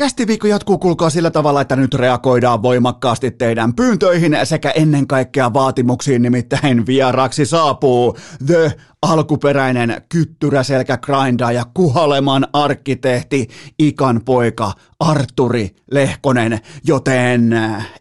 [0.00, 6.22] Kästiviikko jatkuu kulkaa sillä tavalla, että nyt reagoidaan voimakkaasti teidän pyyntöihin sekä ennen kaikkea vaatimuksiin,
[6.22, 8.16] nimittäin vieraksi saapuu
[8.46, 17.50] The alkuperäinen kyttyräselkä grinda ja kuhaleman arkkitehti Ikan poika Arturi Lehkonen, joten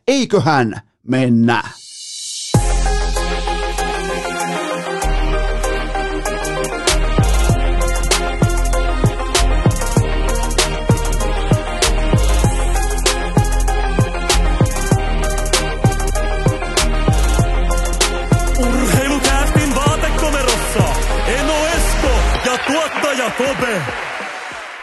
[0.08, 1.64] eiköhän mennä.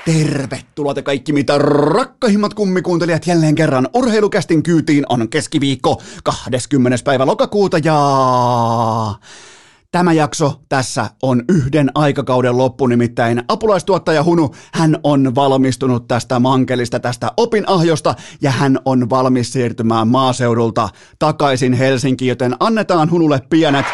[0.06, 7.05] Tervetuloa te kaikki mitä rakkahimmat kummikuuntelijat jälleen kerran urheilukästin kyytiin on keskiviikko 20.
[7.05, 7.96] päivä lokakuuta ja
[9.92, 17.01] Tämä jakso tässä on yhden aikakauden loppu, nimittäin apulaistuottaja Hunu, hän on valmistunut tästä mankelista,
[17.01, 23.87] tästä opinahjosta, ja hän on valmis siirtymään maaseudulta takaisin Helsinkiin, joten annetaan Hunulle pienet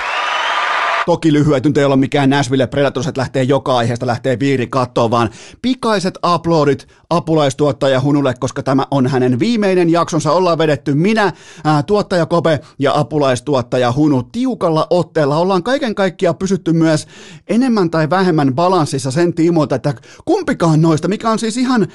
[1.07, 5.11] Toki lyhyet nyt ei ole mikään Nashville Predators, että lähtee joka aiheesta, lähtee viiri kattoon,
[5.11, 5.31] vaan
[5.63, 10.33] pikaiset uploadit apulaistuottaja Hunulle, koska tämä on hänen viimeinen jaksonsa.
[10.33, 11.33] Ollaan vedetty minä,
[11.65, 15.37] ää, tuottaja Kope ja apulaistuottaja Hunu tiukalla otteella.
[15.37, 17.07] Ollaan kaiken kaikkiaan pysytty myös
[17.49, 21.89] enemmän tai vähemmän balanssissa sen tiimoilta, että kumpikaan noista, mikä on siis ihan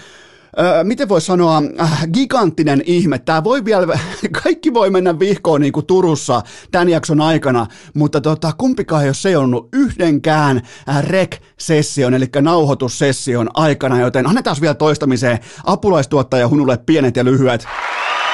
[0.84, 3.20] miten voi sanoa, äh, giganttinen ihme.
[3.20, 4.00] Tämä voi vielä,
[4.44, 9.14] kaikki voi mennä vihkoon niin kuin Turussa tämän jakson aikana, mutta tota, kumpikaan ei ole
[9.14, 17.26] seonnut yhdenkään äh, rek-session, eli nauhoitussession aikana, joten annetaan vielä toistamiseen apulaistuottaja Hunulle pienet ja
[17.26, 17.68] lyhyet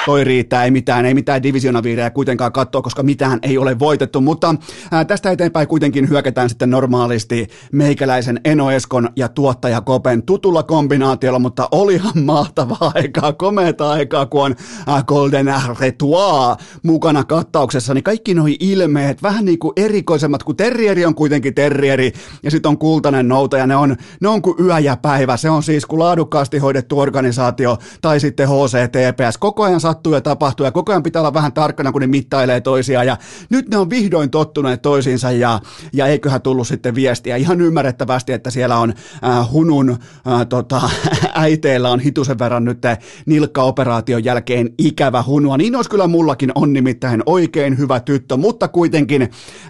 [0.05, 4.55] toi riittää, ei mitään, ei mitään divisionaviirejä kuitenkaan katsoa, koska mitään ei ole voitettu, mutta
[4.91, 11.39] ää, tästä eteenpäin kuitenkin hyökätään sitten normaalisti meikäläisen Eno Eskon ja tuottaja Kopen tutulla kombinaatiolla,
[11.39, 14.55] mutta olihan mahtavaa aikaa, komeata aikaa, kun on
[14.87, 21.05] ää, Golden Retois mukana kattauksessa, niin kaikki noi ilmeet, vähän niin kuin erikoisemmat, kun terrieri
[21.05, 22.13] on kuitenkin terrieri,
[22.43, 25.63] ja sitten on kultainen noutaja, ne on, ne on kuin yö ja päivä, se on
[25.63, 30.71] siis kuin laadukkaasti hoidettu organisaatio, tai sitten HCTPS, koko ajan saa sattuu ja tapahtuu ja
[30.71, 33.17] koko ajan pitää olla vähän tarkkana, kun ne mittailee toisiaan ja
[33.49, 35.59] nyt ne on vihdoin tottuneet toisiinsa ja,
[35.93, 38.93] ja eiköhän tullut sitten viestiä ihan ymmärrettävästi, että siellä on
[39.23, 40.81] äh, Hunun äh, tota,
[41.35, 42.81] äiteillä on hitusen verran nyt
[43.25, 49.21] nilkkaoperaation jälkeen ikävä Hunua, niin olisi kyllä mullakin on nimittäin oikein hyvä tyttö, mutta kuitenkin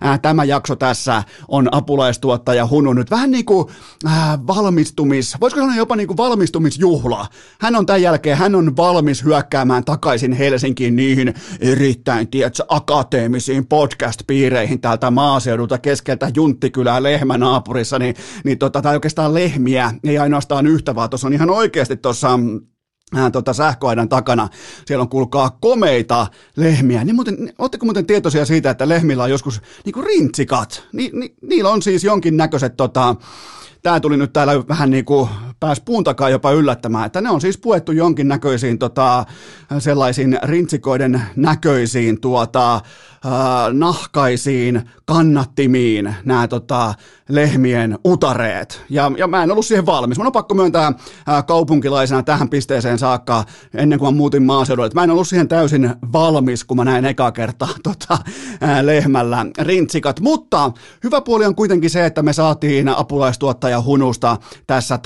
[0.05, 3.67] äh, tämä jakso tässä on apulaistuottaja Hunu nyt vähän niin kuin
[4.05, 7.27] äh, valmistumis, voisiko sanoa jopa niin kuin valmistumisjuhla.
[7.59, 13.65] Hän on tämän jälkeen, hän on valmis hyökkäämään takaisin takaisin Helsinkiin niihin erittäin, tiedätkö, akateemisiin
[13.65, 20.95] podcast-piireihin täältä maaseudulta keskeltä Junttikylää lehmänaapurissa, niin, niin tota, tai oikeastaan lehmiä, ei ainoastaan yhtä,
[20.95, 22.39] vaan tuossa on ihan oikeasti tuossa
[23.17, 24.49] äh, tota sähköaidan takana,
[24.85, 27.03] siellä on kuulkaa komeita lehmiä.
[27.03, 30.83] Niin muuten, ootteko muuten tietoisia siitä, että lehmillä on joskus niinku rintsikat?
[30.93, 33.15] Ni, ni, niillä on siis jonkinnäköiset tota,
[33.83, 37.41] tämä tuli nyt täällä vähän niin kuin pääs puun takaa jopa yllättämään, että ne on
[37.41, 39.25] siis puettu jonkinnäköisiin tota,
[39.79, 42.81] sellaisiin rintsikoiden näköisiin tuota,
[43.73, 46.93] nahkaisiin kannattimiin nämä tota,
[47.29, 48.81] lehmien utareet.
[48.89, 50.17] Ja, ja mä en ollut siihen valmis.
[50.17, 53.43] Mun on pakko myöntää äh, kaupunkilaisena tähän pisteeseen saakka,
[53.73, 57.31] ennen kuin mä muutin maaseudulle, mä en ollut siihen täysin valmis, kun mä näin eka
[57.31, 58.17] kertaa tota,
[58.63, 60.19] äh, lehmällä rintsikat.
[60.19, 60.71] Mutta
[61.03, 64.37] hyvä puoli on kuitenkin se, että me saatiin apulaistuottaja Hunusta
[64.67, 64.97] tässä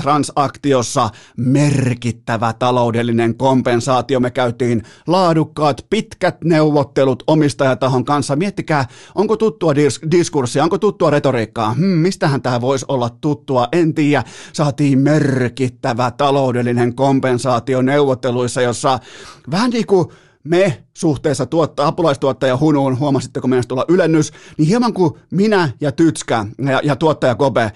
[0.48, 4.20] transaktiossa merkittävä taloudellinen kompensaatio.
[4.20, 8.36] Me käytiin laadukkaat, pitkät neuvottelut omistajatahon kanssa.
[8.36, 11.74] Miettikää, onko tuttua dis- diskurssia, onko tuttua retoriikkaa?
[11.74, 13.68] Hmm, mistähän tämä voisi olla tuttua?
[13.72, 14.24] En tiedä.
[14.54, 19.00] Saatiin merkittävä taloudellinen kompensaatio neuvotteluissa, jossa
[19.52, 20.08] vähän niin kuin
[20.44, 26.46] me suhteessa tuotta, apulaistuottaja Hunuun, huomasitteko meidän tulla ylennys, niin hieman kuin minä ja Tytskä
[26.70, 27.72] ja, ja tuottaja Kope,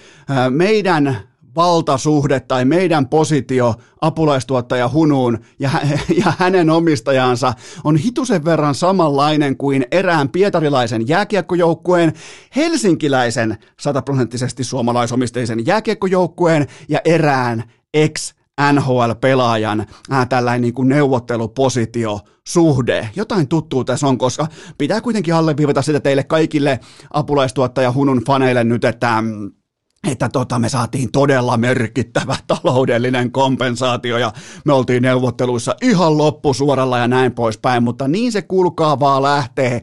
[0.49, 5.69] meidän valtasuhde tai meidän positio apulaistuottaja Hunuun ja,
[6.25, 7.53] ja hänen omistajansa
[7.83, 12.13] on hitusen verran samanlainen kuin erään pietarilaisen jääkiekkojoukkueen,
[12.55, 17.63] helsinkiläisen sataprosenttisesti suomalaisomisteisen jääkiekkojoukkueen ja erään
[17.93, 18.33] ex
[18.73, 23.09] NHL-pelaajan äh, tällainen niin kuin neuvottelupositio, suhde.
[23.15, 24.47] Jotain tuttuu tässä on, koska
[24.77, 26.79] pitää kuitenkin alleviivata sitä teille kaikille
[27.13, 29.51] apulaistuottaja Hunun faneille nyt, että mm,
[30.07, 34.33] että tota, me saatiin todella merkittävä taloudellinen kompensaatio ja
[34.65, 39.81] me oltiin neuvotteluissa ihan loppusuoralla ja näin poispäin, mutta niin se kulkaa vaan lähtee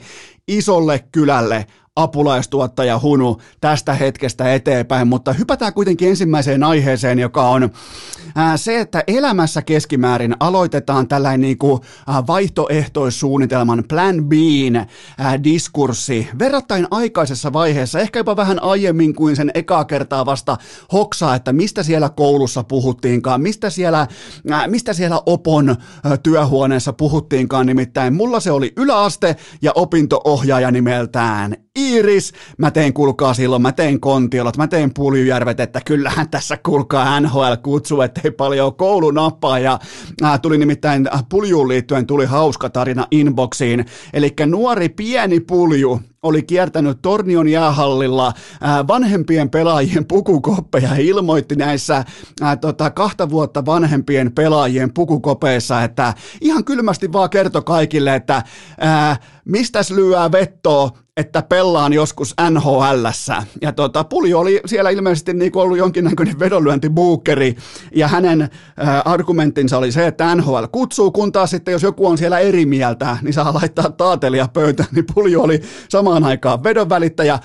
[0.49, 1.67] isolle kylälle
[1.99, 7.71] apulaistuottaja Hunu tästä hetkestä eteenpäin, mutta hypätään kuitenkin ensimmäiseen aiheeseen, joka on
[8.35, 14.77] ää, se, että elämässä keskimäärin aloitetaan tällainen niin kuin, ää, vaihtoehtoissuunnitelman Plan B:n
[15.19, 20.57] ää, diskurssi verrattain aikaisessa vaiheessa, ehkä jopa vähän aiemmin kuin sen ekaa kertaa vasta
[20.93, 24.07] hoksaa, että mistä siellä koulussa puhuttiinkaan, mistä siellä,
[24.67, 25.77] mistä siellä Opon
[26.23, 31.57] työhuoneessa puhuttiinkaan, nimittäin mulla se oli yläaste ja opintoohjaaja nimeltään
[31.89, 32.33] Iiris.
[32.59, 37.55] Mä tein kulkaa silloin, mä tein kontiolot, mä tein puljujärvet, että kyllähän tässä kulkaa NHL
[37.63, 39.59] kutsu, ettei paljon koulunappaa.
[39.59, 39.79] Ja
[40.25, 43.87] äh, tuli nimittäin puljuun liittyen tuli hauska tarina inboxiin.
[44.13, 52.05] Eli nuori pieni pulju oli kiertänyt Tornion jäähallilla ää, vanhempien pelaajien pukukoppeja ja ilmoitti näissä
[52.41, 58.43] ää, tota, kahta vuotta vanhempien pelaajien pukukopeissa, että ihan kylmästi vaan kertoi kaikille, että
[58.81, 63.07] ää, mistäs lyöää vettoa, että pellaan joskus nhl
[63.61, 67.57] Ja tota, Puljo oli siellä ilmeisesti niin ollut jonkinnäköinen vedonlyöntibuukkeri,
[67.95, 68.49] ja hänen äh,
[69.05, 73.17] argumenttinsa oli se, että NHL kutsuu, kun taas sitten jos joku on siellä eri mieltä,
[73.23, 75.63] niin saa laittaa taatelia pöytään, niin Puljo oli
[76.09, 77.39] samaan aikaan vedonvälittäjä,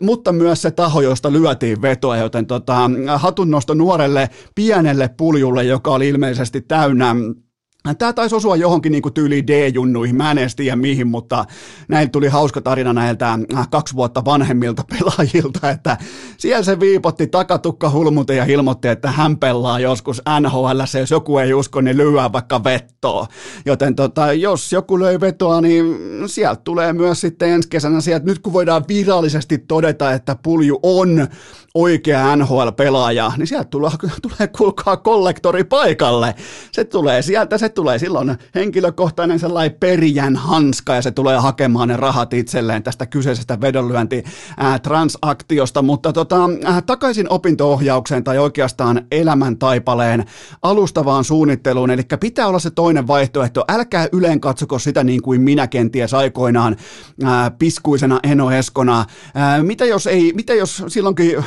[0.00, 6.08] mutta myös se taho, josta lyötiin vetoa, joten tota, hatunnosto nuorelle pienelle Puljulle, joka oli
[6.08, 7.16] ilmeisesti täynnä
[7.94, 11.44] Tämä taisi osua johonkin niin tyyliin D-junnuihin, mä en edes tiedä mihin, mutta
[11.88, 15.96] näin tuli hauska tarina näiltä äh, kaksi vuotta vanhemmilta pelaajilta, että
[16.38, 21.54] siellä se viipotti takatukka hulmute ja ilmoitti, että hän pelaa joskus NHL, jos joku ei
[21.54, 23.26] usko, niin lyö vaikka vettoa.
[23.66, 28.38] Joten tota, jos joku löi vetoa, niin sieltä tulee myös sitten ensi kesänä sieltä, nyt
[28.38, 31.28] kun voidaan virallisesti todeta, että pulju on
[31.76, 33.90] oikea NHL-pelaaja, niin sieltä tulee,
[34.22, 36.34] tulee kuulkaa kollektori paikalle.
[36.72, 41.96] Se tulee sieltä, se tulee silloin henkilökohtainen sellainen perijän hanska ja se tulee hakemaan ne
[41.96, 44.24] rahat itselleen tästä kyseisestä vedonlyönti
[44.82, 46.36] transaktiosta, mutta tota,
[46.86, 50.24] takaisin opinto-ohjaukseen tai oikeastaan elämäntaipaleen
[50.62, 53.64] alustavaan suunnitteluun, eli pitää olla se toinen vaihtoehto.
[53.68, 56.76] Älkää yleen katsoko sitä niin kuin minä kenties aikoinaan
[57.58, 59.04] piskuisena Eno Eskona.
[59.34, 61.44] Ää, mitä jos ei, mitä jos silloinkin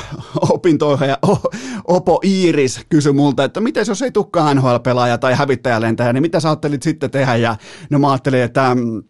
[0.50, 1.18] opinto-ohjaaja
[1.84, 6.48] Opo Iiris kysyi multa, että miten jos ei tukkaan NHL-pelaaja tai hävittäjälentäjä, niin mitä sä
[6.48, 7.36] ajattelit sitten tehdä?
[7.36, 7.56] Ja
[7.90, 9.02] no mä ajattelin, että mm,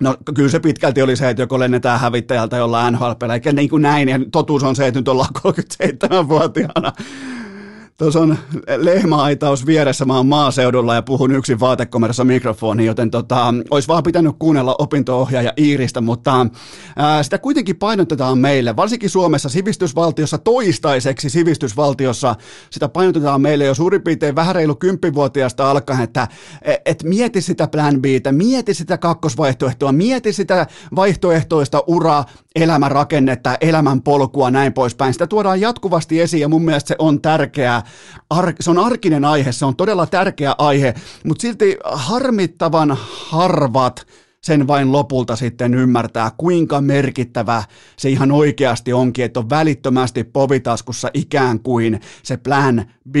[0.00, 3.82] No kyllä se pitkälti oli se, että joko lennetään hävittäjältä jollain NHL-pelaaja, eikä niin kuin
[3.82, 6.92] näin, ja totuus on se, että nyt ollaan 37-vuotiaana
[7.98, 8.38] Tuossa on
[8.76, 14.36] lehmäaitaus vieressä, mä oon maaseudulla ja puhun yksin vaatekomerossa mikrofoni, joten tota, olisi vaan pitänyt
[14.38, 16.46] kuunnella opinto-ohjaaja Iiristä, mutta
[16.96, 22.34] ää, sitä kuitenkin painotetaan meille, varsinkin Suomessa sivistysvaltiossa, toistaiseksi sivistysvaltiossa,
[22.70, 26.28] sitä painotetaan meille jo suurin piirtein vähän reilu kymppivuotiaasta alkaen, että
[26.62, 30.66] et, et mieti sitä plan Btä, mieti sitä kakkosvaihtoehtoa, mieti sitä
[30.96, 32.24] vaihtoehtoista uraa,
[32.56, 35.12] elämän rakennetta, elämän polkua, näin poispäin.
[35.12, 37.82] Sitä tuodaan jatkuvasti esiin ja mun mielestä se on tärkeää.
[38.30, 40.94] Ar- se on arkinen aihe, se on todella tärkeä aihe,
[41.24, 42.98] mutta silti harmittavan
[43.28, 44.06] harvat
[44.42, 47.62] sen vain lopulta sitten ymmärtää, kuinka merkittävä
[47.96, 53.16] se ihan oikeasti onkin, että on välittömästi povitaskussa ikään kuin se plan B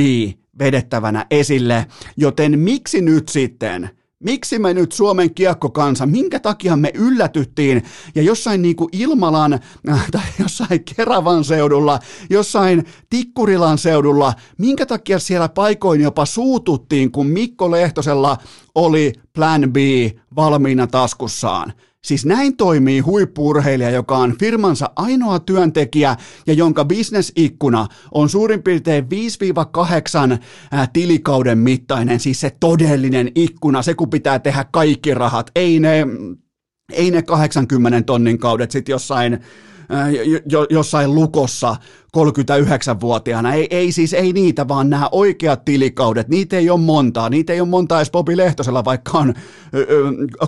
[0.58, 1.86] vedettävänä esille.
[2.16, 3.90] Joten miksi nyt sitten
[4.24, 7.82] Miksi me nyt Suomen kiekkokansa, minkä takia me yllätyttiin
[8.14, 11.98] ja jossain niin kuin Ilmalan äh, tai jossain Keravan seudulla,
[12.30, 18.36] jossain Tikkurilan seudulla, minkä takia siellä paikoin jopa suututtiin, kun Mikko Lehtosella
[18.74, 19.76] oli Plan B
[20.36, 21.72] valmiina taskussaan.
[22.06, 29.04] Siis näin toimii huippuurheilija, joka on firmansa ainoa työntekijä ja jonka bisnesikkuna on suurin piirtein
[29.04, 30.38] 5-8
[30.92, 36.06] tilikauden mittainen, siis se todellinen ikkuna, se kun pitää tehdä kaikki rahat, ei ne,
[36.92, 39.38] ei ne 80 tonnin kaudet sitten jossain
[40.70, 41.76] jossain lukossa
[42.16, 43.54] 39-vuotiaana.
[43.54, 47.30] Ei, ei siis ei niitä, vaan nämä oikeat tilikaudet, niitä ei ole montaa.
[47.30, 49.34] Niitä ei ole montaa edes Bobi Lehtosella, vaikka on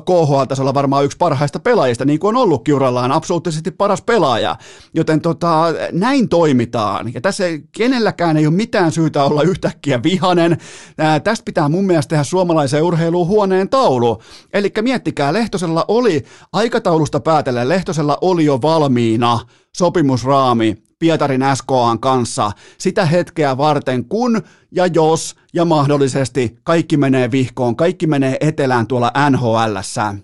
[0.04, 4.56] KHL-tasolla varmaan yksi parhaista pelaajista, niin kuin on ollutkin urallaan, absoluuttisesti paras pelaaja.
[4.94, 7.14] Joten tota, näin toimitaan.
[7.14, 10.58] Ja tässä kenelläkään ei ole mitään syytä olla yhtäkkiä vihanen.
[10.98, 14.22] Ää, tästä pitää mun mielestä tehdä suomalaiseen urheiluun huoneen taulu.
[14.52, 19.40] Eli miettikää, Lehtosella oli aikataulusta päätellen, Lehtosella oli jo valmiina
[19.76, 27.76] sopimusraami Pietarin SKAn kanssa sitä hetkeä varten, kun ja jos ja mahdollisesti kaikki menee vihkoon,
[27.76, 30.14] kaikki menee etelään tuolla NHLssä.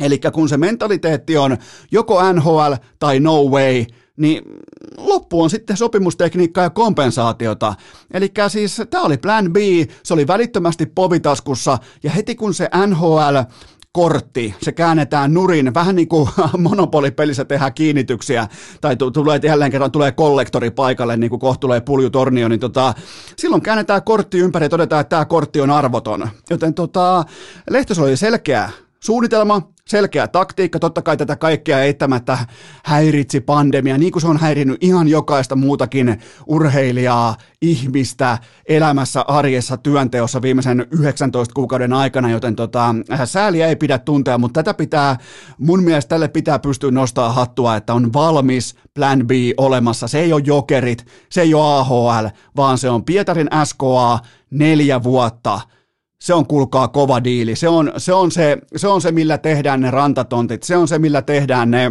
[0.00, 1.56] Eli kun se mentaliteetti on
[1.90, 3.84] joko NHL tai no way,
[4.16, 4.42] niin
[4.96, 7.74] loppu on sitten sopimustekniikkaa ja kompensaatiota.
[8.10, 9.56] Eli siis tämä oli plan B,
[10.02, 13.36] se oli välittömästi povitaskussa, ja heti kun se NHL
[13.98, 16.28] kortti, se käännetään nurin, vähän niin kuin
[16.58, 18.48] monopolipelissä tehdään kiinnityksiä,
[18.80, 22.94] tai tulee jälleen kerran tulee kollektori paikalle, niin kuin kohta tulee puljutornio, niin tota,
[23.36, 26.28] silloin käännetään kortti ympäri ja todetaan, että tämä kortti on arvoton.
[26.50, 27.24] Joten tota,
[27.70, 32.38] Lehtos oli selkeä suunnitelma, selkeä taktiikka, totta kai tätä kaikkea eittämättä
[32.84, 40.42] häiritsi pandemia, niin kuin se on häirinnyt ihan jokaista muutakin urheilijaa, ihmistä elämässä, arjessa, työnteossa
[40.42, 45.16] viimeisen 19 kuukauden aikana, joten tota, sääliä ei pidä tuntea, mutta tätä pitää,
[45.58, 50.08] mun mielestä tälle pitää pystyä nostaa hattua, että on valmis plan B olemassa.
[50.08, 52.26] Se ei ole jokerit, se ei ole AHL,
[52.56, 54.18] vaan se on Pietarin SKA
[54.50, 55.60] neljä vuotta–
[56.20, 57.56] se on kuulkaa kova diili.
[57.56, 60.62] Se on, se, on se, se on se, millä tehdään ne rantatontit.
[60.62, 61.90] Se on se, millä tehdään ne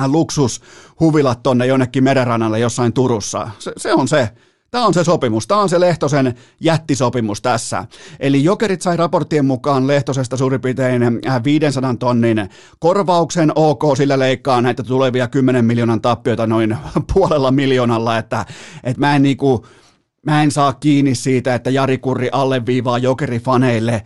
[0.00, 3.50] äh, luksushuvilat tonne jonnekin merenrannalle jossain Turussa.
[3.58, 4.30] Se, se on se.
[4.70, 7.84] Tämä on se sopimus, tämä on se Lehtosen jättisopimus tässä.
[8.20, 11.02] Eli Jokerit sai raporttien mukaan Lehtosesta suurin piirtein
[11.44, 12.48] 500 äh, tonnin
[12.78, 16.76] korvauksen, ok, sillä leikkaa näitä tulevia 10 miljoonan tappioita noin
[17.14, 18.46] puolella miljoonalla, että,
[18.84, 19.66] että mä en niinku,
[20.26, 24.02] Mä en saa kiinni siitä, että Jari Kurri alleviivaa jokerifaneille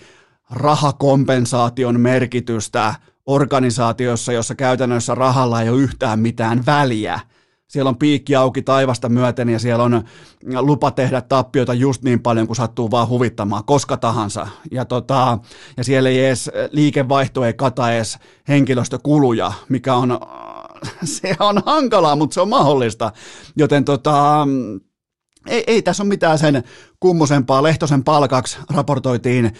[0.50, 2.94] rahakompensaation merkitystä
[3.26, 7.20] organisaatiossa, jossa käytännössä rahalla ei ole yhtään mitään väliä.
[7.68, 10.04] Siellä on piikki auki taivasta myöten ja siellä on
[10.60, 14.48] lupa tehdä tappioita just niin paljon kuin sattuu vaan huvittamaan, koska tahansa.
[14.70, 15.38] Ja, tota,
[15.76, 20.18] ja siellä ei edes, liikevaihto ei kata edes henkilöstökuluja, mikä on,
[21.04, 23.12] se on hankalaa, mutta se on mahdollista.
[23.56, 24.46] Joten tota,
[25.47, 26.64] ei, ei tässä ole mitään sen
[27.00, 27.62] kummosempaa.
[27.62, 29.52] Lehtosen palkaksi raportoitiin,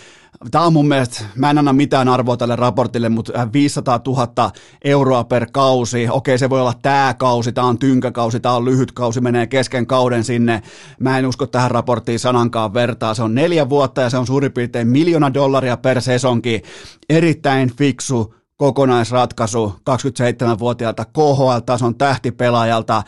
[0.51, 4.53] tämä on mun mielestä, mä en anna mitään arvoa tälle raportille, mutta 500 000
[4.85, 6.09] euroa per kausi.
[6.11, 9.87] Okei, se voi olla tämä kausi, tämä on tynkäkausi, tämä on lyhyt kausi, menee kesken
[9.87, 10.63] kauden sinne.
[11.01, 13.15] Mä en usko tähän raporttiin sanankaan vertaa.
[13.15, 16.63] Se on neljä vuotta ja se on suurin piirtein miljoona dollaria per sesonki.
[17.09, 23.03] Erittäin fiksu kokonaisratkaisu 27-vuotiaalta KHL-tason tähtipelaajalta.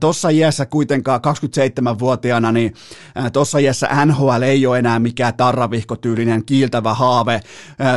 [0.00, 2.74] Tuossa iässä kuitenkaan 27-vuotiaana, niin
[3.32, 7.40] tuossa iässä NHL ei ole enää mikään tarravihkotyylinen kiiltävä haave.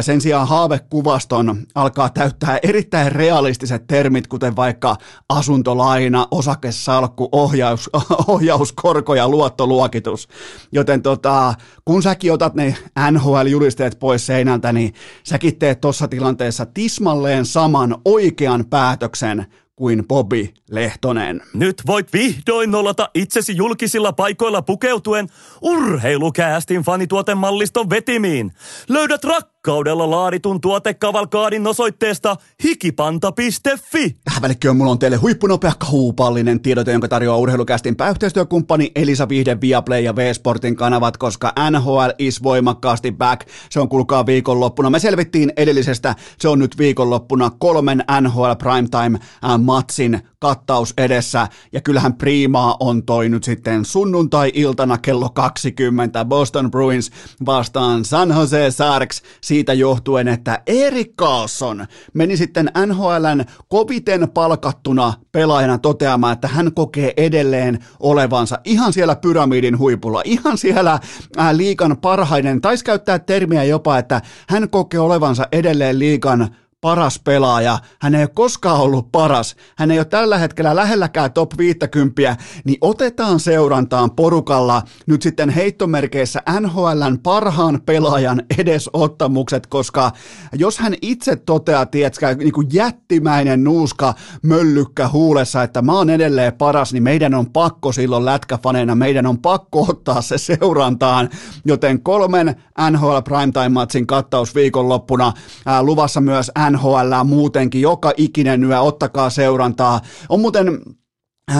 [0.01, 4.95] Sen sijaan haavekuvaston alkaa täyttää erittäin realistiset termit, kuten vaikka
[5.29, 7.89] asuntolaina, osakesalkku, ohjaus,
[8.27, 10.27] ohjauskorko ja luottoluokitus.
[10.71, 11.53] Joten tota,
[11.86, 12.75] kun säkin otat ne
[13.12, 14.93] NHL-julisteet pois seinältä, niin
[15.24, 19.45] säkin teet tuossa tilanteessa tismalleen saman oikean päätöksen
[19.75, 21.41] kuin Bobby Lehtonen.
[21.53, 25.27] Nyt voit vihdoin nollata itsesi julkisilla paikoilla pukeutuen
[25.61, 28.51] urheilukäästin fanituotemalliston vetimiin.
[28.89, 29.23] Löydät
[29.62, 34.18] rakkaudella laaditun tuotekavalkaadin osoitteesta hikipanta.fi.
[34.24, 40.01] Tähän välikköön mulla on teille huippunopea kaupallinen tiedote, jonka tarjoaa urheilukästin pääyhteistyökumppani Elisa Vihde, Viaplay
[40.01, 43.48] ja V-Sportin kanavat, koska NHL is voimakkaasti back.
[43.70, 44.89] Se on kulkaa viikonloppuna.
[44.89, 49.20] Me selvittiin edellisestä, se on nyt viikonloppuna kolmen NHL Primetime
[49.60, 57.12] matsin kattaus edessä, ja kyllähän priimaa on toi nyt sitten sunnuntai-iltana kello 20 Boston Bruins
[57.45, 65.77] vastaan San Jose Sharks siitä johtuen, että Erik Carlson meni sitten NHLn koviten palkattuna pelaajana
[65.77, 71.00] toteamaan, että hän kokee edelleen olevansa ihan siellä pyramidin huipulla, ihan siellä
[71.38, 77.79] ää, liikan parhaiden, taisi käyttää termiä jopa, että hän kokee olevansa edelleen liikan paras pelaaja,
[78.01, 82.77] hän ei ole koskaan ollut paras, hän ei ole tällä hetkellä lähelläkään top 50, niin
[82.81, 90.11] otetaan seurantaan porukalla nyt sitten heittomerkeissä NHLn parhaan pelaajan edesottamukset, koska
[90.53, 96.53] jos hän itse toteaa, tiedätkö, niin kuin jättimäinen nuuska möllykkä huulessa, että mä oon edelleen
[96.53, 101.29] paras, niin meidän on pakko silloin lätkäfaneina, meidän on pakko ottaa se seurantaan,
[101.65, 102.55] joten kolmen
[102.91, 105.33] NHL Primetime-matsin kattaus viikonloppuna,
[105.65, 110.01] ää, luvassa myös NHL muutenkin, joka ikinen yö, ottakaa seurantaa.
[110.30, 110.82] On muuten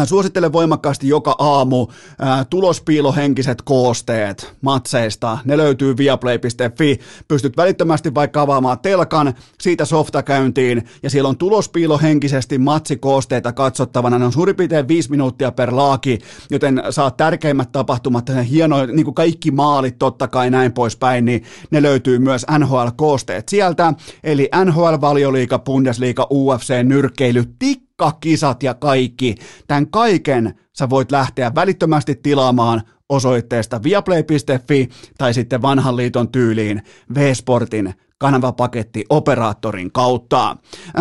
[0.06, 1.88] suosittelen voimakkaasti joka aamu
[2.24, 5.38] äh, tulospiilohenkiset koosteet matseista.
[5.46, 7.00] Ne löytyy viaplay.fi.
[7.28, 14.20] Pystyt välittömästi vaikka avaamaan telkan, siitä softakäyntiin, ja siellä on tulospiilohenkisesti matsikoosteita katsottavana.
[14.20, 16.20] Ne on suurin piirtein viisi minuuttia per laaki,
[16.50, 21.82] joten saat tärkeimmät tapahtumat, hienoja, niin kuin kaikki maalit totta kai näin poispäin, niin ne
[21.82, 23.94] löytyy myös NHL-koosteet sieltä.
[24.24, 29.36] Eli NHL-valioliiga, Bundesliga, UFC, nyrkkeily, tik kisat ja kaikki.
[29.68, 36.82] Tämän kaiken sä voit lähteä välittömästi tilaamaan osoitteesta viaplay.fi tai sitten vanhan liiton tyyliin
[37.16, 40.58] V-Sportin kanavapaketti operaattorin kautta.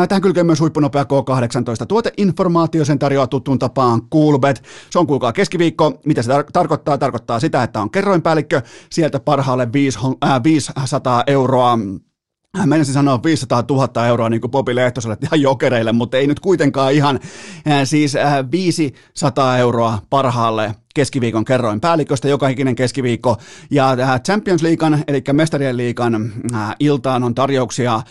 [0.08, 4.62] Tähän kylkee myös huippunopea K18 tuoteinformaatio, sen tarjoaa tuttuun tapaan Coolbet.
[4.90, 6.00] Se on kuulkaa keskiviikko.
[6.04, 6.98] Mitä se tar- tarkoittaa?
[6.98, 9.68] Tarkoittaa sitä, että on kerroinpäällikkö, sieltä parhaalle
[10.44, 11.78] 500 euroa
[12.58, 16.40] hän menisin sanoa 500 000 euroa niin kuin Bobi Lehtoselle ihan jokereille, mutta ei nyt
[16.40, 17.20] kuitenkaan ihan
[17.84, 18.14] siis
[18.50, 23.36] 500 euroa parhaalle keskiviikon kerroin päälliköstä joka ikinen keskiviikko.
[23.70, 26.32] Ja Champions Leaguean, eli Mestarien liikan
[26.80, 28.02] iltaan on tarjouksia,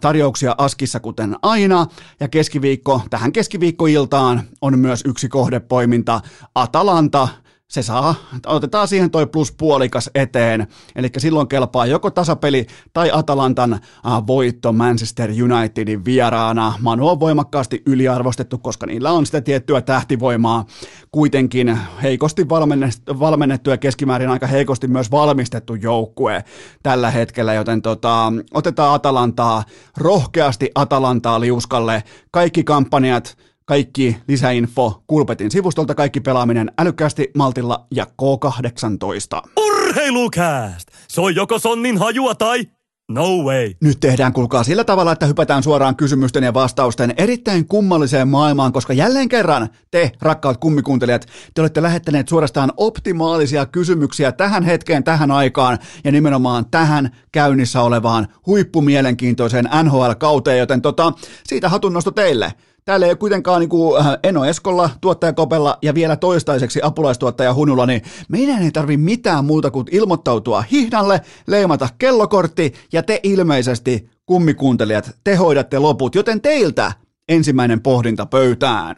[0.00, 1.86] tarjouksia Askissa kuten aina.
[2.20, 6.20] Ja keskiviikko, tähän keskiviikkoiltaan on myös yksi kohdepoiminta
[6.54, 7.28] Atalanta–
[7.70, 8.14] se saa,
[8.46, 13.80] otetaan siihen toi plus puolikas eteen, eli silloin kelpaa joko tasapeli tai Atalantan
[14.26, 16.74] voitto Manchester Unitedin vieraana.
[16.80, 20.64] Manu on voimakkaasti yliarvostettu, koska niillä on sitä tiettyä tähtivoimaa,
[21.12, 22.48] kuitenkin heikosti
[23.18, 26.44] valmennettu ja keskimäärin aika heikosti myös valmistettu joukkue
[26.82, 29.64] tällä hetkellä, joten tota, otetaan Atalantaa,
[29.96, 33.36] rohkeasti Atalantaa liuskalle, kaikki kampanjat,
[33.68, 39.50] kaikki lisäinfo Kulpetin sivustolta, kaikki pelaaminen älykkäästi, maltilla ja K18.
[39.56, 40.88] Urheilukääst!
[41.08, 42.66] Se on joko sonnin hajua tai
[43.10, 43.72] No way.
[43.80, 48.92] Nyt tehdään kuulkaa sillä tavalla, että hypätään suoraan kysymysten ja vastausten erittäin kummalliseen maailmaan, koska
[48.92, 55.78] jälleen kerran te, rakkaat kummikuuntelijat, te olette lähettäneet suorastaan optimaalisia kysymyksiä tähän hetkeen, tähän aikaan
[56.04, 61.12] ja nimenomaan tähän käynnissä olevaan huippumielenkiintoiseen NHL-kauteen, joten tota,
[61.44, 62.52] siitä hatunnosto teille.
[62.88, 67.86] Täällä ei kuitenkaan niin kuin äh, Eno Eskolla, tuottaja Kopella ja vielä toistaiseksi apulaistuottaja Hunulla,
[67.86, 75.10] niin meidän ei tarvi mitään muuta kuin ilmoittautua hihdalle, leimata kellokortti ja te ilmeisesti kummikuuntelijat,
[75.24, 76.92] te hoidatte loput, joten teiltä
[77.28, 78.96] ensimmäinen pohdinta pöytään.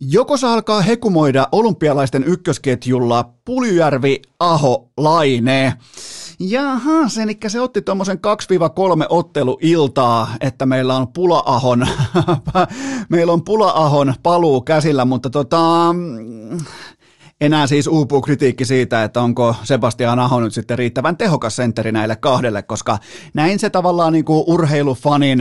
[0.00, 5.74] Joko se alkaa hekumoida olympialaisten ykkösketjulla Puljujärvi, Aho, Laine.
[6.40, 8.20] Jaha, se, eli se otti tuommoisen 2-3
[9.08, 11.86] otteluiltaa, että meillä on Pula-ahon,
[13.08, 15.94] meillä on Pula-ahon paluu käsillä, mutta tota,
[17.40, 22.16] enää siis uupuu kritiikki siitä, että onko Sebastian Aho nyt sitten riittävän tehokas sentteri näille
[22.16, 22.98] kahdelle, koska
[23.34, 25.38] näin se tavallaan niin kuin urheilufanin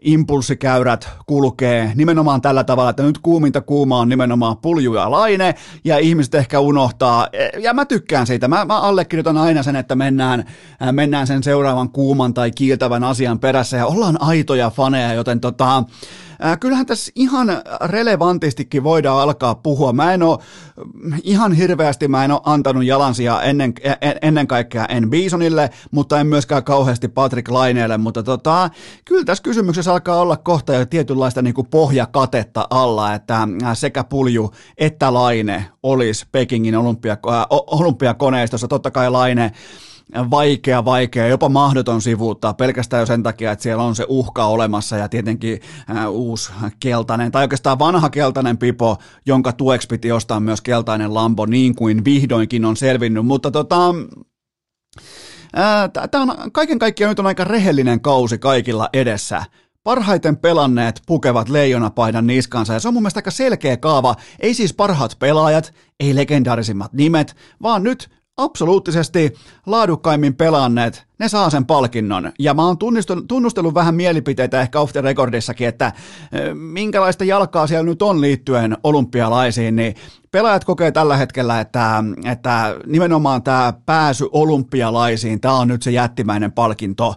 [0.00, 5.98] impulssikäyrät kulkee nimenomaan tällä tavalla, että nyt kuuminta kuuma on nimenomaan pulju ja laine, ja
[5.98, 10.44] ihmiset ehkä unohtaa, ja mä tykkään siitä, mä, mä allekirjoitan aina sen, että mennään,
[10.82, 15.84] äh, mennään sen seuraavan kuuman tai kiiltävän asian perässä, ja ollaan aitoja faneja, joten tota,
[16.44, 17.48] Äh, kyllähän tässä ihan
[17.84, 19.92] relevantistikin voidaan alkaa puhua.
[19.92, 20.38] Mä en ole
[21.22, 23.74] ihan hirveästi, mä en ole antanut jalansia ennen,
[24.22, 28.70] ennen kaikkea en Bisonille, mutta en myöskään kauheasti Patrick Laineelle, mutta tota,
[29.04, 34.50] kyllä tässä kysymyksessä alkaa olla kohta jo tietynlaista niin kuin pohjakatetta alla, että sekä Pulju
[34.78, 37.16] että Laine olisi Pekingin olympia,
[37.50, 38.68] olympiakoneistossa.
[38.68, 39.52] Totta kai Laine
[40.30, 44.96] vaikea, vaikea, jopa mahdoton sivuuttaa pelkästään jo sen takia, että siellä on se uhka olemassa
[44.96, 50.60] ja tietenkin äh, uusi keltainen, tai oikeastaan vanha keltainen pipo, jonka tueksi piti ostaa myös
[50.60, 53.94] keltainen Lambo, niin kuin vihdoinkin on selvinnyt, mutta tota,
[56.10, 59.44] Tämä on kaiken kaikkiaan nyt on aika rehellinen kausi kaikilla edessä.
[59.82, 64.14] Parhaiten pelanneet pukevat leijonapaidan niskansa ja se on mun mielestä aika selkeä kaava.
[64.40, 69.34] Ei siis parhaat pelaajat, ei legendaarisimmat nimet, vaan nyt absoluuttisesti
[69.66, 72.32] laadukkaimmin pelanneet, ne saa sen palkinnon.
[72.38, 72.78] Ja mä oon
[73.28, 75.92] tunnustellut vähän mielipiteitä ehkä off the recordissakin, että
[76.54, 79.94] minkälaista jalkaa siellä nyt on liittyen olympialaisiin, niin
[80.30, 86.52] pelaajat kokee tällä hetkellä, että, että nimenomaan tämä pääsy olympialaisiin, tämä on nyt se jättimäinen
[86.52, 87.14] palkinto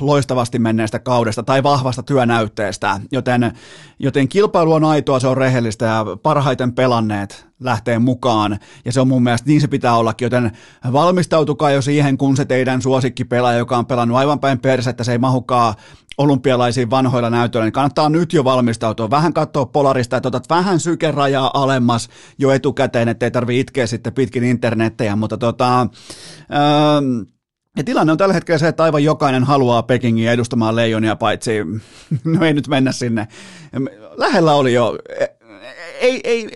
[0.00, 3.52] loistavasti menneestä kaudesta tai vahvasta työnäytteestä, joten,
[3.98, 9.08] joten kilpailu on aitoa, se on rehellistä ja parhaiten pelanneet lähtee mukaan, ja se on
[9.08, 10.52] mun mielestä niin se pitää ollakin, joten
[10.92, 15.18] valmistautukaa jo siihen, kun se teidän suosikkipelaaja, joka on pelannut aivan päin persettä, se ei
[15.18, 15.74] mahukaa
[16.18, 19.10] olympialaisiin vanhoilla näytöillä, niin kannattaa nyt jo valmistautua.
[19.10, 24.44] Vähän katsoa polarista, että otat vähän sykerajaa alemmas jo etukäteen, ettei tarvi itkeä sitten pitkin
[24.44, 27.20] internettejä, mutta tota, ähm,
[27.76, 31.52] ja tilanne on tällä hetkellä se, että aivan jokainen haluaa Pekingin edustamaan leijonia, paitsi,
[32.24, 33.28] no ei nyt mennä sinne.
[34.16, 34.98] Lähellä oli jo,
[36.02, 36.48] ei, ei,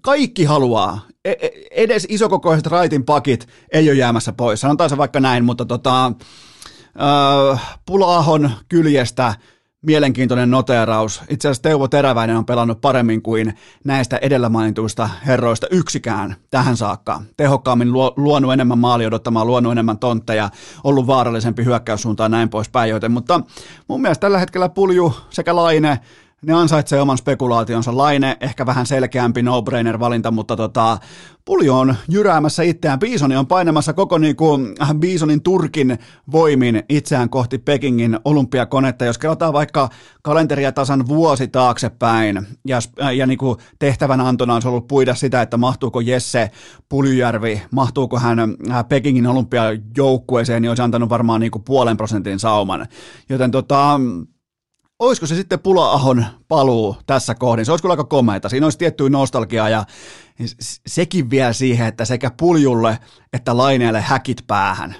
[0.00, 5.20] kaikki haluaa, e, e, edes isokokoiset raitin pakit ei ole jäämässä pois, sanotaan se vaikka
[5.20, 9.34] näin, mutta tota, äh, Pulaahon kyljestä
[9.82, 11.22] mielenkiintoinen noteeraus.
[11.28, 17.22] Itse asiassa Teuvo Teräväinen on pelannut paremmin kuin näistä edellä mainituista herroista yksikään tähän saakka.
[17.36, 20.50] Tehokkaammin luonut enemmän maali odottamaan, luonut enemmän tontteja,
[20.84, 22.90] ollut vaarallisempi hyökkäyssuuntaan näin poispäin.
[22.90, 23.40] Joten, mutta
[23.88, 26.00] mun mielestä tällä hetkellä Pulju sekä Laine
[26.46, 27.96] ne ansaitsee oman spekulaationsa.
[27.96, 30.98] Laine ehkä vähän selkeämpi no-brainer-valinta, mutta tota,
[31.44, 32.98] Puljo on jyräämässä itseään.
[32.98, 35.98] Biisoni on painamassa koko niinku, äh, Biisonin Turkin
[36.32, 39.04] voimin itseään kohti Pekingin olympiakonetta.
[39.04, 39.88] Jos kelataan vaikka
[40.22, 45.56] kalenteria tasan vuosi taaksepäin ja, äh, ja niinku tehtävän antona on ollut puida sitä, että
[45.56, 46.50] mahtuuko Jesse
[46.88, 52.86] Puljujärvi, mahtuuko hän äh, Pekingin olympiajoukkueeseen, niin olisi antanut varmaan niinku puolen prosentin sauman.
[53.28, 54.00] Joten tota,
[55.00, 57.66] olisiko se sitten Pula-ahon paluu tässä kohdin?
[57.66, 58.48] Se olisi kyllä aika komeita.
[58.48, 59.84] Siinä olisi tiettyä nostalgiaa ja
[60.86, 62.98] sekin vielä siihen, että sekä puljulle
[63.32, 64.96] että laineelle häkit päähän.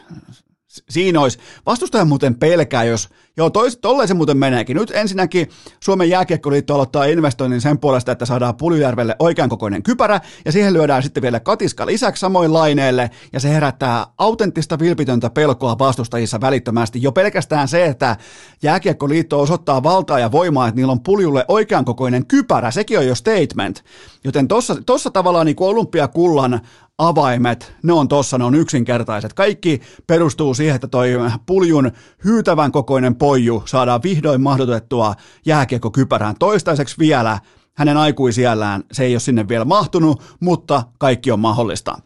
[0.91, 4.77] Siinä olisi, vastustaja muuten pelkää, jos Joo, tois, tolleen se muuten meneekin.
[4.77, 10.53] Nyt ensinnäkin Suomen jääkiekkoliitto aloittaa investoinnin sen puolesta, että saadaan Puljujärvelle oikean kokoinen kypärä, ja
[10.53, 16.41] siihen lyödään sitten vielä katiska lisäksi samoin laineelle, ja se herättää autenttista vilpitöntä pelkoa vastustajissa
[16.41, 17.03] välittömästi.
[17.03, 18.17] Jo pelkästään se, että
[18.63, 23.15] jääkiekkoliitto osoittaa valtaa ja voimaa, että niillä on puljulle oikean kokoinen kypärä, sekin on jo
[23.15, 23.85] statement.
[24.25, 24.49] Joten
[24.87, 26.61] tossa tavallaan niin olympiakullan
[27.09, 29.33] avaimet, ne on tossa, ne on yksinkertaiset.
[29.33, 31.11] Kaikki perustuu siihen, että toi
[31.47, 31.93] puljun
[32.25, 35.15] hyytävän kokoinen poiju saadaan vihdoin mahdotettua
[35.47, 36.35] jääkiekkokypärään.
[36.39, 37.39] Toistaiseksi vielä
[37.75, 41.99] hänen aikuisiellään se ei ole sinne vielä mahtunut, mutta kaikki on mahdollista.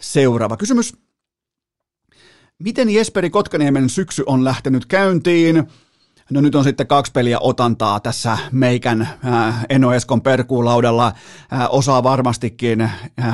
[0.00, 0.94] Seuraava kysymys.
[2.58, 5.66] Miten Jesperi Kotkaniemen syksy on lähtenyt käyntiin?
[6.32, 11.06] No nyt on sitten kaksi peliä otantaa tässä meikän äh, Eno Eskon perkuulaudalla.
[11.06, 12.92] Äh, osaa varmastikin äh,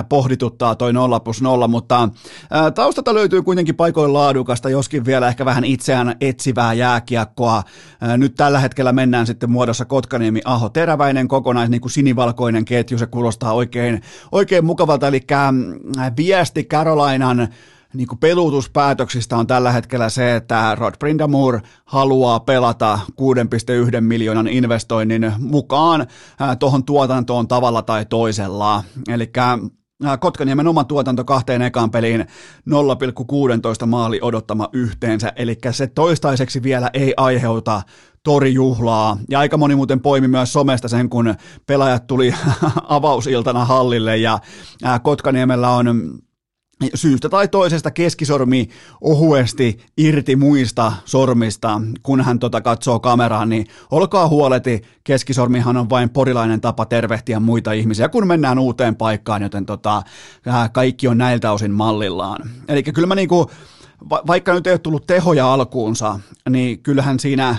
[0.09, 5.45] pohdituttaa toi 0 plus 0, mutta äh, taustalta löytyy kuitenkin paikoin laadukasta, joskin vielä ehkä
[5.45, 7.57] vähän itseään etsivää jääkiekkoa.
[8.03, 12.99] Äh, nyt tällä hetkellä mennään sitten muodossa Kotkaniemi Aho teräväinen kokonais, niin kuin sinivalkoinen ketju,
[12.99, 17.49] se kuulostaa oikein, oikein mukavalta, eli äh, viesti Carolinan
[17.95, 22.99] niin kuin pelutuspäätöksistä on tällä hetkellä se, että Rod Brindamore haluaa pelata
[23.95, 26.07] 6,1 miljoonan investoinnin mukaan
[26.59, 28.85] tuohon tuotantoon tavalla tai toisella.
[29.09, 29.33] Eli
[30.21, 37.15] Kotkaniemen oma tuotanto kahteen ekaan peliin 0,16 maali odottama yhteensä, eli se toistaiseksi vielä ei
[37.17, 37.83] aiheuta
[38.25, 39.19] torijuhlaa.
[39.31, 41.35] Ja aika moni muuten poimi myös somesta sen, kun
[41.67, 42.35] pelaajat tuli
[42.89, 44.39] avausiltana hallille ja
[45.03, 46.19] Kotkaniemellä on
[46.95, 48.69] syystä tai toisesta keskisormi
[49.01, 56.11] ohuesti irti muista sormista, kun hän tota katsoo kameraan, niin olkaa huoleti, keskisormihan on vain
[56.11, 60.03] porilainen tapa tervehtiä muita ihmisiä, kun mennään uuteen paikkaan, joten tota,
[60.73, 62.51] kaikki on näiltä osin mallillaan.
[62.69, 63.51] Eli kyllä mä niinku,
[64.11, 67.57] vaikka nyt ei ole tullut tehoja alkuunsa, niin kyllähän siinä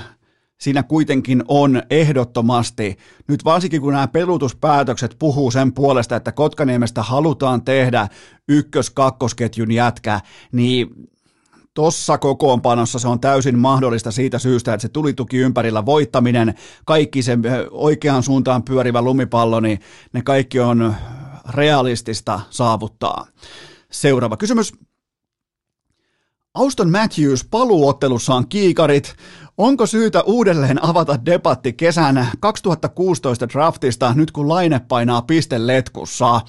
[0.62, 7.62] siinä kuitenkin on ehdottomasti, nyt varsinkin kun nämä pelutuspäätökset puhuu sen puolesta, että Kotkaniemestä halutaan
[7.62, 8.08] tehdä
[8.48, 10.20] ykkös-kakkosketjun jätkä,
[10.52, 11.10] niin
[11.74, 16.54] Tossa kokoonpanossa se on täysin mahdollista siitä syystä, että se tulituki ympärillä voittaminen,
[16.86, 17.38] kaikki se
[17.72, 19.80] oikeaan suuntaan pyörivä lumipallo, niin
[20.14, 20.96] ne kaikki on
[21.50, 23.28] realistista saavuttaa.
[23.92, 24.74] Seuraava kysymys.
[26.54, 29.16] Auston Matthews paluuottelussaan kiikarit
[29.60, 36.42] Onko syytä uudelleen avata debatti kesän 2016 draftista nyt kun laine painaa pisteletkussa?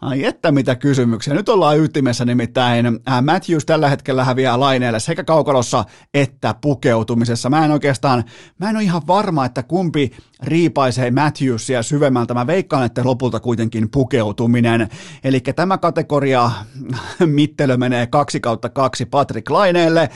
[0.00, 1.34] Ai että mitä kysymyksiä.
[1.34, 2.86] Nyt ollaan ytimessä nimittäin.
[3.22, 7.50] Matthews tällä hetkellä häviää laineelle sekä kaukalossa että pukeutumisessa.
[7.50, 8.24] Mä en oikeastaan,
[8.58, 12.34] mä en ole ihan varma, että kumpi riipaisee Matthewsia syvemmältä.
[12.34, 14.88] Mä veikkaan, että lopulta kuitenkin pukeutuminen.
[15.24, 16.50] Eli tämä kategoria
[17.26, 20.08] mittelö menee kaksi kautta kaksi Patrick Laineelle.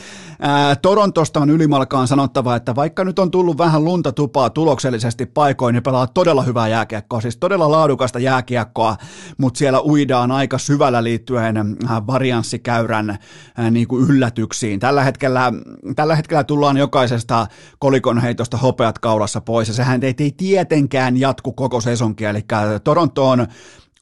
[0.82, 5.82] Torontosta on ylimalkaan sanottava, että vaikka nyt on tullut vähän lunta tupaa tuloksellisesti paikoin, niin
[5.82, 8.96] pelaa todella hyvää jääkiekkoa, siis todella laadukasta jääkiekkoa,
[9.38, 14.80] mutta siellä uidaan aika syvällä liittyen äh, varianssikäyrän äh, niin kuin yllätyksiin.
[14.80, 15.52] Tällä hetkellä,
[15.96, 17.46] tällä hetkellä tullaan jokaisesta
[17.78, 22.44] kolikon heitosta hopeat kaulassa pois, ja sehän ei, ei tietenkään jatku koko sesonkia, eli
[22.84, 23.46] Toronto on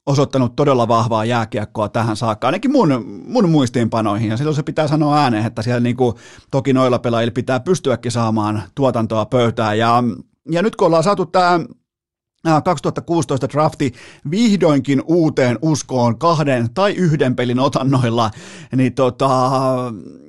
[0.06, 5.18] osoittanut todella vahvaa jääkiekkoa tähän saakka, ainakin mun, mun muistiinpanoihin, ja silloin se pitää sanoa
[5.18, 6.16] ääneen, että siellä niin kuin,
[6.50, 10.02] toki noilla pelaajilla pitää pystyäkin saamaan tuotantoa pöytään, ja,
[10.50, 11.60] ja nyt kun ollaan saatu tämä
[12.64, 13.92] 2016 drafti
[14.30, 18.30] vihdoinkin uuteen uskoon kahden tai yhden pelin otannoilla,
[18.76, 19.50] niin tota,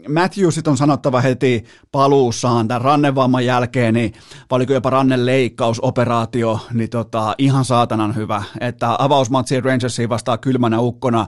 [0.10, 4.14] Matthewsit on sanottava heti paluussaan tämän rannevamman jälkeen, niin
[4.52, 11.28] oliko jopa rannen leikkausoperaatio, niin tota, ihan saatanan hyvä, että avausmatsi Rangersiin vastaa kylmänä ukkona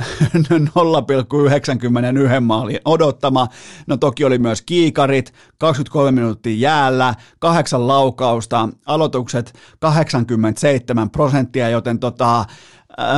[0.36, 3.48] 0,91 maalin odottama,
[3.86, 9.52] no toki oli myös kiikarit, 23 minuuttia jäällä, kahdeksan laukausta, aloitukset
[10.36, 12.44] 87 prosenttia, joten tota,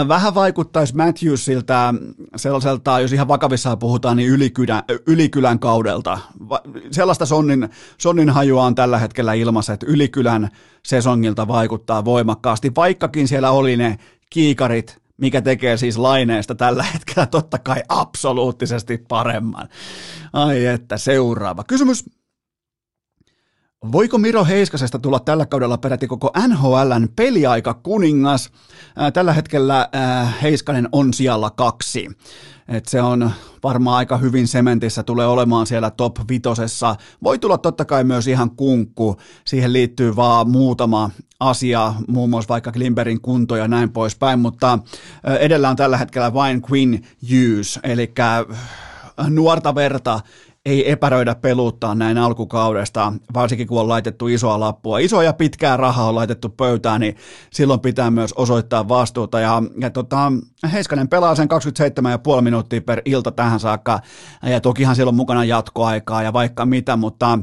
[0.09, 1.95] Vähän vaikuttaisi Matthewsiltä
[2.37, 6.19] sellaiselta, jos ihan vakavissaan puhutaan, niin ylikylän, ylikylän kaudelta.
[6.91, 10.49] Sellaista sonnin, sonnin hajua on tällä hetkellä ilmassa, että ylikylän
[10.87, 13.99] sesongilta vaikuttaa voimakkaasti, vaikkakin siellä oli ne
[14.31, 19.69] kiikarit, mikä tekee siis laineesta tällä hetkellä totta kai absoluuttisesti paremman.
[20.33, 21.65] Ai että, seuraava.
[21.65, 22.05] Kysymys
[23.93, 28.51] Voiko Miro Heiskasesta tulla tällä kaudella peräti koko NHLn peliaika kuningas?
[29.13, 29.89] Tällä hetkellä
[30.43, 32.09] Heiskanen on siellä kaksi.
[32.69, 33.31] Et se on
[33.63, 36.97] varmaan aika hyvin sementissä, tulee olemaan siellä top vitosessa.
[37.23, 39.17] Voi tulla totta kai myös ihan kunkku.
[39.45, 44.79] Siihen liittyy vaan muutama asia, muun muassa vaikka Klimberin kunto ja näin poispäin, mutta
[45.41, 48.13] edellä on tällä hetkellä vain Queen Hughes, eli
[49.29, 50.21] nuorta verta
[50.67, 54.99] ei epäröidä peluttaa näin alkukaudesta, varsinkin kun on laitettu isoa lappua.
[54.99, 57.17] Isoja ja pitkää rahaa on laitettu pöytään, niin
[57.53, 59.41] silloin pitää myös osoittaa vastuuta.
[59.41, 60.33] Ja, ja tota,
[60.73, 61.49] Heiskanen pelaa sen
[62.37, 64.01] 27,5 minuuttia per ilta tähän saakka,
[64.43, 67.39] ja tokihan siellä on mukana jatkoaikaa ja vaikka mitä, mutta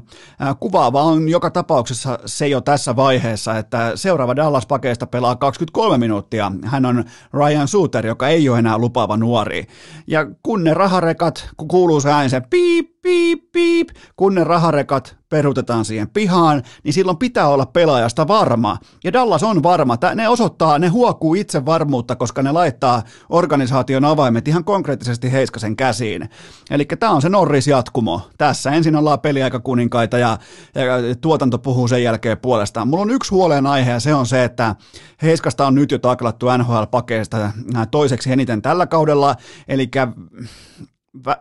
[0.60, 6.52] kuvaava on joka tapauksessa se jo tässä vaiheessa, että seuraava Dallas-pakeista pelaa 23 minuuttia.
[6.66, 7.04] Hän on
[7.34, 9.68] Ryan Suter, joka ei ole enää lupaava nuori.
[10.08, 15.18] Ja kun ne raharekat, kun kuuluu se ääni, se piip, piip, piip, kun ne raharekat
[15.30, 18.78] perutetaan siihen pihaan, niin silloin pitää olla pelaajasta varma.
[19.04, 19.98] Ja Dallas on varma.
[20.16, 26.30] Ne osoittaa, ne huokuu itse varmuutta, koska ne laittaa organisaation avaimet ihan konkreettisesti Heiskasen käsiin.
[26.72, 28.22] Eli tämä on se Norris jatkumo.
[28.38, 30.38] Tässä ensin ollaan peliaika kuninkaita ja,
[30.76, 32.88] ja tuotanto puhuu sen jälkeen puolestaan.
[32.88, 34.76] Mulla on yksi huolenaihe ja se on se, että
[35.22, 37.52] Heiskasta on nyt jo taklattu NHL-pakeista
[37.92, 39.36] toiseksi eniten tällä kaudella,
[39.68, 39.90] eli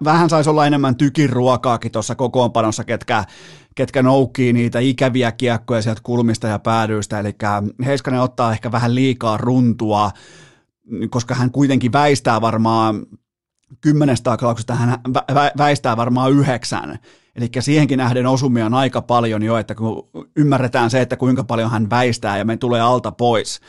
[0.04, 3.24] vähän saisi olla enemmän tykin ruokaakin tuossa kokoonpanossa, ketkä,
[3.74, 7.34] ketkä noukkii niitä ikäviä kiekkoja sieltä kulmista ja päädyistä, eli
[7.84, 10.10] Heiskanen ottaa ehkä vähän liikaa runtua,
[11.10, 13.06] koska hän kuitenkin väistää varmaan
[13.80, 14.98] kymmenestä taklauksesta, hän
[15.58, 16.98] väistää varmaan yhdeksän,
[17.36, 21.70] Eli siihenkin nähden osumia on aika paljon jo, että kun ymmärretään se, että kuinka paljon
[21.70, 23.60] hän väistää ja me tulee alta pois.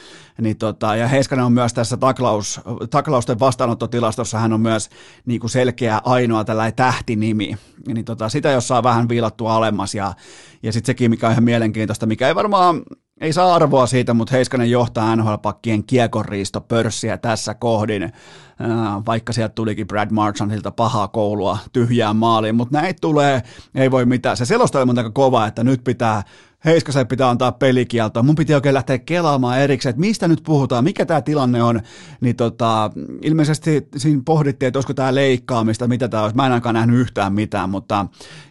[0.42, 4.90] Niin tota, ja Heiskanen on myös tässä taklaus, taklausten vastaanottotilastossa, hän on myös
[5.26, 7.58] niin kuin selkeä ainoa tällainen tähtinimi.
[7.88, 10.14] Niin tota, sitä jos saa vähän viilattua alemmas ja,
[10.64, 12.82] ja sitten sekin, mikä on ihan mielenkiintoista, mikä ei varmaan
[13.22, 15.84] ei saa arvoa siitä, mutta Heiskanen johtaa NHL-pakkien
[16.68, 18.14] pörssiä tässä kohdin,
[19.06, 23.44] vaikka sieltä tulikin Brad Marchandilta pahaa koulua tyhjään maaliin, mutta näitä tulee,
[23.76, 24.38] ei voi mitään.
[24.38, 26.24] Se selostelma on aika kova, että nyt pitää
[26.66, 28.24] Heiskasen pitää antaa pelikielto.
[28.24, 31.82] Mun piti oikein lähteä kelaamaan erikseen, että mistä nyt puhutaan, mikä tämä tilanne on.
[32.22, 32.92] Niin tota,
[33.22, 36.36] ilmeisesti siinä pohdittiin, että olisiko tämä leikkaamista, mitä tämä olisi.
[36.36, 38.06] Mä en ainakaan nähnyt yhtään mitään, mutta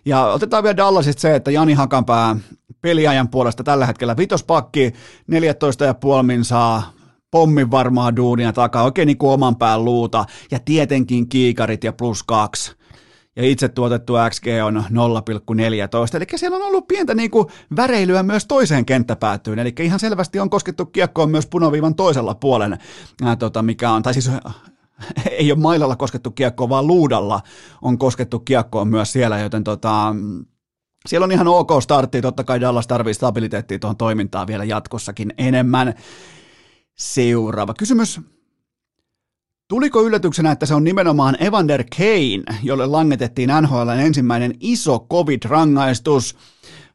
[0.04, 2.36] ja otetaan vielä Dallasista se, että Jani Hakanpää
[2.80, 4.92] peliajan puolesta tällä hetkellä vitospakki,
[5.32, 6.97] 14,5 min saa
[7.30, 12.22] pommin varmaa duunia takaa, oikein niin kuin oman pään luuta, ja tietenkin kiikarit ja plus
[12.22, 12.78] kaksi.
[13.36, 18.46] Ja itse tuotettu XG on 0,14, eli siellä on ollut pientä niin kuin väreilyä myös
[18.46, 22.78] toiseen kenttäpäätyyn, eli ihan selvästi on koskettu kiekkoon myös punaviivan toisella puolen,
[23.22, 24.30] ää, tota, mikä on, tai siis
[25.30, 27.40] ei ole mailalla koskettu kiekkoon, vaan luudalla
[27.82, 30.14] on koskettu kiekkoon myös siellä, joten tota,
[31.06, 35.94] siellä on ihan ok startti, totta kai Dallas tarvii stabiliteettia tuohon toimintaan vielä jatkossakin enemmän.
[37.00, 38.20] Seuraava kysymys.
[39.68, 46.36] Tuliko yllätyksenä, että se on nimenomaan Evander Kane, jolle langetettiin NHL ensimmäinen iso COVID-rangaistus?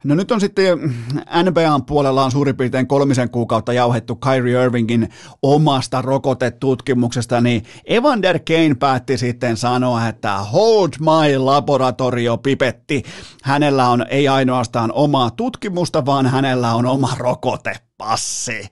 [0.04, 0.96] No nyt on sitten
[1.44, 5.10] NBAn puolella on suurin piirtein kolmisen kuukautta jauhettu Kyrie Irvingin
[5.42, 13.04] omasta rokotetutkimuksesta, niin Evander Kane päätti sitten sanoa, että hold my laboratorio pipetti.
[13.44, 18.68] Hänellä on ei ainoastaan omaa tutkimusta, vaan hänellä on oma rokote passi.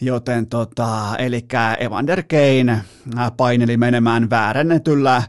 [0.00, 1.46] Joten tota, eli
[1.78, 5.26] Evander Kane äh, paineli menemään väärännetyllä äh,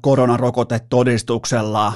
[0.00, 1.92] koronarokotetodistuksella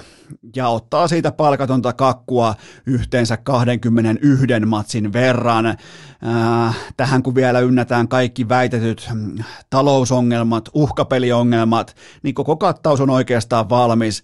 [0.56, 2.54] ja ottaa siitä palkatonta kakkua
[2.86, 5.66] yhteensä 21 matsin verran.
[5.66, 9.38] Äh, tähän kun vielä ynnätään kaikki väitetyt mm,
[9.70, 14.22] talousongelmat, uhkapeliongelmat, niin koko kattaus on oikeastaan valmis.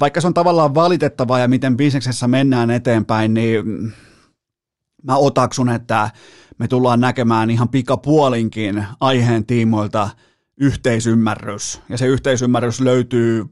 [0.00, 3.92] Vaikka se on tavallaan valitettavaa ja miten bisneksessä mennään eteenpäin, niin mm,
[5.02, 6.10] mä otaksun, että
[6.58, 10.10] me tullaan näkemään ihan pikapuolinkin aiheen tiimoilta
[10.60, 11.82] yhteisymmärrys.
[11.88, 13.44] Ja se yhteisymmärrys löytyy,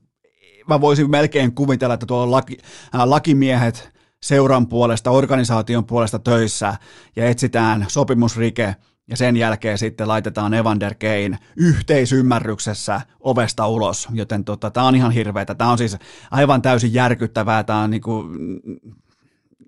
[0.68, 2.59] mä voisin melkein kuvitella, että tuolla laki,
[2.94, 6.77] äh, lakimiehet seuran puolesta, organisaation puolesta töissä
[7.16, 8.77] ja etsitään sopimusrike
[9.11, 15.12] ja sen jälkeen sitten laitetaan Evander Kane yhteisymmärryksessä ovesta ulos, joten tota, tämä on ihan
[15.12, 15.55] hirveätä.
[15.55, 15.96] Tämä on siis
[16.31, 18.24] aivan täysin järkyttävää, tämä on niinku,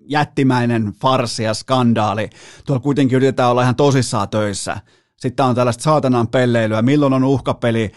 [0.07, 2.29] jättimäinen farsi ja skandaali.
[2.65, 4.77] Tuolla kuitenkin yritetään olla ihan tosissaan töissä.
[5.17, 7.91] Sitten on tällaista saatanan pelleilyä, milloin on uhkapeli,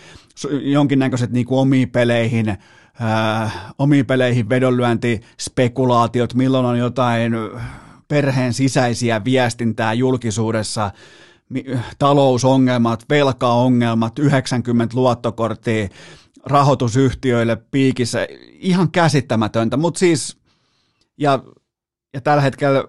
[0.50, 2.58] jonkinnäköiset niin kuin omiin peleihin,
[3.02, 7.32] äh, omiin peleihin vedonlyönti, spekulaatiot, milloin on jotain
[8.08, 10.90] perheen sisäisiä viestintää julkisuudessa,
[11.98, 15.88] talousongelmat, velkaongelmat, 90 luottokorttia
[16.44, 20.36] rahoitusyhtiöille piikissä, ihan käsittämätöntä, mutta siis,
[21.18, 21.42] ja,
[22.14, 22.84] ja tällä hetkellä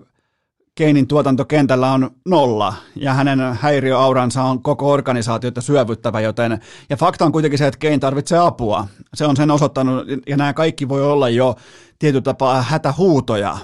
[0.75, 7.31] Keinin tuotantokentällä on nolla ja hänen häiriöauransa on koko organisaatiota syövyttävä, joten ja fakta on
[7.31, 8.88] kuitenkin se, että Kein tarvitsee apua.
[9.13, 11.55] Se on sen osoittanut ja nämä kaikki voi olla jo
[11.99, 13.57] tietyllä tapaa hätähuutoja,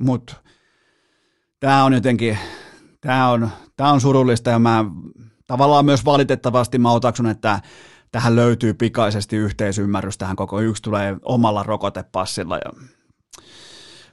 [0.00, 0.36] mutta
[1.60, 2.38] tämä on jotenkin,
[3.00, 4.84] tämä on, tämä on surullista ja mä
[5.46, 7.60] tavallaan myös valitettavasti mä otaksun, että
[8.12, 12.56] tähän löytyy pikaisesti yhteisymmärrys, tähän koko yksi tulee omalla rokotepassilla.
[12.56, 12.72] Ja...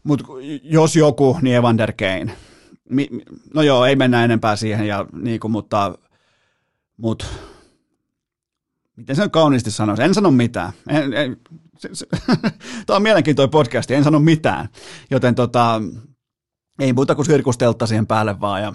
[0.03, 0.25] Mutta
[0.63, 2.37] jos joku, niin Evander Kane.
[2.89, 3.09] Mi,
[3.53, 5.95] no joo, ei mennä enempää siihen, ja, niin kuin, mutta,
[6.97, 7.25] mutta
[8.95, 10.71] miten se on kauniisti sanoisi, en sano mitään.
[10.89, 11.37] En, en,
[11.77, 12.05] se, se,
[12.85, 14.69] Tämä on mielenkiintoinen podcast, en sano mitään.
[15.11, 15.81] Joten tota,
[16.79, 18.73] ei muuta kuin sirkusteltta siihen päälle vaan ja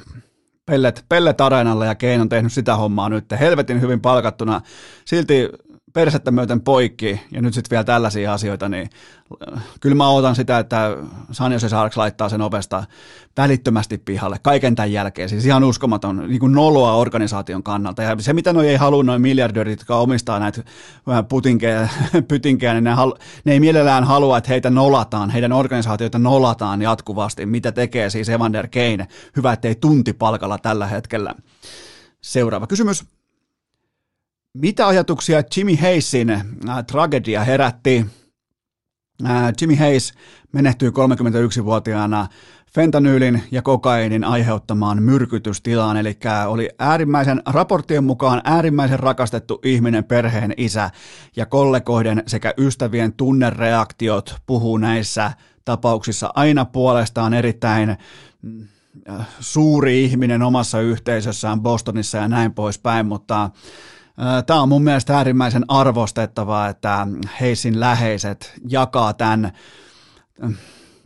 [0.67, 4.61] pellet, pellet areenalle ja Kein on tehnyt sitä hommaa nyt helvetin hyvin palkattuna.
[5.05, 5.49] Silti
[5.97, 8.91] persettä myöten poikki ja nyt sitten vielä tällaisia asioita, niin
[9.55, 10.97] äh, kyllä mä odotan sitä, että
[11.33, 12.85] Sanjo Saarks laittaa sen ovesta
[13.37, 15.29] välittömästi pihalle kaiken tämän jälkeen.
[15.29, 18.03] Siis ihan uskomaton niin kuin noloa organisaation kannalta.
[18.03, 20.63] Ja se, mitä noi ei halua, noin miljardöörit, jotka omistaa näitä
[21.29, 21.89] putinkeja,
[22.29, 27.47] pytinkejä, niin ne, halu, ne ei mielellään halua, että heitä nolataan, heidän organisaatioita nolataan jatkuvasti,
[27.47, 29.09] mitä tekee siis Evander Kane.
[29.37, 31.35] Hyvä, ettei tunti palkalla tällä hetkellä.
[32.21, 33.05] Seuraava kysymys.
[34.61, 36.45] Mitä ajatuksia Jimmy Hayesin äh,
[36.87, 38.07] tragedia herätti?
[39.27, 40.15] Äh, Jimmy Hayes
[40.53, 42.27] menehtyi 31-vuotiaana
[42.75, 50.91] fentanyylin ja kokainin aiheuttamaan myrkytystilaan, eli oli äärimmäisen raporttien mukaan äärimmäisen rakastettu ihminen, perheen isä
[51.37, 55.33] ja kollegoiden sekä ystävien tunnereaktiot puhuu näissä
[55.65, 57.97] tapauksissa aina puolestaan erittäin
[58.43, 58.69] mm,
[59.11, 63.51] äh, suuri ihminen omassa yhteisössään Bostonissa ja näin poispäin, mutta
[64.47, 67.07] Tämä on mun mielestä äärimmäisen arvostettavaa, että
[67.41, 69.53] Heisin läheiset jakaa tämän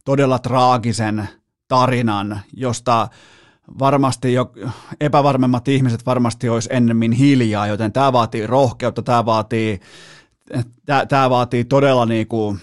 [0.05, 1.29] todella traagisen
[1.69, 3.09] tarinan, josta
[3.79, 4.53] varmasti jo
[5.01, 9.81] epävarmemmat ihmiset varmasti olisi ennemmin hiljaa, joten tämä vaatii rohkeutta, tämä vaatii,
[11.09, 12.61] tämä, vaatii todella niin kuin,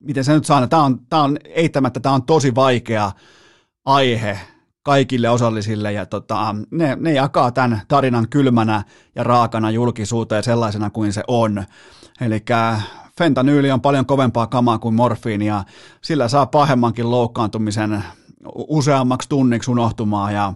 [0.00, 3.12] miten se nyt saa, tämä on, tämä on eittämättä tämä on tosi vaikea
[3.84, 4.40] aihe
[4.82, 8.82] kaikille osallisille ja tota, ne, ne jakaa tämän tarinan kylmänä
[9.14, 11.64] ja raakana julkisuuteen sellaisena kuin se on.
[12.20, 12.44] Eli
[13.18, 15.64] fentanyyli on paljon kovempaa kamaa kuin morfiini ja
[16.02, 18.04] sillä saa pahemmankin loukkaantumisen
[18.54, 20.52] useammaksi tunniksi unohtumaan ja,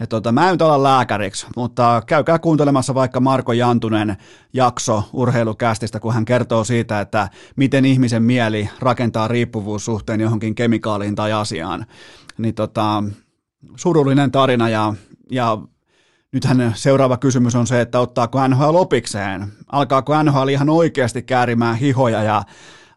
[0.00, 4.16] ja tota, mä en nyt lääkäriksi, mutta käykää kuuntelemassa vaikka Marko Jantunen
[4.52, 11.32] jakso urheilukästistä, kun hän kertoo siitä, että miten ihmisen mieli rakentaa riippuvuussuhteen johonkin kemikaaliin tai
[11.32, 11.86] asiaan.
[12.38, 13.04] Niin tota,
[13.76, 14.94] surullinen tarina ja,
[15.30, 15.58] ja
[16.32, 19.46] nythän seuraava kysymys on se, että ottaako NHL opikseen?
[19.72, 22.42] Alkaako NHL ihan oikeasti käärimään hihoja ja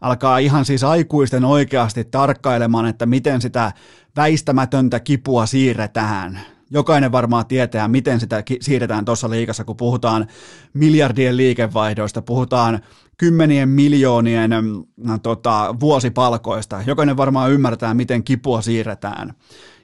[0.02, 3.72] alkaa ihan siis aikuisten oikeasti tarkkailemaan, että miten sitä
[4.16, 6.40] väistämätöntä kipua siirretään.
[6.74, 10.28] Jokainen varmaan tietää, miten sitä siirretään tuossa liikassa, kun puhutaan
[10.74, 12.80] miljardien liikevaihdoista, puhutaan
[13.18, 16.82] kymmenien miljoonien mm, tota, vuosipalkoista.
[16.86, 19.34] Jokainen varmaan ymmärtää, miten kipua siirretään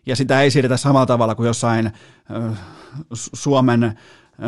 [0.07, 1.91] ja sitä ei siirretä samalla tavalla kuin jossain
[3.13, 3.97] Suomen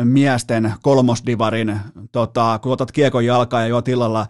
[0.04, 1.80] miesten kolmosdivarin,
[2.12, 4.26] tota, kun otat kiekon jalkaa ja juot illalla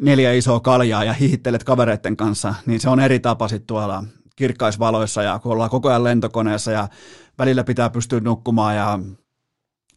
[0.00, 4.04] neljä isoa kaljaa ja hihittelet kavereiden kanssa, niin se on eri tapa sitten tuolla
[4.36, 6.88] kirkkaisvaloissa ja kun ollaan koko ajan lentokoneessa ja
[7.38, 8.98] välillä pitää pystyä nukkumaan ja,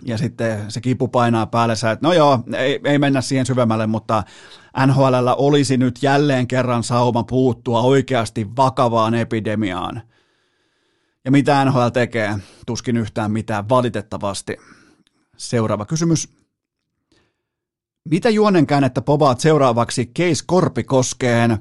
[0.06, 4.24] ja sitten se kipu painaa päälle, että no joo, ei, ei mennä siihen syvemmälle, mutta
[4.88, 10.02] NHL olisi nyt jälleen kerran sauma puuttua oikeasti vakavaan epidemiaan–
[11.26, 12.38] ja mitä NHL tekee?
[12.66, 14.58] Tuskin yhtään mitään valitettavasti.
[15.38, 16.30] Seuraava kysymys.
[18.10, 21.58] Mitä juonenkäännettä povaat seuraavaksi Case Korpikoskeen?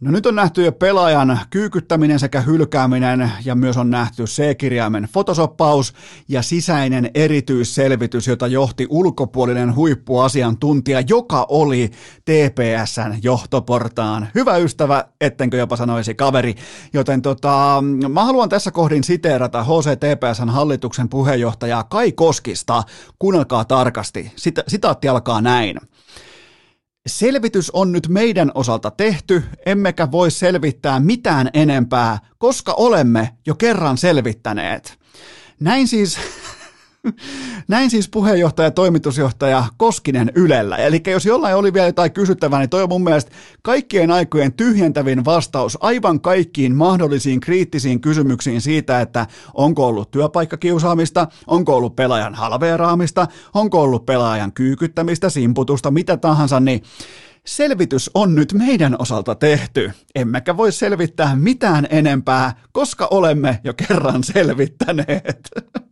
[0.00, 5.94] No nyt on nähty jo pelaajan kyykyttäminen sekä hylkääminen ja myös on nähty C-kirjaimen fotosoppaus
[6.28, 11.90] ja sisäinen erityisselvitys, jota johti ulkopuolinen huippuasiantuntija, joka oli
[12.24, 14.28] TPSn johtoportaan.
[14.34, 16.54] Hyvä ystävä, ettenkö jopa sanoisi kaveri.
[16.92, 22.82] Joten tota, mä haluan tässä kohdin siteerata HCTPSn hallituksen puheenjohtajaa Kai Koskista.
[23.18, 24.32] Kuunnelkaa tarkasti.
[24.36, 25.76] Sita- sitaatti alkaa näin.
[27.06, 33.98] Selvitys on nyt meidän osalta tehty, emmekä voi selvittää mitään enempää, koska olemme jo kerran
[33.98, 34.98] selvittäneet.
[35.60, 36.18] Näin siis
[37.68, 40.76] Näin siis puheenjohtaja ja toimitusjohtaja Koskinen Ylellä.
[40.76, 43.30] Eli jos jollain oli vielä jotain kysyttävää, niin toi on mun mielestä
[43.62, 51.76] kaikkien aikojen tyhjentävin vastaus aivan kaikkiin mahdollisiin kriittisiin kysymyksiin siitä, että onko ollut työpaikkakiusaamista, onko
[51.76, 56.82] ollut pelaajan halveeraamista, onko ollut pelaajan kyykyttämistä, simputusta, mitä tahansa, niin
[57.46, 59.92] Selvitys on nyt meidän osalta tehty.
[60.14, 65.50] Emmekä voi selvittää mitään enempää, koska olemme jo kerran selvittäneet.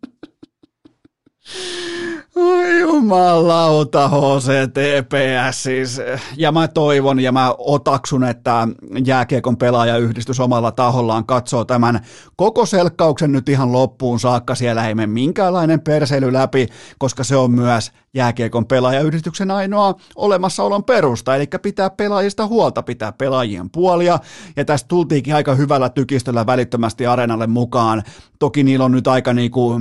[2.36, 6.00] Oi jumalauta HCTPS siis.
[6.36, 8.68] Ja mä toivon ja mä otaksun, että
[9.04, 12.00] jääkiekon pelaajayhdistys omalla tahollaan katsoo tämän
[12.36, 14.54] koko selkkauksen nyt ihan loppuun saakka.
[14.54, 16.66] Siellä ei mene minkäänlainen perseily läpi,
[16.98, 23.70] koska se on myös jääkiekon pelaajayhdistyksen ainoa olemassaolon perusta, eli pitää pelaajista huolta, pitää pelaajien
[23.70, 24.18] puolia,
[24.56, 28.02] ja tästä tultiinkin aika hyvällä tykistöllä välittömästi areenalle mukaan.
[28.38, 29.80] Toki niillä on nyt aika niinku,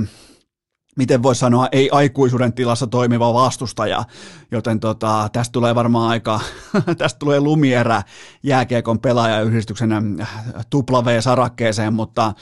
[0.98, 4.04] miten voi sanoa, ei aikuisuuden tilassa toimiva vastustaja,
[4.50, 6.40] joten tota, tästä tulee varmaan aika,
[6.98, 8.02] tästä tulee lumierä
[8.42, 10.28] jääkiekon pelaajayhdistyksen äh,
[10.70, 12.34] tupla V-sarakkeeseen, mutta,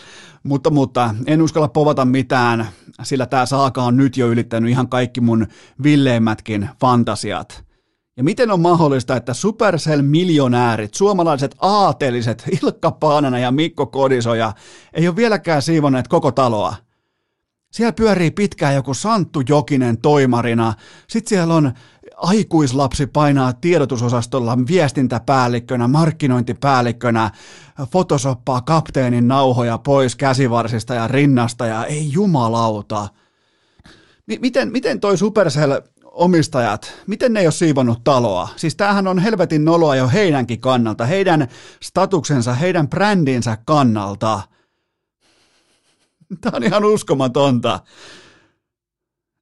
[0.42, 2.68] mutta, mutta en uskalla povata mitään,
[3.02, 5.46] sillä tämä saaka on nyt jo ylittänyt ihan kaikki mun
[5.82, 7.64] villeimmätkin fantasiat.
[8.16, 14.52] Ja miten on mahdollista, että Supercell-miljonäärit, suomalaiset aateliset Ilkka Paanana ja Mikko Kodisoja
[14.92, 16.74] ei ole vieläkään siivoneet koko taloa–
[17.77, 20.74] siellä pyörii pitkään joku Santtu Jokinen toimarina.
[21.09, 21.72] Sitten siellä on
[22.16, 27.31] aikuislapsi painaa tiedotusosastolla viestintäpäällikkönä, markkinointipäällikkönä,
[27.93, 33.09] fotosoppaa kapteenin nauhoja pois käsivarsista ja rinnasta ja ei jumalauta.
[34.27, 38.49] M- miten, miten toi Supercell omistajat, miten ne ei ole siivonnut taloa?
[38.57, 41.49] Siis tämähän on helvetin noloa jo heidänkin kannalta, heidän
[41.83, 44.41] statuksensa, heidän brändinsä kannalta–
[46.41, 47.81] Tämä on ihan uskomatonta.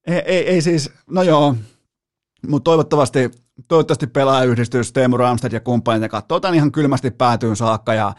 [0.06, 1.54] Ei, ei, ei siis, no joo,
[2.48, 3.30] mutta toivottavasti,
[3.68, 8.12] toivottavasti pelaajayhdistys, Teemu Ramstad ja kumppanit, ne katsoo tämän ihan kylmästi päätyyn saakka, ja,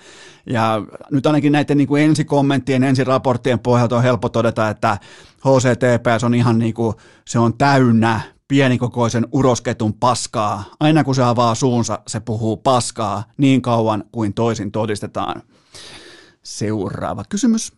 [0.45, 4.97] ja nyt ainakin näiden niin kuin ensikommenttien, ensiraporttien pohjalta on helppo todeta, että
[5.37, 6.95] HCTPS on ihan niin kuin,
[7.27, 10.63] se on täynnä pienikokoisen urosketun paskaa.
[10.79, 15.41] Aina kun se avaa suunsa, se puhuu paskaa niin kauan kuin toisin todistetaan.
[16.43, 17.73] Seuraava kysymys.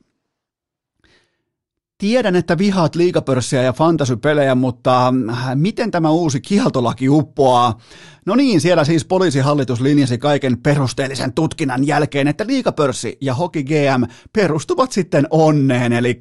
[1.97, 7.79] Tiedän, että vihaat liikapörssiä ja fantasypelejä, mutta äh, miten tämä uusi kieltolaki uppoaa
[8.27, 14.03] No niin, siellä siis poliisihallitus linjasi kaiken perusteellisen tutkinnan jälkeen, että liikapörssi ja Hockey GM
[14.33, 15.93] perustuvat sitten onneen.
[15.93, 16.19] Eli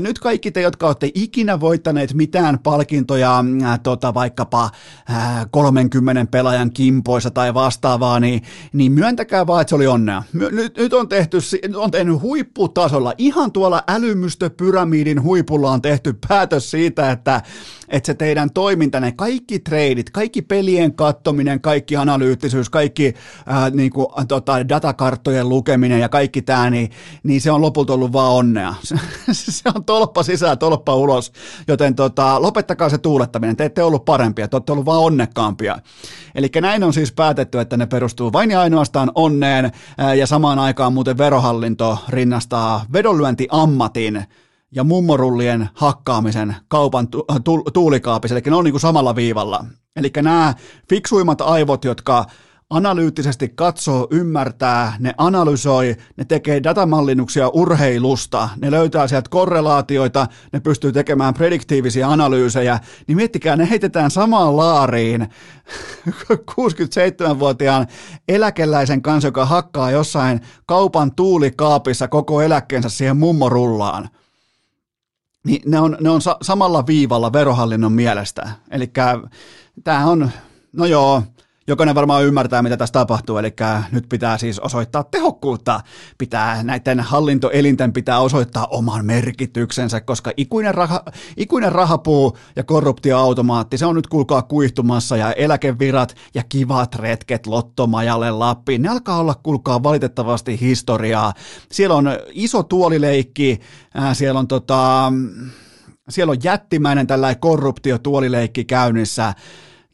[0.00, 4.70] nyt kaikki te, jotka olette ikinä voittaneet mitään palkintoja, äh, tota, vaikkapa
[5.10, 10.22] äh, 30 pelaajan kimpoissa tai vastaavaa, niin, niin myöntäkää vaan, että se oli onnea.
[10.32, 11.38] Nyt, nyt on tehty,
[11.76, 17.42] on tehnyt huipputasolla, ihan tuolla älymystöpyramidin huipulla on tehty päätös siitä, että
[17.88, 23.14] että se teidän toimintanne, kaikki treidit, kaikki pelien kattominen, kaikki analyyttisyys, kaikki
[23.46, 26.90] ää, niin kuin, tota, datakarttojen lukeminen ja kaikki tämä, niin,
[27.22, 28.74] niin se on lopulta ollut vaan onnea.
[29.32, 31.32] se on tolppa sisään, tolppa ulos,
[31.68, 35.78] joten tota, lopettakaa se tuulettaminen, te ette ollut parempia, te olette ollut vaan onnekkaampia.
[36.34, 40.58] Eli näin on siis päätetty, että ne perustuu vain ja ainoastaan onneen, ää, ja samaan
[40.58, 44.26] aikaan muuten verohallinto rinnastaa vedonlyöntiammatin
[44.76, 49.64] ja mummorullien hakkaamisen kaupan tu- tu- tuulikaapissa, eli ne on niin kuin samalla viivalla.
[49.96, 50.54] Eli nämä
[50.88, 52.24] fiksuimmat aivot, jotka
[52.70, 60.92] analyyttisesti katsoo, ymmärtää, ne analysoi, ne tekee datamallinnuksia urheilusta, ne löytää sieltä korrelaatioita, ne pystyy
[60.92, 65.28] tekemään prediktiivisiä analyysejä, niin miettikää, ne heitetään samaan laariin
[66.52, 67.86] 67-vuotiaan
[68.28, 74.08] eläkeläisen kanssa, joka hakkaa jossain kaupan tuulikaapissa koko eläkkeensä siihen mummorullaan
[75.46, 78.50] niin ne on, ne on sa- samalla viivalla verohallinnon mielestä.
[78.70, 78.92] Eli
[79.84, 80.30] tämä on,
[80.72, 81.22] no joo,
[81.66, 83.54] jokainen varmaan ymmärtää, mitä tässä tapahtuu, eli
[83.92, 85.80] nyt pitää siis osoittaa tehokkuutta,
[86.18, 91.02] pitää näiden hallintoelinten pitää osoittaa oman merkityksensä, koska ikuinen, raha,
[91.36, 98.30] ikuinen rahapuu ja korruptioautomaatti, se on nyt kuulkaa kuihtumassa, ja eläkevirat ja kivat retket Lottomajalle
[98.30, 101.32] Lappiin, ne alkaa olla kuulkaa valitettavasti historiaa.
[101.72, 103.60] Siellä on iso tuolileikki,
[104.12, 105.12] siellä on tota,
[106.08, 109.34] siellä on jättimäinen tällainen korruptiotuolileikki käynnissä,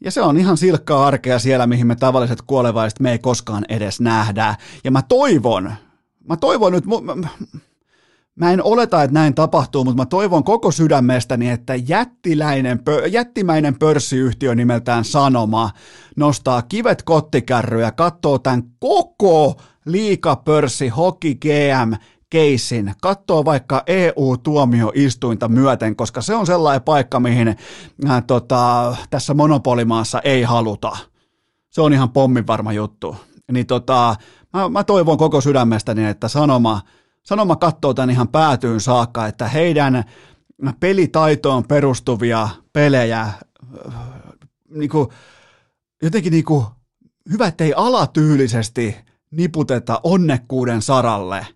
[0.03, 4.01] ja se on ihan silkkaa arkea siellä, mihin me tavalliset kuolevaiset me ei koskaan edes
[4.01, 4.55] nähdä.
[4.83, 5.73] Ja mä toivon,
[6.29, 7.29] mä toivon nyt, mä,
[8.35, 12.79] mä en oleta, että näin tapahtuu, mutta mä toivon koko sydämestäni, että jättiläinen,
[13.11, 15.71] jättimäinen pörssiyhtiö nimeltään Sanoma
[16.15, 21.93] nostaa kivet kottikärryä ja katsoo tämän koko liikapörssi Hockey GM
[22.33, 30.21] keissin, katsoo vaikka EU-tuomioistuinta myöten, koska se on sellainen paikka, mihin äh, tota, tässä monopolimaassa
[30.23, 30.97] ei haluta.
[31.69, 33.15] Se on ihan pommin varma juttu.
[33.51, 34.15] Niin tota,
[34.53, 36.81] mä, mä toivon koko sydämestäni, että sanoma,
[37.23, 40.03] sanoma katsoo tämän ihan päätyyn saakka, että heidän
[40.79, 43.35] pelitaitoon perustuvia pelejä äh,
[44.69, 45.07] niin kuin,
[46.01, 46.65] jotenkin niin kuin,
[47.31, 48.95] hyvä, ettei alatyylisesti
[49.31, 51.47] niputeta onnekkuuden saralle.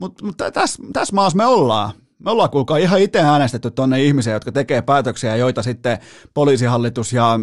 [0.00, 1.92] Mutta mut tässä täs maassa me ollaan.
[2.18, 5.98] Me ollaan kuulkaa ihan itse äänestetty tuonne ihmisiä, jotka tekee päätöksiä, joita sitten
[6.34, 7.40] poliisihallitus ja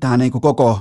[0.00, 0.80] tämä niin kuin koko,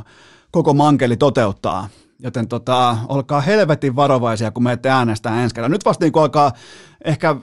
[0.51, 1.89] koko mankeli toteuttaa.
[2.19, 5.71] Joten tota, olkaa helvetin varovaisia, kun menette äänestää ensi kerran.
[5.71, 6.51] Nyt vasta niin alkaa
[7.05, 7.35] ehkä,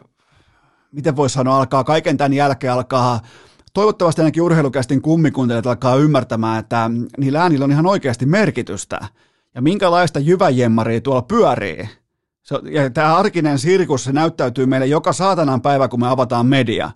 [0.92, 3.20] miten voisi sanoa, alkaa kaiken tämän jälkeen alkaa
[3.74, 9.00] toivottavasti ainakin urheilukästin kummikuuntelijat alkaa ymmärtämään, että niillä äänillä on ihan oikeasti merkitystä.
[9.54, 11.88] Ja minkälaista jyväjemmaria tuolla pyörii.
[12.46, 16.90] Se, ja tämä arkinen sirkus, se näyttäytyy meille joka saatanan päivä, kun me avataan media.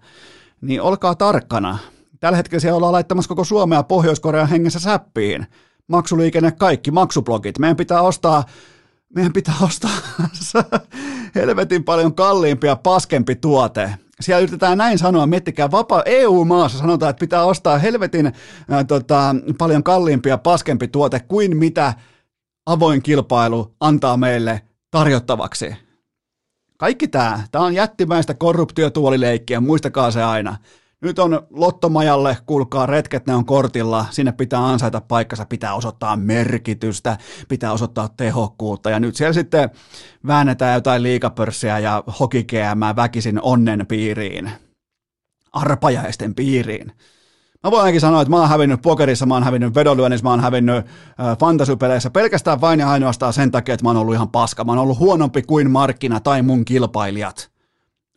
[0.61, 1.79] Niin olkaa tarkkana.
[2.21, 5.47] Tällä hetkellä siellä ollaan laittamassa koko Suomea Pohjois-Korean hengessä säppiin.
[5.87, 7.59] Maksuliikenne, kaikki maksublogit.
[7.59, 8.45] Meidän pitää ostaa
[9.15, 9.91] meidän pitää ostaa
[11.35, 17.21] helvetin paljon kalliimpi ja paskempi tuote siellä yritetään näin sanoa, miettikää, vapaa EU-maassa sanotaan, että
[17.21, 18.33] pitää ostaa helvetin
[18.69, 21.95] ää, tota, paljon kalliimpi ja paskempi tuote kuin mitä
[22.67, 25.77] avoin kilpailu antaa meille tarjottavaksi.
[26.77, 30.57] Kaikki tämä, tämä on jättimäistä korruptiotuolileikkiä, muistakaa se aina.
[31.01, 37.19] Nyt on Lottomajalle, kuulkaa retket, ne on kortilla, sinne pitää ansaita paikkansa, pitää osoittaa merkitystä,
[37.49, 39.71] pitää osoittaa tehokkuutta ja nyt siellä sitten
[40.27, 44.51] väännetään jotain liikapörssiä ja hokikeämää väkisin onnen piiriin,
[45.53, 46.93] arpajaisten piiriin.
[47.65, 50.41] Mä voin ainakin sanoa, että mä oon hävinnyt pokerissa, mä oon hävinnyt vedonlyönnissä, mä oon
[50.41, 54.65] hävinnyt äh, fantasypeleissä pelkästään vain ja ainoastaan sen takia, että mä oon ollut ihan paska.
[54.65, 57.51] Mä oon ollut huonompi kuin markkina tai mun kilpailijat.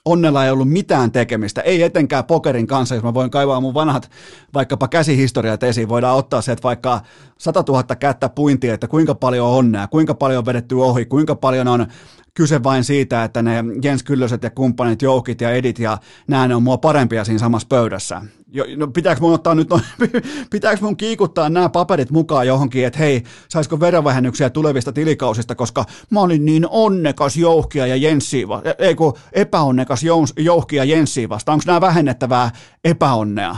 [0.06, 4.10] Onnella ei ollut mitään tekemistä, ei etenkään pokerin kanssa, jos mä voin kaivaa mun vanhat
[4.54, 7.02] vaikkapa käsihistoriat esiin, voidaan ottaa se, että vaikka
[7.44, 11.36] 100 000 kättä puintia, että kuinka paljon on onnea, kuinka paljon on vedetty ohi, kuinka
[11.36, 11.88] paljon on
[12.34, 16.56] kyse vain siitä, että ne Jens Kyllöset ja kumppanit, Joukit ja Edit ja nämä ne
[16.56, 18.22] on mua parempia siinä samassa pöydässä.
[18.48, 19.80] Jo, no, pitääkö mun ottaa nyt, no,
[20.52, 26.20] pitääkö mun kiikuttaa nämä paperit mukaan johonkin, että hei, saisiko verovähennyksiä tulevista tilikausista, koska mä
[26.20, 28.48] olin niin onnekas Jouhkia ja Jenssiä,
[28.80, 30.02] ei kun epäonnekas
[30.38, 31.52] Jouhkia Jenssiä vasta.
[31.52, 32.52] Onko nämä vähennettävää
[32.84, 33.56] epäonnea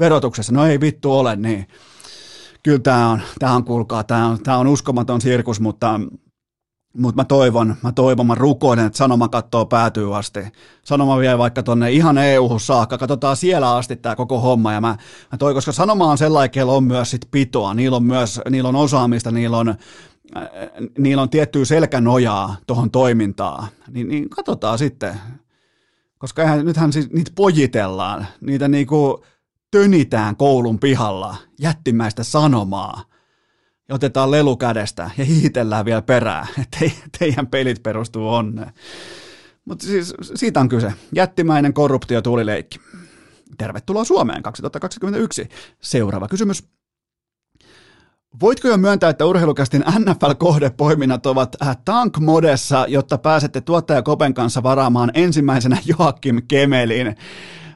[0.00, 0.52] verotuksessa?
[0.52, 1.66] No ei vittu ole, niin
[2.66, 6.00] kyllä tämä on, tämä on kuulkaa, tämä on, tämä on uskomaton sirkus, mutta
[6.98, 10.40] mutta mä toivon, mä toivon, mä rukoilen, että sanoma kattoo päätyy asti.
[10.84, 14.72] Sanoma vie vaikka tonne ihan eu saakka, katsotaan siellä asti tämä koko homma.
[14.72, 14.96] Ja mä,
[15.32, 18.68] mä toivon, koska sanoma on sellainen, kello on myös sit pitoa, niillä on myös niillä
[18.68, 19.76] on osaamista, niillä on, äh,
[20.98, 23.68] niillä on tiettyä selkänojaa tuohon toimintaan.
[23.90, 25.20] Niin, niin katsotaan sitten,
[26.18, 29.24] koska eihän, nythän siis niitä pojitellaan, niitä niinku
[29.70, 33.02] tönitään koulun pihalla jättimäistä sanomaa–
[33.88, 36.78] ja otetaan lelu kädestä ja hiitellään vielä perään, että
[37.18, 38.72] teidän pelit perustuu onneen.
[39.64, 40.92] Mutta siis siitä on kyse.
[41.14, 42.80] Jättimäinen korruptio tuulileikki.
[43.58, 45.48] Tervetuloa Suomeen 2021.
[45.80, 46.64] Seuraava kysymys.
[48.40, 55.10] Voitko jo myöntää, että urheilukästin NFL-kohdepoiminnat ovat äh, tank-modessa, jotta pääsette tuottaja Kopen kanssa varaamaan
[55.14, 57.16] ensimmäisenä Joakim Kemelin?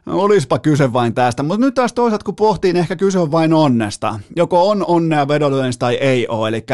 [0.06, 1.42] Olispa kyse vain tästä.
[1.42, 4.20] Mutta nyt taas toisaalta, kun pohtiin, ehkä kyse on vain onnesta.
[4.36, 6.48] Joko on onnea vedonlyönnistä tai ei ole.
[6.48, 6.64] Eli,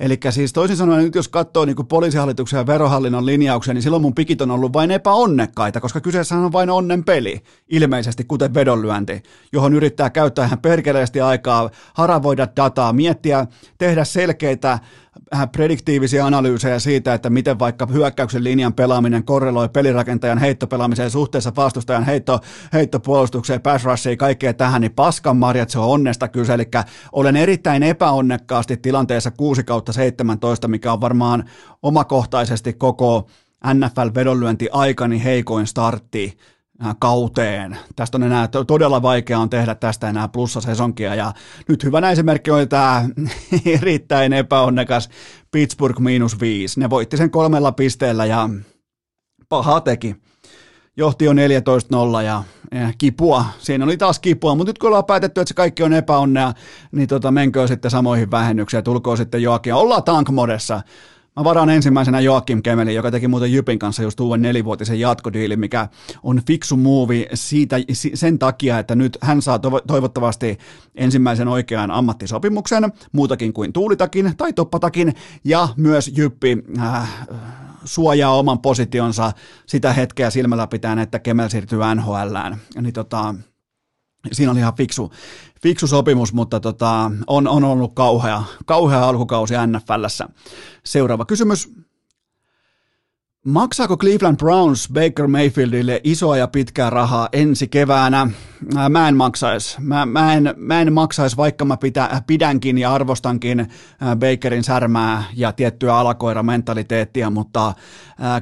[0.00, 4.02] eli siis toisin sanoen, nyt jos katsoo niin kuin poliisihallituksen ja verohallinnon linjauksia, niin silloin
[4.02, 9.22] mun pikit on ollut vain epäonnekkaita, koska kyseessä on vain onnen peli, ilmeisesti kuten vedonlyönti,
[9.52, 13.46] johon yrittää käyttää ihan perkeleesti aikaa, haravoida dataa, miettiä,
[13.78, 14.78] tehdä selkeitä
[15.52, 22.40] prediktiivisiä analyysejä siitä, että miten vaikka hyökkäyksen linjan pelaaminen korreloi pelirakentajan heittopelaamiseen suhteessa vastustajan heitto,
[22.72, 26.64] heittopuolustukseen, pass rushiin, kaikkea tähän, niin paskan marjat, se on onnesta kyse, eli
[27.12, 31.44] olen erittäin epäonnekkaasti tilanteessa 6 kautta 17, mikä on varmaan
[31.82, 33.26] omakohtaisesti koko
[33.74, 36.38] NFL-vedonlyönti aikani heikoin startti
[36.98, 37.78] kauteen.
[37.96, 41.32] Tästä on enää todella vaikea on tehdä tästä enää plussasesonkia ja
[41.68, 43.08] nyt hyvänä esimerkki oli tämä
[43.80, 45.08] erittäin epäonnekas
[45.50, 46.80] Pittsburgh miinus viisi.
[46.80, 48.48] Ne voitti sen kolmella pisteellä ja
[49.48, 50.16] paha teki.
[50.96, 51.36] Johti jo 14-0
[52.24, 53.44] ja, ja kipua.
[53.58, 56.52] Siinä oli taas kipua, mutta nyt kun ollaan päätetty, että se kaikki on epäonnea,
[56.92, 59.74] niin tota, menkö sitten samoihin vähennyksiin ja tulkoon sitten Joakin.
[59.74, 60.80] Ollaan tankmodessa.
[61.36, 65.88] Mä varaan ensimmäisenä Joakim Kemeli, joka teki muuten Jypin kanssa just uuden nelivuotisen jatkodiilin, mikä
[66.22, 67.76] on fiksu muuvi siitä,
[68.14, 70.58] sen takia, että nyt hän saa toivottavasti
[70.94, 75.14] ensimmäisen oikean ammattisopimuksen, muutakin kuin tuulitakin tai toppatakin,
[75.44, 77.08] ja myös Jyppi äh,
[77.84, 79.32] suojaa oman positionsa
[79.66, 82.56] sitä hetkeä silmällä pitäen, että Kemel siirtyy NHLään.
[82.80, 83.34] Niin tota,
[84.32, 85.12] siinä oli ihan fiksu,
[85.62, 90.28] fiksu sopimus, mutta tota, on, on ollut kauhea, kauhea alkukausi NFLssä.
[90.84, 91.85] Seuraava kysymys.
[93.46, 98.30] Maksaako Cleveland Browns Baker Mayfieldille isoa ja pitkää rahaa ensi keväänä?
[98.88, 99.80] Mä en maksaisi.
[99.80, 103.68] Mä, mä, en, mä en maksaisi, vaikka mä pitä, pidänkin ja arvostankin
[104.18, 107.74] Bakerin särmää ja tiettyä alakoiramentaliteettia, mutta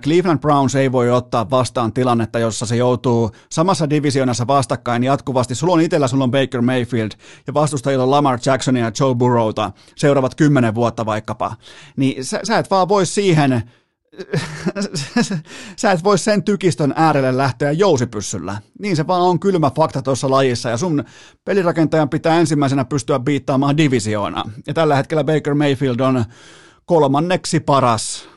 [0.02, 5.54] Cleveland Browns ei voi ottaa vastaan tilannetta, jossa se joutuu samassa divisioonassa vastakkain jatkuvasti.
[5.54, 7.10] Sulla on itsellä, sulla on Baker Mayfield
[7.46, 11.56] ja vastustajilla on Lamar Jacksonia ja Joe Burrowta seuraavat kymmenen vuotta vaikkapa.
[11.96, 13.62] Niin sä, sä et vaan voi siihen
[15.76, 18.56] sä et voi sen tykistön äärelle lähteä jousipyssyllä.
[18.78, 21.04] Niin se vaan on kylmä fakta tuossa lajissa ja sun
[21.44, 24.44] pelirakentajan pitää ensimmäisenä pystyä biittaamaan divisioona.
[24.66, 26.24] Ja tällä hetkellä Baker Mayfield on
[26.84, 28.28] kolmanneksi paras.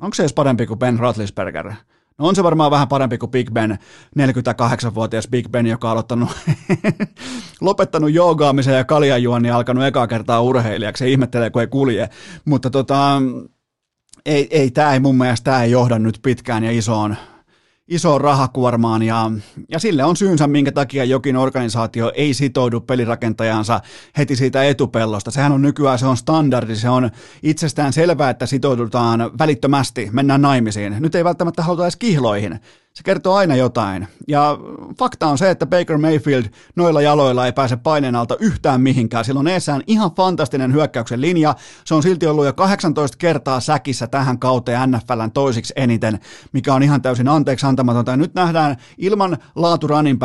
[0.00, 1.72] Onko se edes parempi kuin Ben Roethlisberger?
[2.18, 3.78] No on se varmaan vähän parempi kuin Big Ben,
[4.18, 6.28] 48-vuotias Big Ben, joka on aloittanut,
[7.60, 11.04] lopettanut joogaamisen ja kaljajuon ja alkanut ekaa kertaa urheilijaksi.
[11.04, 12.08] Se ihmettelee, kun ei kulje.
[12.44, 13.22] Mutta tota,
[14.26, 17.16] ei, ei tämä ei mun mielestä tämä ei johda nyt pitkään ja isoon,
[17.88, 19.30] isoon rahakuormaan ja,
[19.68, 23.80] ja sille on syynsä, minkä takia jokin organisaatio ei sitoudu pelirakentajansa
[24.18, 25.30] heti siitä etupellosta.
[25.30, 27.10] Sehän on nykyään, se on standardi, se on
[27.42, 30.96] itsestään selvää, että sitoudutaan välittömästi, mennään naimisiin.
[31.00, 32.60] Nyt ei välttämättä haluta edes kihloihin.
[32.94, 34.08] Se kertoo aina jotain.
[34.28, 34.58] Ja
[34.98, 36.44] fakta on se, että Baker Mayfield
[36.76, 39.24] noilla jaloilla ei pääse paineen alta yhtään mihinkään.
[39.24, 41.54] Sillä on eessään ihan fantastinen hyökkäyksen linja.
[41.84, 46.20] Se on silti ollut jo 18 kertaa säkissä tähän kauteen NFLn toisiksi eniten,
[46.52, 48.10] mikä on ihan täysin anteeksi antamatonta.
[48.10, 50.20] Ja nyt nähdään ilman laatu running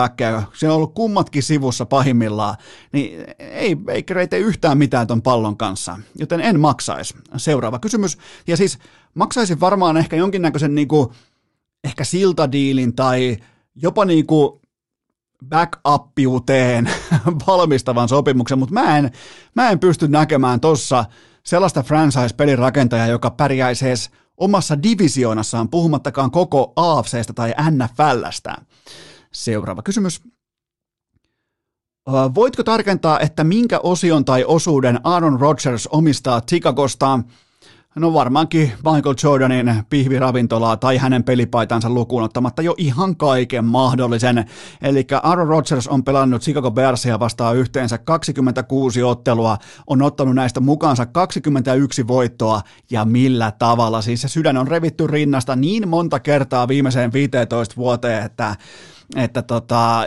[0.53, 2.55] se on ollut kummatkin sivussa pahimmillaan,
[2.91, 7.16] niin ei Baker ei tee yhtään mitään ton pallon kanssa, joten en maksaisi.
[7.38, 8.18] Seuraava kysymys.
[8.47, 8.80] Ja siis
[9.13, 11.13] maksaisin varmaan ehkä jonkinnäköisen niinku
[11.86, 13.38] ehkä siltadiilin tai
[13.76, 14.62] jopa niin kuin
[15.50, 16.90] backuppiuteen
[17.48, 19.12] valmistavan sopimuksen, mutta mä en,
[19.56, 21.06] mä en pysty näkemään tuossa
[21.44, 28.56] sellaista franchise-pelin rakentajaa, joka pärjäisi edes omassa divisioonassaan, puhumattakaan koko AFCstä tai NFLstä.
[29.32, 30.22] Seuraava kysymys.
[32.36, 37.20] Voitko tarkentaa, että minkä osion tai osuuden Aaron Rodgers omistaa Chicagosta?
[37.96, 44.46] No varmaankin Michael Jordanin pihviravintolaa tai hänen pelipaitansa lukuun ottamatta jo ihan kaiken mahdollisen.
[44.82, 51.06] Eli Aaron Rodgers on pelannut Chicago Bearsia vastaan yhteensä 26 ottelua, on ottanut näistä mukaansa
[51.06, 54.02] 21 voittoa ja millä tavalla.
[54.02, 58.56] Siis se sydän on revitty rinnasta niin monta kertaa viimeiseen 15 vuoteen, että
[59.16, 60.06] että tota,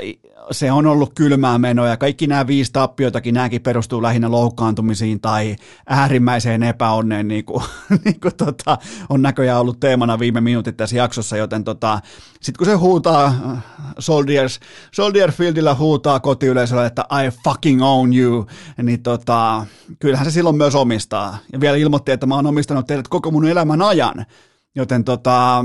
[0.51, 5.57] se on ollut kylmää menoa ja kaikki nämä viisi tappioitakin, nämäkin perustuu lähinnä loukkaantumisiin tai
[5.87, 7.65] äärimmäiseen epäonneen, niin kuin,
[8.05, 8.79] niin kuin tota,
[9.09, 12.01] on näköjään ollut teemana viime minuutit tässä jaksossa, joten tota,
[12.41, 13.35] sitten kun se huutaa
[13.99, 14.61] Soldiers,
[14.93, 18.47] Soldier Fieldillä huutaa kotiyleisölle, että I fucking own you,
[18.83, 19.67] niin tota,
[19.99, 21.39] kyllähän se silloin myös omistaa.
[21.53, 24.27] Ja vielä ilmoitti, että mä oon omistanut teidät koko mun elämän ajan,
[24.75, 25.65] joten tota,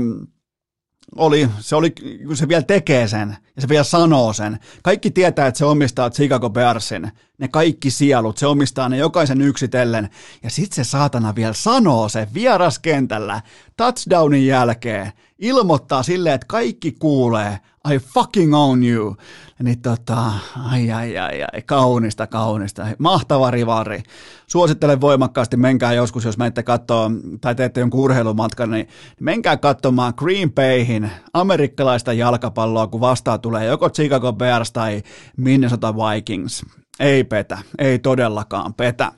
[1.16, 1.90] oli, se, oli,
[2.26, 4.58] kun se vielä tekee sen ja se vielä sanoo sen.
[4.82, 7.12] Kaikki tietää, että se omistaa Chicago Bearsin.
[7.38, 10.08] Ne kaikki sielut, se omistaa ne jokaisen yksitellen.
[10.42, 13.40] Ja sitten se saatana vielä sanoo se vieraskentällä
[13.76, 15.12] touchdownin jälkeen.
[15.38, 17.58] Ilmoittaa silleen, että kaikki kuulee.
[17.94, 19.16] I fucking own you.
[19.62, 20.32] Niin tota,
[20.70, 22.86] ai ai ai ai, kaunista, kaunista.
[22.98, 24.02] Mahtava rivari.
[24.46, 28.88] Suosittelen voimakkaasti, menkää joskus, jos menette katsoa tai teette jonkun urheilumatkan, niin
[29.20, 35.02] menkää katsomaan Green Bayhin amerikkalaista jalkapalloa, kun vastaan tulee joko Chicago Bears tai
[35.36, 36.66] Minnesota Vikings.
[37.00, 39.12] Ei petä, ei todellakaan petä.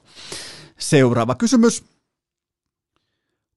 [0.79, 1.85] Seuraava kysymys.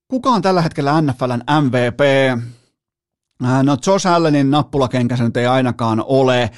[0.07, 1.99] Kuka on tällä hetkellä NFLn MVP?
[3.45, 6.41] Äh, no Josh Allenin nappulakenkä se nyt ei ainakaan ole.
[6.41, 6.51] Äh,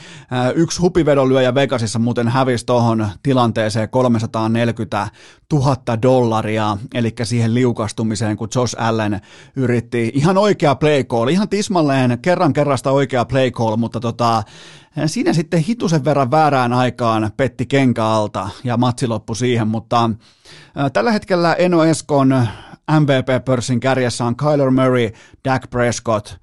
[0.56, 5.08] yksi hupivedonlyöjä Vegasissa muuten hävisi tuohon tilanteeseen 340
[5.54, 9.22] 000 dollaria, eli siihen liukastumiseen, kun Josh Allen
[9.56, 14.44] yritti ihan oikea play call, ihan tismalleen kerran kerrasta oikea play call, mutta tota,
[15.06, 20.10] siinä sitten hitusen verran väärään aikaan petti kenkä alta ja matsi loppui siihen, mutta
[20.78, 22.48] äh, tällä hetkellä Eno Eskon
[22.92, 25.10] MVP-pörssin kärjessä on Kyler Murray,
[25.46, 26.34] Dak Prescott–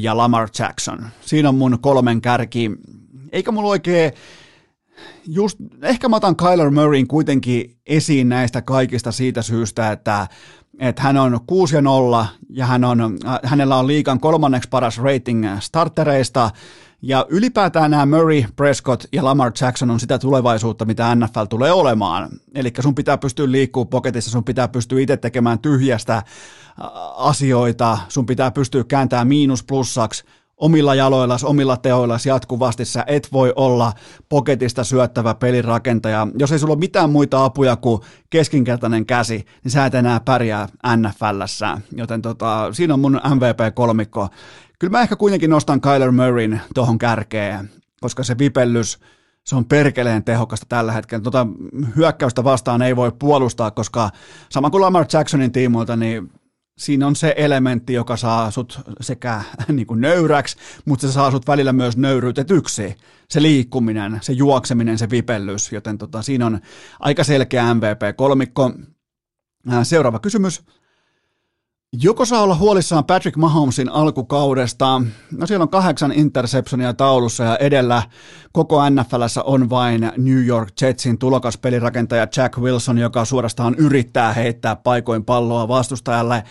[0.00, 1.06] ja Lamar Jackson.
[1.20, 2.70] Siinä on mun kolmen kärki.
[3.32, 4.12] Eikä mulla oikein
[5.26, 10.26] just, ehkä mä otan Kyler Murrayn kuitenkin esiin näistä kaikista siitä syystä, että,
[10.78, 15.46] että hän on 6 ja 0 ja hän on, hänellä on liikan kolmanneksi paras rating
[15.60, 16.50] startereista
[17.02, 22.28] Ja ylipäätään nämä Murray, Prescott ja Lamar Jackson on sitä tulevaisuutta, mitä NFL tulee olemaan.
[22.54, 26.22] Eli sun pitää pystyä liikkuu poketissa, sun pitää pystyä itse tekemään tyhjästä
[27.16, 30.24] asioita, sun pitää pystyä kääntämään miinus plussaksi,
[30.60, 32.84] omilla jaloillasi, omilla teoillasi jatkuvasti.
[32.84, 33.92] Sä et voi olla
[34.28, 36.26] poketista syöttävä pelirakentaja.
[36.38, 40.68] Jos ei sulla ole mitään muita apuja kuin keskinkertainen käsi, niin sä et enää pärjää
[40.96, 41.78] NFLssä.
[41.96, 44.28] Joten tota, siinä on mun MVP-kolmikko.
[44.78, 47.70] Kyllä mä ehkä kuitenkin nostan Kyler Murrayn tuohon kärkeen,
[48.00, 48.98] koska se vipellys,
[49.44, 51.22] se on perkeleen tehokasta tällä hetkellä.
[51.22, 51.46] Tota
[51.96, 54.10] hyökkäystä vastaan ei voi puolustaa, koska
[54.50, 56.30] sama kuin Lamar Jacksonin tiimoilta, niin
[56.80, 61.46] siinä on se elementti, joka saa sut sekä niin kuin nöyräksi, mutta se saa sut
[61.46, 62.96] välillä myös nöyryytetyksi.
[63.28, 66.60] Se liikkuminen, se juokseminen, se vipellys, joten tota, siinä on
[67.00, 68.72] aika selkeä MVP-kolmikko.
[69.82, 70.62] Seuraava kysymys.
[71.92, 75.02] Joko saa olla huolissaan Patrick Mahomesin alkukaudesta?
[75.38, 78.02] No siellä on kahdeksan interceptionia taulussa ja edellä
[78.52, 84.76] koko NFLssä on vain New York Jetsin tulokas pelirakentaja Jack Wilson, joka suorastaan yrittää heittää
[84.76, 86.44] paikoin palloa vastustajalle.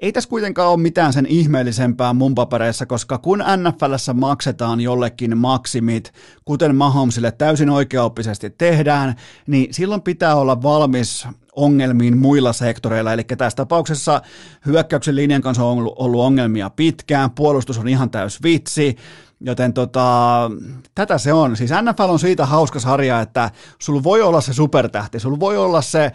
[0.00, 6.12] Ei tässä kuitenkaan ole mitään sen ihmeellisempää mun papereissa, koska kun NFLssä maksetaan jollekin maksimit,
[6.44, 9.14] kuten Mahomesille täysin oikeaoppisesti tehdään,
[9.46, 13.12] niin silloin pitää olla valmis ongelmiin muilla sektoreilla.
[13.12, 14.22] Eli tässä tapauksessa
[14.66, 18.96] hyökkäyksen linjan kanssa on ollut ongelmia pitkään, puolustus on ihan täys vitsi,
[19.42, 20.50] Joten tota,
[20.94, 21.56] tätä se on.
[21.56, 25.82] Siis NFL on siitä hauska sarja, että sulla voi olla se supertähti, sulla voi olla
[25.82, 26.12] se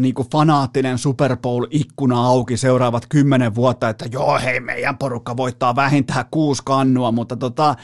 [0.00, 5.76] niin kuin fanaattinen Super Bowl-ikkuna auki seuraavat kymmenen vuotta, että joo, hei, meidän porukka voittaa
[5.76, 7.74] vähintään kuusi kannua, mutta tota,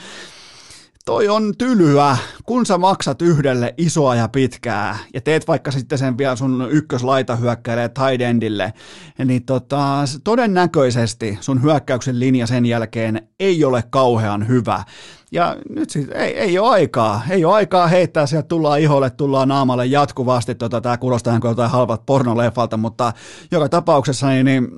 [1.09, 6.19] toi on tylyä, kun sä maksat yhdelle isoa ja pitkää ja teet vaikka sitten sen
[6.19, 8.73] vielä sun ykköslaita hyökkäilee tight endille,
[9.25, 14.85] niin tota, todennäköisesti sun hyökkäyksen linja sen jälkeen ei ole kauhean hyvä.
[15.33, 19.49] Ja nyt siis ei, ei ole aikaa, ei ole aikaa heittää sieltä, tullaan iholle, tullaan
[19.49, 23.13] naamalle jatkuvasti, tota, tämä kuulostaa jotain halvat pornoleffalta, mutta
[23.51, 24.69] joka tapauksessa niin, niin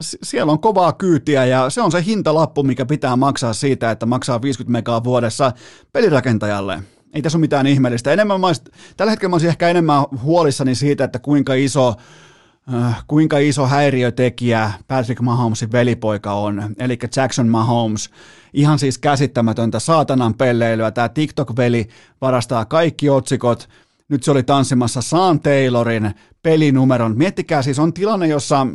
[0.00, 4.42] siellä on kovaa kyytiä ja se on se hintalappu, mikä pitää maksaa siitä, että maksaa
[4.42, 5.52] 50 megaa vuodessa
[5.92, 6.82] pelirakentajalle.
[7.14, 8.12] Ei tässä ole mitään ihmeellistä.
[8.12, 8.64] Enemmän mä olisin,
[8.96, 11.94] tällä hetkellä mä olisin ehkä enemmän huolissani siitä, että kuinka iso,
[12.74, 18.10] äh, kuinka iso häiriötekijä Patrick Mahomesin velipoika on, eli Jackson Mahomes.
[18.52, 20.90] Ihan siis käsittämätöntä saatanan pelleilyä.
[20.90, 21.88] Tämä TikTok-veli
[22.20, 23.68] varastaa kaikki otsikot.
[24.08, 27.16] Nyt se oli tanssimassa Saan Taylorin pelinumeron.
[27.16, 28.66] Miettikää siis, on tilanne, jossa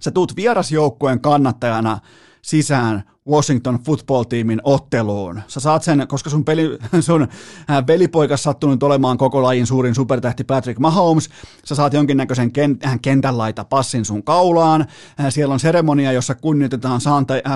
[0.00, 1.98] sä tuut vierasjoukkueen kannattajana
[2.42, 5.42] sisään Washington football-tiimin otteluun.
[5.48, 7.22] Sä saat sen, koska sun, peli, sun
[7.70, 11.30] äh, velipoikas sattunut olemaan koko lajin suurin supertähti Patrick Mahomes,
[11.64, 12.52] sä saat jonkinnäköisen
[12.84, 14.80] äh, kentän laita passin sun kaulaan.
[15.20, 17.00] Äh, siellä on seremonia, jossa kunnioitetaan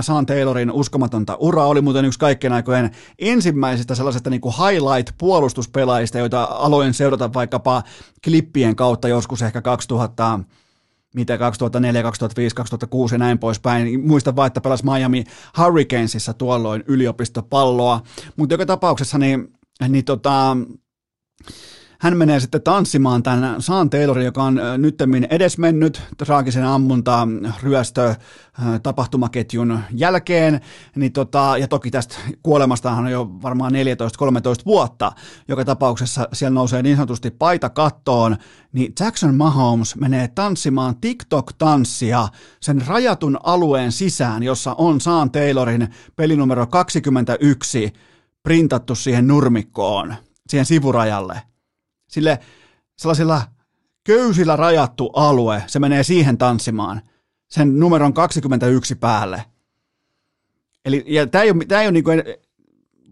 [0.01, 1.67] Sean Taylorin uskomatonta uraa.
[1.67, 7.83] Oli muuten yksi kaikkien aikojen ensimmäisistä sellaisesta niin highlight-puolustuspelaajista, joita aloin seurata vaikkapa
[8.25, 10.41] klippien kautta joskus ehkä 2000
[11.15, 14.07] mitä 2004, 2005, 2006 ja näin poispäin.
[14.07, 15.25] Muista vaan, että pelasi Miami
[15.59, 18.01] Hurricanesissa tuolloin yliopistopalloa.
[18.37, 19.53] Mutta joka tapauksessa niin,
[19.89, 20.57] niin tota,
[22.01, 27.29] hän menee sitten tanssimaan tämän Saan Taylorin, joka on nyttemmin edesmennyt traagisen ammunta
[27.63, 28.15] ryöstö
[28.83, 30.61] tapahtumaketjun jälkeen,
[30.97, 33.77] niin tota, ja toki tästä kuolemastahan on jo varmaan 14-13
[34.67, 35.13] vuotta,
[35.49, 38.37] joka tapauksessa siellä nousee niin sanotusti paita kattoon,
[38.73, 42.29] niin Jackson Mahomes menee tanssimaan TikTok-tanssia
[42.61, 47.93] sen rajatun alueen sisään, jossa on Saan Taylorin pelinumero 21
[48.43, 50.15] printattu siihen nurmikkoon,
[50.49, 51.50] siihen sivurajalle
[52.11, 52.39] sille
[52.97, 53.43] sellaisilla
[54.05, 57.03] köysillä rajattu alue, se menee siihen tanssimaan,
[57.49, 59.45] sen numeron 21 päälle.
[60.85, 62.23] Eli ja tämä ei ole, tämä ei ole niin kuin,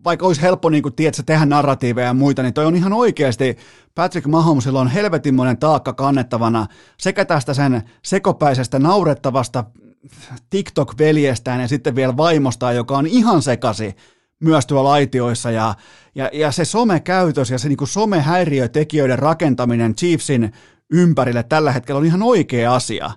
[0.05, 3.57] vaikka olisi helppo niin kuin, tiedätkö, tehdä narratiiveja ja muita, niin toi on ihan oikeasti,
[3.94, 6.66] Patrick Mahomesilla on helvetinmoinen taakka kannettavana
[6.99, 9.64] sekä tästä sen sekopäisestä naurettavasta
[10.51, 13.96] TikTok-veljestään ja sitten vielä vaimostaan, joka on ihan sekasi
[14.41, 15.74] myös tuolla laitioissa ja,
[16.14, 20.53] ja, ja se somekäytös ja se niin somehäiriötekijöiden rakentaminen Chiefsin
[20.93, 23.11] ympärille tällä hetkellä on ihan oikea asia.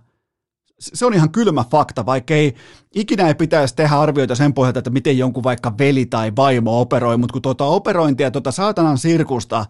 [0.80, 2.56] Se on ihan kylmä fakta, vaikka ei
[2.96, 7.18] ikinä ei pitäisi tehdä arvioita sen pohjalta, että miten jonkun vaikka veli tai vaimo operoi,
[7.18, 9.66] mutta kun tuota operointia, tuota saatanan sirkusta,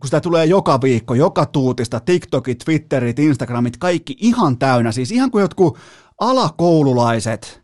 [0.00, 5.30] kun sitä tulee joka viikko, joka tuutista, TikTokit, Twitterit, Instagramit, kaikki ihan täynnä, siis ihan
[5.30, 5.78] kuin jotkut
[6.20, 7.63] alakoululaiset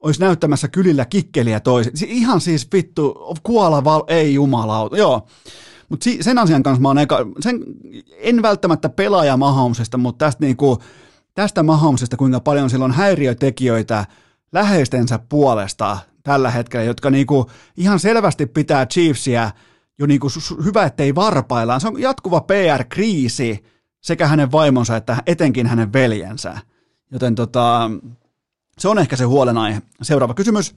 [0.00, 1.94] olisi näyttämässä kylillä kikkeliä toiset.
[2.06, 5.26] Ihan siis vittu, kuola val, ei jumalauta, joo.
[5.88, 7.64] Mutta si- sen asian kanssa mä oon eka, sen,
[8.18, 10.78] en välttämättä pelaaja Mahomesesta, mutta tästä, niinku,
[11.34, 14.06] tästä Mahomesesta, kuinka paljon silloin häiriötekijöitä
[14.52, 19.50] läheistensä puolesta tällä hetkellä, jotka niinku ihan selvästi pitää Chiefsia
[19.98, 20.28] jo niinku
[20.64, 21.80] hyvä, ettei varpaillaan.
[21.80, 23.64] Se on jatkuva PR-kriisi
[24.00, 26.58] sekä hänen vaimonsa että etenkin hänen veljensä.
[27.12, 27.90] Joten tota,
[28.78, 29.82] se on ehkä se huolenaihe.
[30.02, 30.74] Seuraava kysymys.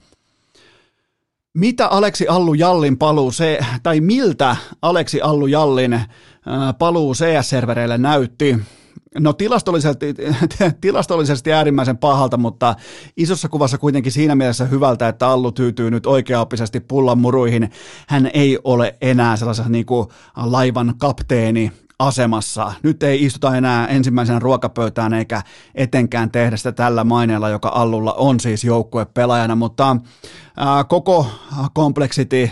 [1.53, 5.99] Mitä Aleksi Allu Jallin paluu se, tai miltä Aleksi Allu Jallin
[6.79, 8.57] paluu CS-servereille näytti?
[9.19, 10.15] No tilastollisesti,
[10.81, 12.75] tilastollisesti äärimmäisen pahalta, mutta
[13.17, 17.71] isossa kuvassa kuitenkin siinä mielessä hyvältä, että Allu tyytyy nyt oikeaoppisesti pullan muruihin.
[18.07, 21.71] Hän ei ole enää sellaisessa niin kuin laivan kapteeni
[22.07, 22.73] asemassa.
[22.83, 25.41] Nyt ei istuta enää ensimmäisenä ruokapöytään eikä
[25.75, 29.97] etenkään tehdä sitä tällä maineella, joka Allulla on siis joukkuepelaajana, mutta
[30.57, 31.27] ää, koko
[31.73, 32.51] kompleksiti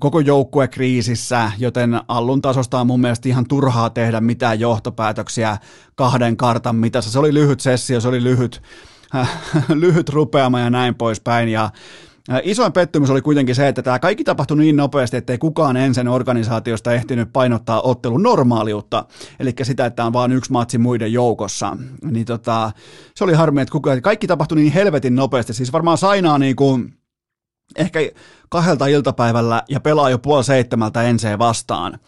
[0.00, 5.58] koko joukkue kriisissä, joten Allun tasosta on mun mielestä ihan turhaa tehdä mitään johtopäätöksiä
[5.94, 7.10] kahden kartan mitassa.
[7.10, 8.62] Se oli lyhyt sessio, se oli lyhyt,
[9.74, 11.48] lyhyt rupeama ja näin poispäin.
[11.48, 11.70] Ja
[12.42, 16.92] Isoin pettymys oli kuitenkin se, että tämä kaikki tapahtui niin nopeasti, ettei kukaan ensin organisaatiosta
[16.92, 19.04] ehtinyt painottaa ottelun normaaliutta,
[19.40, 21.76] eli sitä, että on vain yksi matsi muiden joukossa.
[22.04, 22.70] Niin tota,
[23.14, 26.94] se oli harmi, että kukaan, kaikki tapahtui niin helvetin nopeasti, siis varmaan Sainaa niin kuin,
[27.76, 28.00] ehkä
[28.48, 31.98] kahdelta iltapäivällä ja pelaa jo puoli seitsemältä ensin vastaan.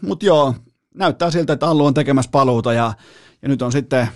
[0.00, 0.54] Mutta joo,
[0.94, 2.92] näyttää siltä, että Allu on tekemässä paluuta ja,
[3.42, 4.08] ja nyt on sitten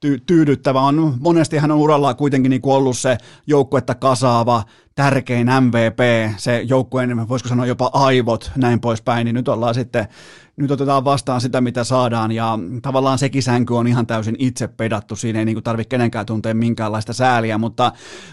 [0.00, 0.80] ty- tyydyttävä.
[0.80, 4.62] On, monesti hän on urallaan kuitenkin niin ollut se joukkuetta kasaava,
[4.94, 10.08] tärkein MVP, se joukkueen, voisiko sanoa jopa aivot, näin poispäin, niin nyt ollaan sitten,
[10.56, 15.16] nyt otetaan vastaan sitä, mitä saadaan, ja tavallaan sekin sänky on ihan täysin itse pedattu,
[15.16, 17.92] siinä ei niin tarvitse kenenkään tuntea minkäänlaista sääliä, mutta,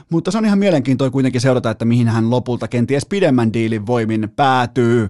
[0.09, 4.33] mutta se on ihan mielenkiintoista kuitenkin seurata, että mihin hän lopulta kenties pidemmän diilin voimin
[4.35, 5.09] päätyy,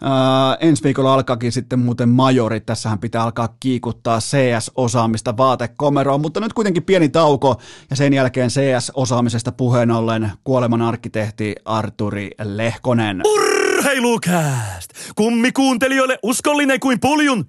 [0.00, 6.52] Ää, ensi viikolla alkaakin sitten muuten majorit, tässähän pitää alkaa kiikuttaa CS-osaamista vaatekomeroon, mutta nyt
[6.52, 7.60] kuitenkin pieni tauko
[7.90, 13.22] ja sen jälkeen CS-osaamisesta puheen ollen kuoleman arkkitehti Arturi Lehkonen.
[13.24, 14.90] Urheilukääst!
[15.14, 17.44] Kummi kuuntelijoille uskollinen kuin puljun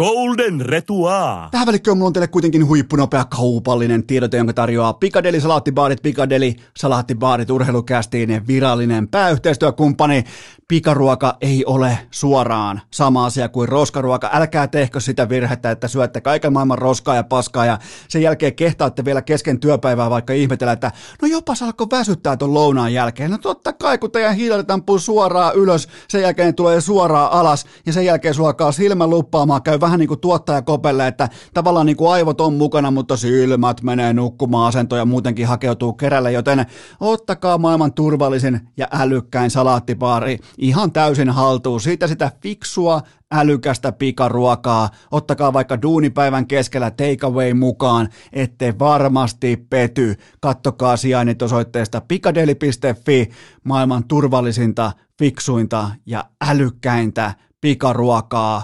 [0.00, 1.48] Golden Retua.
[1.50, 7.50] Tähän välikköön mulla on teille kuitenkin huippunopea kaupallinen tiedote, jonka tarjoaa Pikadeli Salaattibaarit, Pikadeli Salaattibaarit
[7.50, 10.24] urheilukästiin virallinen pääyhteistyökumppani.
[10.68, 14.30] Pikaruoka ei ole suoraan sama asia kuin roskaruoka.
[14.32, 17.78] Älkää tehkö sitä virhettä, että syötte kaiken maailman roskaa ja paskaa ja
[18.08, 20.92] sen jälkeen kehtaatte vielä kesken työpäivää vaikka ihmetellä, että
[21.22, 23.30] no jopa alkoi väsyttää tuon lounaan jälkeen.
[23.30, 27.92] No totta kai, kun teidän hiilet ampuu suoraan ylös, sen jälkeen tulee suoraan alas ja
[27.92, 31.96] sen jälkeen sulla alkaa silmä luppaamaan, käy vähän niin kuin tuottaja kopelle, että tavallaan niin
[31.96, 36.66] kuin aivot on mukana, mutta silmät menee nukkumaan asento ja muutenkin hakeutuu kerälle, joten
[37.00, 41.80] ottakaa maailman turvallisin ja älykkäin salaattipaari ihan täysin haltuun.
[41.80, 44.88] Siitä sitä fiksua, älykästä pikaruokaa.
[45.10, 50.16] Ottakaa vaikka duunipäivän keskellä takeaway mukaan, ette varmasti pety.
[50.40, 53.30] Kattokaa sijainnit osoitteesta pikadeli.fi,
[53.64, 58.62] maailman turvallisinta, fiksuinta ja älykkäintä pikaruokaa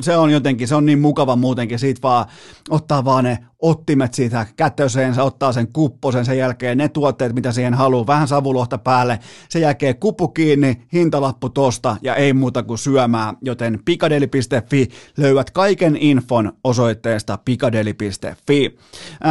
[0.00, 2.26] se on jotenkin, se on niin mukava muutenkin, siitä vaan
[2.70, 7.74] ottaa vaan ne ottimet siitä kätöseensä, ottaa sen kupposen, sen jälkeen ne tuotteet, mitä siihen
[7.74, 9.18] haluaa, vähän savulohta päälle,
[9.48, 15.96] sen jälkeen kuppu kiinni, hintalappu tosta ja ei muuta kuin syömään, joten pikadeli.fi löydät kaiken
[15.96, 18.78] infon osoitteesta pikadeli.fi.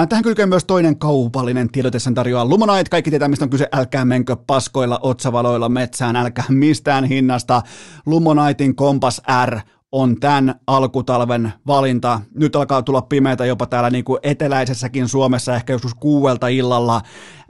[0.10, 4.06] Tähän kylkee myös toinen kaupallinen tiedote, sen tarjoaa Lumonite, kaikki tietää mistä on kyse, älkää
[4.06, 7.62] menkö paskoilla otsavaloilla metsään, älkää mistään hinnasta,
[8.06, 9.60] Lumonaitin Kompas R
[9.92, 12.22] on tämän alkutalven valinta.
[12.36, 17.02] Nyt alkaa tulla pimeitä jopa täällä niin kuin eteläisessäkin Suomessa, ehkä joskus kuuelta illalla.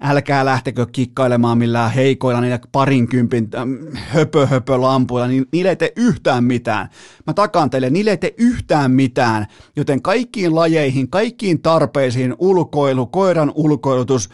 [0.01, 3.49] Älkää lähtekö kikkailemaan millään heikoilla niillä parinkympin
[3.93, 6.89] höpö, höpö lampuilla, niin niille ei tee yhtään mitään.
[7.27, 9.45] Mä takaan teille, niille ei tee yhtään mitään,
[9.75, 14.29] joten kaikkiin lajeihin, kaikkiin tarpeisiin, ulkoilu, koiran ulkoilutus,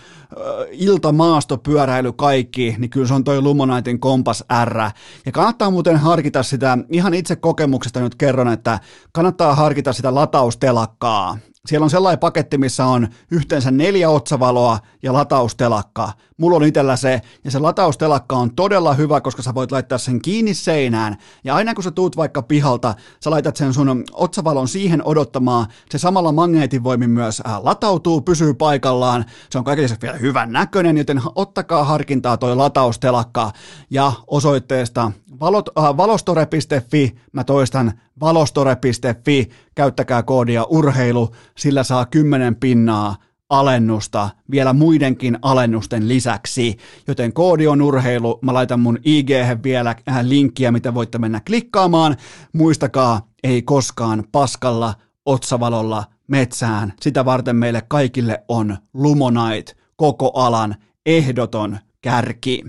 [0.71, 4.79] iltamaasto, pyöräily, kaikki, niin kyllä se on toi Lumonaitin Kompas R.
[5.25, 8.79] Ja kannattaa muuten harkita sitä, ihan itse kokemuksesta nyt kerron, että
[9.11, 11.37] kannattaa harkita sitä lataustelakkaa.
[11.67, 16.11] Siellä on sellainen paketti, missä on yhteensä neljä otsavaloa ja lataustelakka.
[16.37, 20.21] Mulla on itsellä se, ja se lataustelakka on todella hyvä, koska sä voit laittaa sen
[20.21, 25.01] kiinni seinään, ja aina kun sä tuut vaikka pihalta, sä laitat sen sun otsavalon siihen
[25.05, 30.51] odottamaan, se samalla magneetin voimin myös äh, latautuu, pysyy paikallaan, se on kaikille vielä hyvän
[30.51, 33.51] näköinen, joten ottakaa harkintaa toi lataustelakka,
[33.89, 43.15] ja osoitteesta valot, äh, valostore.fi, mä toistan valostore.fi, käyttäkää koodia urheilu, sillä saa 10 pinnaa
[43.49, 46.77] alennusta vielä muidenkin alennusten lisäksi,
[47.07, 49.29] joten koodi on urheilu, mä laitan mun ig
[49.63, 52.17] vielä linkkiä, mitä voitte mennä klikkaamaan,
[52.53, 54.93] muistakaa, ei koskaan paskalla,
[55.25, 60.75] otsavalolla, metsään, sitä varten meille kaikille on Lumonite, koko alan
[61.05, 62.63] ehdoton kärki.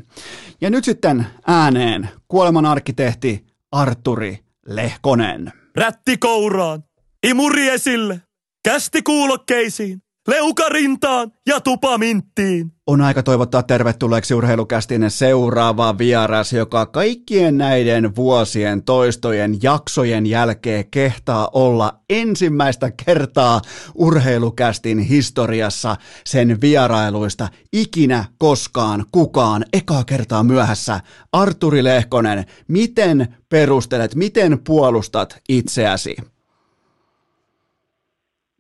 [0.60, 5.52] Ja nyt sitten ääneen kuoleman arkkitehti Arturi Lehkonen.
[5.76, 6.84] Rätti kouraan,
[7.26, 8.22] imuri esille,
[8.64, 12.72] kästi kuulokkeisiin, leuka rintaan ja tupa minttiin.
[12.86, 21.48] On aika toivottaa tervetulleeksi urheilukästinen seuraava vieras, joka kaikkien näiden vuosien toistojen jaksojen jälkeen kehtaa
[21.52, 23.60] olla ensimmäistä kertaa
[23.94, 31.00] urheilukästin historiassa sen vierailuista ikinä koskaan kukaan ekaa kertaa myöhässä.
[31.32, 36.16] Arturi Lehkonen, miten perustelet, miten puolustat itseäsi?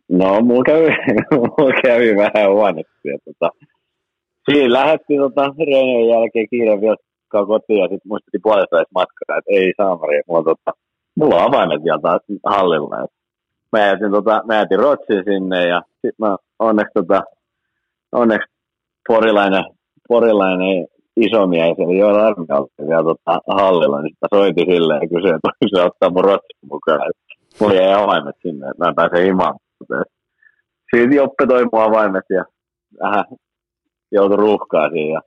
[0.08, 0.88] No, mulla kävi,
[1.58, 3.08] mulla kävi vähän huonosti.
[3.24, 3.50] Tota,
[4.50, 6.96] siinä lähdettiin tota, reenien jälkeen kiireen vielä
[7.30, 10.72] kotiin ja sitten muistettiin puolesta matkaa, että ei saamari, mulla, tota,
[11.16, 13.04] mulla on avaimet vielä taas hallilla.
[13.04, 13.10] Et
[13.72, 17.22] mä jätin, tota, mä jätin Rotsin sinne ja sitten mä onneksi, tota,
[18.12, 18.48] onneksi
[19.08, 19.64] porilainen,
[20.08, 20.86] porilainen
[21.16, 25.50] iso mies, eli Joel Armialta vielä tota, hallilla, niin sitten soitin silleen ja kysyin, että
[25.76, 27.12] se ottaa mun Rotsin mukaan.
[27.60, 29.54] Mulla jäi avaimet sinne, että mä pääsen himaan
[30.94, 32.44] siitä Joppe toi mua avaimet ja
[33.02, 33.24] vähän
[34.12, 35.20] joutui ruuhkaan siihen ja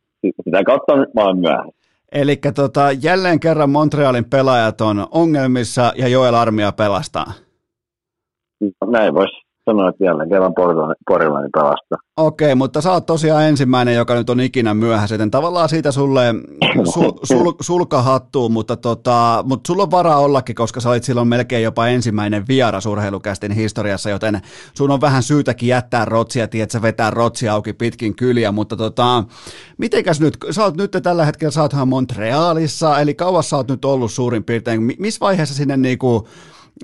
[0.43, 1.79] sitä kautta mä oon myöhässä.
[2.11, 7.33] Eli tota, jälleen kerran Montrealin pelaajat on ongelmissa ja Joel Armia pelastaa.
[8.61, 10.53] No, näin voisi sanoa, että jälleen kerran
[11.07, 11.97] porilainen pelastaa.
[12.17, 16.35] Okei, mutta sä oot tosiaan ensimmäinen, joka nyt on ikinä myöhässä, joten tavallaan siitä sulle
[16.93, 21.27] sul, sul, sulka hattuu, mutta, tota, mutta sulla on varaa ollakin, koska sä olit silloin
[21.27, 24.41] melkein jopa ensimmäinen vieras urheilukästin historiassa, joten
[24.73, 29.23] sun on vähän syytäkin jättää rotsia, tiedät sä vetää rotsia auki pitkin kyliä, mutta tota,
[29.77, 33.85] mitenkäs nyt, sä oot nyt tällä hetkellä, sä oothan Montrealissa, eli kauas sä oot nyt
[33.85, 36.27] ollut suurin piirtein, missä vaiheessa sinne niinku,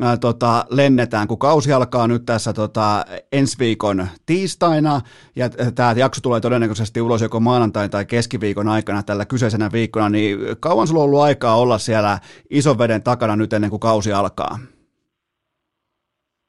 [0.02, 5.02] ää, tota, lennetään, kun kausi alkaa nyt tässä tota, ensi viikon tiistaina,
[5.36, 10.40] ja tämä jakso tulee todennäköisesti ulos joko maanantai tai keskiviikon aikana tällä kyseisenä viikkona, niin
[10.60, 12.20] kauan sulla on ollut aikaa olla siellä
[12.50, 14.60] ison veden takana nyt ennen kuin kausi alkaa?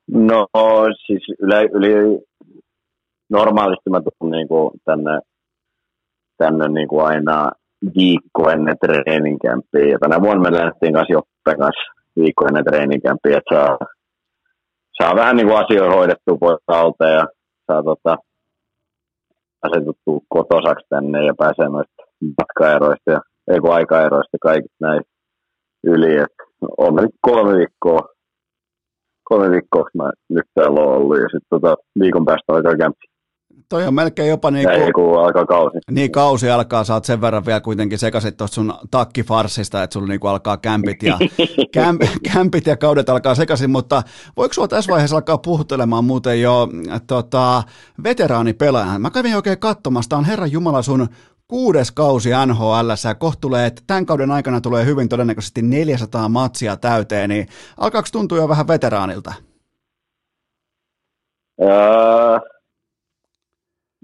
[0.09, 0.47] No
[1.07, 2.21] siis yle, yli,
[3.31, 5.21] normaalisti mä tulen niin kuin tänne,
[6.39, 7.51] tänne niin kuin aina
[7.97, 9.99] viikko ennen treeninkämpiä.
[10.01, 13.79] Tänä vuonna me lähdettiin kanssa Joppe kanssa viikko ennen treenikämpiä, että saa,
[15.03, 17.27] saa vähän niin kuin asioita hoidettua pois alta ja
[17.67, 18.17] saa tota,
[19.63, 22.03] asetuttua kotosaksi tänne ja pääsee noista
[22.39, 25.13] matkaeroista ja ei kun aikaeroista kaikista näistä
[25.85, 26.17] yli.
[26.17, 26.37] Et
[26.79, 28.09] on nyt kolme viikkoa,
[29.25, 33.16] kolme viikkoa mä nyt täällä on ollut ja sitten tota, viikon päästä alkaa kämpi.
[33.69, 34.83] Toi on melkein jopa niin kuin...
[34.83, 35.79] Ei, kun alkaa kausi.
[35.91, 40.21] Niin, kausi alkaa, saat sen verran vielä kuitenkin sekaisin tuosta sun takkifarsista, että sulla niin
[40.21, 41.19] kuin alkaa kämpit ja,
[41.75, 42.03] kämp,
[42.33, 44.03] kämpit ja kaudet alkaa sekaisin, mutta
[44.37, 46.69] voiko sulla tässä vaiheessa alkaa puhuttelemaan muuten jo
[47.07, 47.63] tota,
[48.05, 49.01] veteraanipelaajan?
[49.01, 51.09] Mä kävin oikein katsomassa, on Herran Jumala sun
[51.49, 57.29] kuudes kausi NHL ja kohtulee, että tämän kauden aikana tulee hyvin todennäköisesti 400 matsia täyteen,
[57.29, 57.47] niin
[57.77, 59.35] alkaako tuntua jo vähän veteraanilta?
[61.63, 62.39] Öö,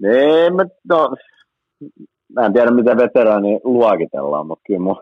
[0.03, 1.15] niin, mä, no,
[2.33, 4.99] mä en tiedä, mitä veteraani luokitellaan, mutta kyllä mun,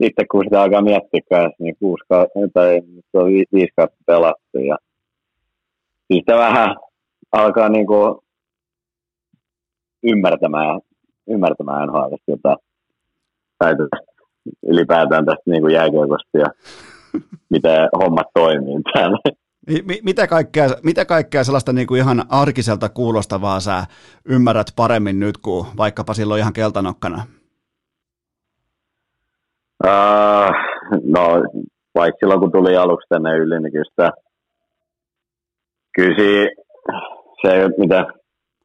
[0.00, 2.04] itse kun sitä alkaa miettiä kanssa, niin kuusi
[2.54, 2.80] tai
[3.52, 4.58] viisi kautta pelattu.
[4.58, 4.78] Ja
[6.12, 6.76] sitä vähän
[7.32, 8.24] alkaa niinku
[10.02, 10.80] ymmärtämään,
[11.28, 12.56] ymmärtämään NHL jota,
[13.58, 13.74] tai
[14.66, 16.46] ylipäätään tästä niinku jääkiekosta ja
[17.52, 19.18] miten hommat toimii täällä.
[20.02, 23.84] Mitä kaikkea, mitä kaikkea sellaista niin kuin ihan arkiselta kuulostavaa sä
[24.24, 27.22] ymmärrät paremmin nyt kuin vaikkapa silloin ihan keltanokkana?
[29.84, 30.50] Uh,
[31.04, 31.42] no,
[31.94, 34.10] vaikka silloin kun tuli aluksi tänne yli, niin kyllä sitä,
[35.94, 36.16] kyllä
[37.42, 38.06] se, mitä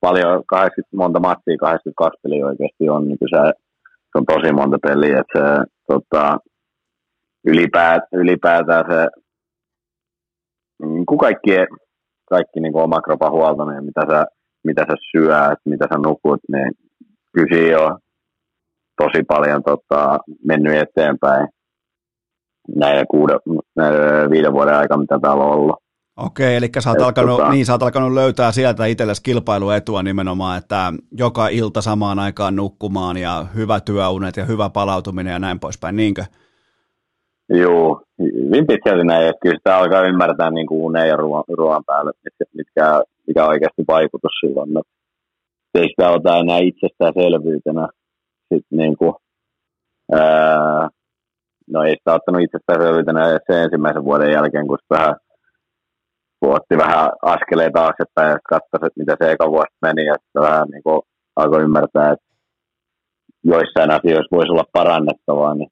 [0.01, 4.77] paljon, 80, monta matsia, 82 peliä oikeasti on, niin kyllä se, se on tosi monta
[4.81, 6.37] peliä, että se tota,
[7.45, 9.20] ylipäätään, ylipäätään se
[10.81, 11.51] niin kuin kaikki,
[12.29, 14.25] kaikki niin kuin oma kropan huoltaminen, mitä sä,
[14.63, 16.71] mitä sä syöt, mitä sä nukut, niin
[17.33, 17.97] kyllä on
[18.97, 21.47] tosi paljon tota, mennyt eteenpäin
[22.75, 23.39] näiden, kuuden,
[23.75, 25.75] näiden viiden vuoden aikana, mitä täällä on ollut.
[26.17, 27.51] Okei, eli sä oot, alkanut, tota...
[27.51, 33.17] niin, sä oot alkanut löytää sieltä itsellesi kilpailuetua nimenomaan, että joka ilta samaan aikaan nukkumaan
[33.17, 36.25] ja hyvä työunet ja hyvä palautuminen ja näin poispäin, niinkö?
[37.53, 41.83] Joo, hyvin pitkälti näin, että kyllä sitä alkaa ymmärtää niin kuin uneen ja ruoan, ruoan
[41.85, 44.73] päälle, mitkä, mitkä, mikä oikeasti vaikutus silloin.
[44.73, 44.81] No,
[45.75, 47.87] ei sitä ota enää itsestäänselvyytenä.
[48.53, 49.13] Sitten niin kuin,
[50.11, 50.89] ää,
[51.67, 55.15] no ei sitä ottanut itsestäänselvyytenä se ensimmäisen vuoden jälkeen, kun vähän
[56.41, 60.67] otti vähän askeleita taaksepäin ja katsoi, että mitä se eka vuosi meni ja sitten vähän
[60.71, 61.01] niin kuin
[61.35, 62.25] alkoi ymmärtää, että
[63.43, 65.69] joissain asioissa voisi olla parannettavaa, niin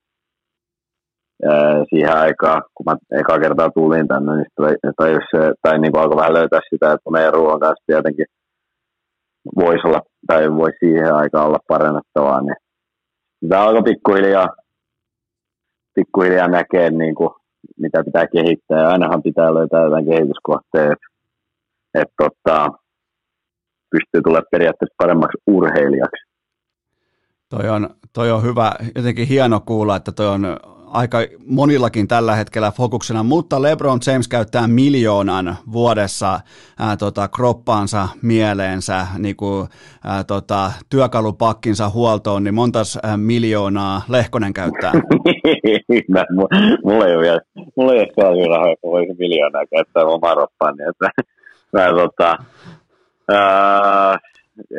[1.89, 4.45] siihen aikaan, kun mä eka kertaa tulin tänne, niin
[4.97, 8.25] tai, se, tai niin kuin alkoi vähän löytää sitä, että meidän ruoan kanssa tietenkin
[9.55, 12.55] voisi olla, tai voisi siihen aikaan olla parannettavaa, niin
[13.43, 14.47] sitä alkoi pikkuhiljaa,
[15.95, 17.29] pikkuhiljaa näkee, niin kuin,
[17.77, 21.07] mitä pitää kehittää, ja ainahan pitää löytää jotain kehityskohteita, että,
[21.93, 22.69] että tota,
[23.91, 26.23] pystyy tulemaan periaatteessa paremmaksi urheilijaksi.
[27.49, 30.57] Toi on, toi on hyvä, jotenkin hieno kuulla, että toi on
[30.91, 36.39] aika monillakin tällä hetkellä fokuksena, mutta LeBron James käyttää miljoonan vuodessa
[36.79, 39.67] ää, tota, kroppaansa, mieleensä, niin kuin,
[40.03, 44.91] ää, tota, työkalupakkinsa huoltoon, niin montas ää, miljoonaa Lehkonen käyttää?
[46.13, 46.25] Mä,
[46.83, 47.39] mulla ei ole vielä,
[47.75, 51.09] mulla ei ole rahoja, että voisin miljoonaa käyttää omaa roppaani, niin että
[51.73, 52.37] mä, tota,
[53.29, 54.17] ää,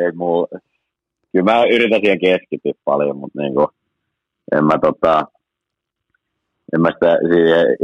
[0.04, 0.46] ei mulla,
[1.32, 3.66] kyllä mä yritän siihen keskittyä paljon, mutta niin kuin,
[4.52, 5.24] en mä tota,
[6.74, 7.18] en mä sitä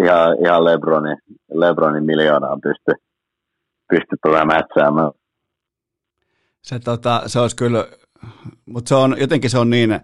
[0.02, 1.16] ihan, ihan Lebronin,
[1.52, 2.92] Lebronin miljoonaan pysty,
[3.88, 5.10] pysty tuota mätsäämään.
[6.62, 7.86] Se, tota, se olisi kyllä,
[8.66, 10.00] mutta se on, jotenkin se on niin,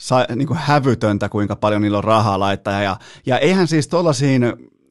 [0.00, 2.82] sa, niin kuin hävytöntä, kuinka paljon niillä on rahaa laittaa.
[2.82, 2.96] Ja,
[3.26, 4.42] ja eihän siis tuollaisiin,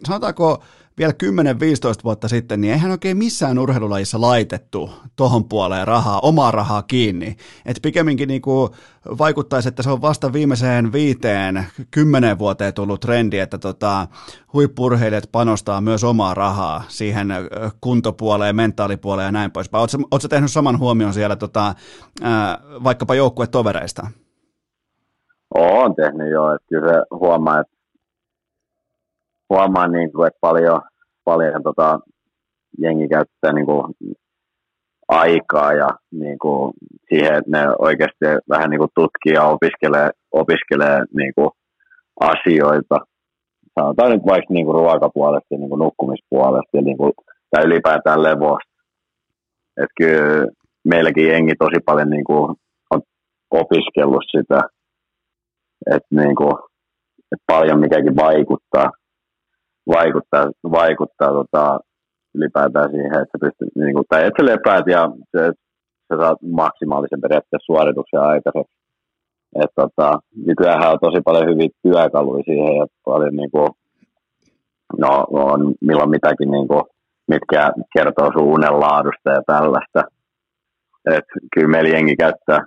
[0.07, 0.63] sanotaanko
[0.97, 6.81] vielä 10-15 vuotta sitten, niin eihän oikein missään urheilulajissa laitettu tohon puoleen rahaa, omaa rahaa
[6.81, 7.35] kiinni.
[7.65, 8.71] Et pikemminkin niin kuin
[9.17, 14.07] vaikuttaisi, että se on vasta viimeiseen viiteen, kymmenen vuoteen tullut trendi, että tota,
[14.53, 17.27] huippurheilijat panostaa myös omaa rahaa siihen
[17.81, 19.81] kuntopuoleen, mentaalipuoleen ja näin poispäin.
[19.81, 21.75] Oletko tehnyt saman huomion siellä tota,
[22.83, 24.07] vaikkapa joukkuetovereista?
[25.55, 27.74] Olen tehnyt jo, että kyllä se huomaa, että
[29.49, 30.81] huomaan, niin kuin, että paljon,
[31.23, 31.99] paljon tota,
[32.81, 33.93] jengi käyttää niin kuin,
[35.07, 36.73] aikaa ja niin kuin,
[37.09, 41.49] siihen, että ne oikeasti vähän niin kuin, tutkii ja opiskelee, opiskelee niin kuin,
[42.19, 42.97] asioita.
[43.79, 47.13] Sanotaan nyt vaikka niin kuin, ruokapuolesta ja niin kuin, nukkumispuolesta ja niin kuin,
[47.51, 48.75] tai ylipäätään levosta.
[49.77, 50.47] Että kyllä
[50.85, 52.55] meilläkin jengi tosi paljon niin kuin,
[52.91, 53.01] on
[53.51, 54.61] opiskellut sitä,
[55.91, 56.53] että niin kuin,
[57.31, 58.91] että paljon mikäkin vaikuttaa
[59.87, 61.79] vaikuttaa, vaikuttaa tota,
[62.35, 65.51] ylipäätään siihen, että pystyt, niin kuin, tai että sä lepäät ja se,
[66.07, 68.75] sä saat maksimaalisen periaatteessa suorituksen aikaiseksi.
[69.63, 73.69] Et, tota, nykyään on tosi paljon hyviä työkaluja siihen ja paljon niin kuin,
[74.97, 76.83] no, on milloin mitäkin, niin kuin,
[77.27, 80.03] mitkä kertoo sun unen laadusta ja tällaista.
[81.11, 82.65] Et, kyllä meillä jengi käyttää,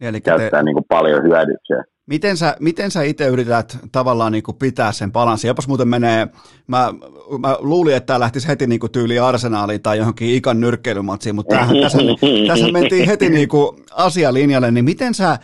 [0.00, 0.62] Eli käyttää te...
[0.62, 1.84] niin kuin, paljon hyödyksiä.
[2.08, 5.48] Miten sä, miten sä itse yrität tavallaan niin kuin pitää sen balanssin?
[5.48, 6.28] Jopas muuten menee,
[6.66, 6.94] mä,
[7.38, 8.92] mä luulin, että tämä lähtisi heti niin kuin
[9.22, 11.98] arsenaaliin tai johonkin ikan nyrkkeilymatsiin, mutta tässä,
[12.48, 15.38] tässä mentiin heti niin kuin asialinjalle, niin miten sä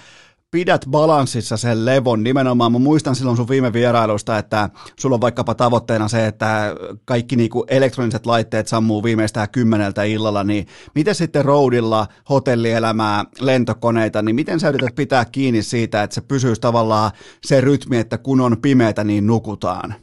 [0.54, 2.72] pidät balanssissa sen levon nimenomaan.
[2.72, 4.68] Mä muistan silloin sun viime vierailusta, että
[5.00, 6.74] sulla on vaikkapa tavoitteena se, että
[7.04, 14.36] kaikki niinku elektroniset laitteet sammuu viimeistään kymmeneltä illalla, niin miten sitten roadilla, hotellielämää, lentokoneita, niin
[14.36, 17.10] miten sä yrität pitää kiinni siitä, että se pysyisi tavallaan
[17.42, 19.94] se rytmi, että kun on pimeätä, niin nukutaan?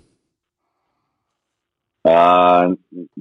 [2.08, 2.70] Ää,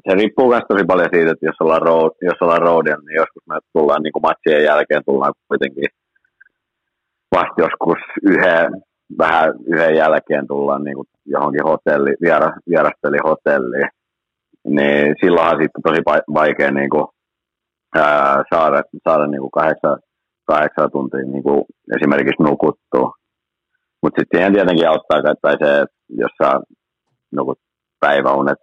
[0.08, 3.42] se riippuu myös tosi paljon siitä, että jos ollaan, road, jos ollaan roadilla, niin joskus
[3.48, 5.84] me tullaan niin kuin matsien jälkeen tullaan kuitenkin
[7.36, 8.82] vasta joskus yhden,
[9.18, 13.88] vähän yhden jälkeen tullaan niin johonkin hotelli, viera, vierasteli hotelliin,
[14.64, 16.00] niin silloinhan sitten tosi
[16.34, 17.06] vaikea niin kuin,
[17.94, 19.98] ää, saada, saada niin kuin kahdeksan,
[20.44, 21.62] kahdeksan tuntia niin kuin
[21.96, 23.12] esimerkiksi nukuttua.
[24.02, 26.60] Mutta sitten siihen tietenkin auttaa, että se, että jos sä
[27.32, 27.58] nukut
[28.00, 28.58] päiväunet,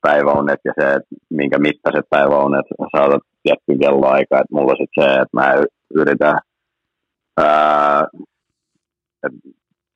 [0.00, 2.66] päiväunet ja se, että minkä mittaiset päiväunet
[2.96, 4.40] saatat tiettyä kelloaikaa.
[4.40, 5.54] Että mulla sitten se, että mä
[5.94, 6.38] yritän
[7.36, 8.06] Ää,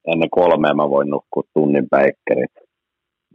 [0.07, 2.53] ennen kolmea mä voin nukkua tunnin päikkerit,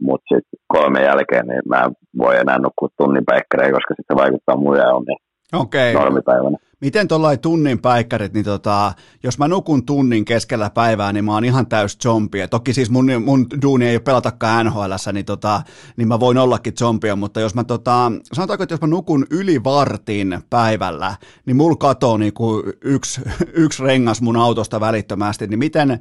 [0.00, 4.56] mutta sitten kolme jälkeen niin mä voin enää nukkua tunnin päikkereitä, koska sitten se vaikuttaa
[4.56, 5.18] muiden niin
[5.52, 5.92] okay.
[5.92, 6.58] normipäivänä.
[6.82, 8.92] Miten tuollain tunnin päikkärit, niin tota,
[9.22, 12.48] jos mä nukun tunnin keskellä päivää, niin mä oon ihan täys zombie.
[12.48, 14.80] Toki siis mun, mun duuni ei pelatakaan nhl
[15.12, 15.62] niin, tota,
[15.96, 19.64] niin mä voin ollakin zombie, mutta jos mä tota, sanotaanko, että jos mä nukun yli
[19.64, 21.14] vartin päivällä,
[21.46, 23.20] niin mulla katoo niinku yksi,
[23.52, 25.98] yksi rengas mun autosta välittömästi, niin miten,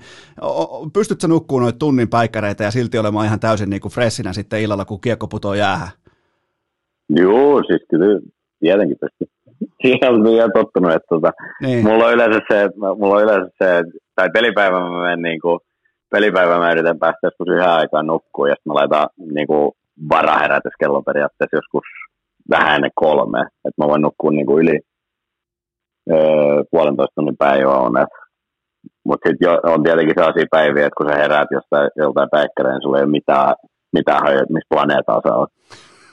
[0.94, 5.02] pystytkö nukkumaan noita tunnin päikkäreitä ja silti olemaan ihan täysin niinku freshinä sitten illalla, kun
[5.02, 5.90] kiekko putoo jäähän?
[7.10, 8.20] Joo, siis kyllä
[8.60, 9.41] tietenkin pystyy
[9.82, 11.32] siihen on ihan tottunut, että tota,
[11.62, 11.84] niin.
[11.84, 13.84] mulla on yleensä se, että mulla on yleensä se,
[14.16, 15.60] tai pelipäivä mä menen niin kuin,
[16.12, 19.72] pelipäivä mä yritän päästä joskus yhden aikaan nukkuun, ja sitten mä laitan niin kuin
[20.10, 21.84] varaherätyskello periaatteessa joskus
[22.50, 24.80] vähän ennen kolme, että mä voin nukkua niin kuin yli,
[26.12, 27.94] öö, puolentoista tunnin päivä on.
[29.04, 32.98] Mutta sitten on tietenkin sellaisia päiviä, että kun sä heräät jostain, joltain päikkäreen, niin sulla
[32.98, 33.56] ei ole mitään,
[33.94, 35.50] mitään hajua, missä planeetaa sä oot.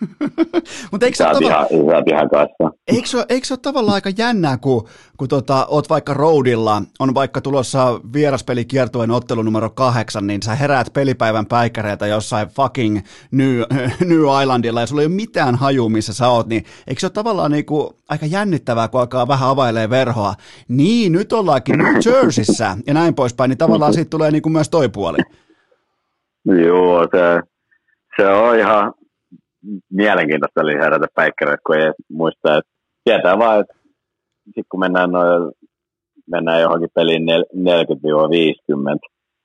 [0.93, 1.47] Mutta eikö, se ole tava...
[1.47, 1.67] ihan,
[2.07, 2.29] ihan
[2.89, 7.15] eikö, se, eikö se ole tavallaan aika jännää, kun, kun tota, oot vaikka roadilla, on
[7.15, 12.99] vaikka tulossa vieraspelikiertueen ottelu numero kahdeksan, niin sä heräät pelipäivän päikäreitä jossain fucking
[13.31, 13.61] New,
[14.11, 17.13] New Islandilla ja sulla ei ole mitään haju, missä sä oot, niin eikö se ole
[17.13, 20.35] tavallaan niinku aika jännittävää, kun alkaa vähän availee verhoa?
[20.69, 24.89] Niin, nyt ollaankin New Jerseyssä ja näin poispäin, niin tavallaan siitä tulee niinku myös toi
[24.89, 25.19] puoli.
[26.67, 27.41] Joo, se,
[28.17, 28.93] se on ihan
[29.91, 32.71] mielenkiintoista oli herätä päikkäreitä, kun ei muista, että
[33.05, 33.75] tietää vaan, että
[34.45, 35.53] sitten kun mennään, noin,
[36.31, 37.29] mennään johonkin peliin 40-50,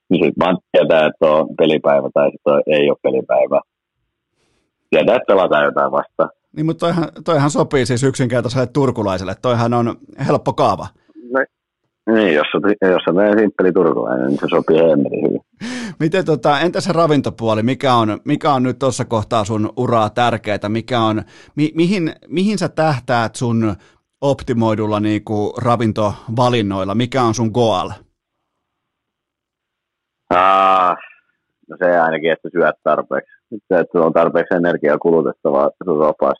[0.09, 3.61] niin sitten vaan tietää, että on pelipäivä tai sitten ei ole pelipäivä.
[4.89, 6.29] Tietää, että pelataan jotain vastaan.
[6.55, 9.35] Niin, mutta toihan, toihan sopii siis yksinkertaiselle turkulaiselle.
[9.41, 9.95] Toihan on
[10.27, 10.87] helppo kaava.
[11.31, 11.45] No,
[12.15, 12.47] niin, jos,
[12.81, 15.41] jos on simppeli turkulainen, niin se sopii hemmetin hyvin.
[15.99, 20.69] Miten tota, entä se ravintopuoli, mikä on, mikä on nyt tuossa kohtaa sun uraa tärkeää,
[20.69, 21.23] mikä on,
[21.55, 23.75] mi, mihin, mihin sä tähtäät sun
[24.21, 27.89] optimoidulla niinku ravintovalinnoilla, mikä on sun goal?
[30.29, 30.97] Ah,
[31.69, 33.31] no se ainakin, että syöt tarpeeksi.
[33.49, 36.31] Se, että on tarpeeksi energiaa kulutettavaa sun.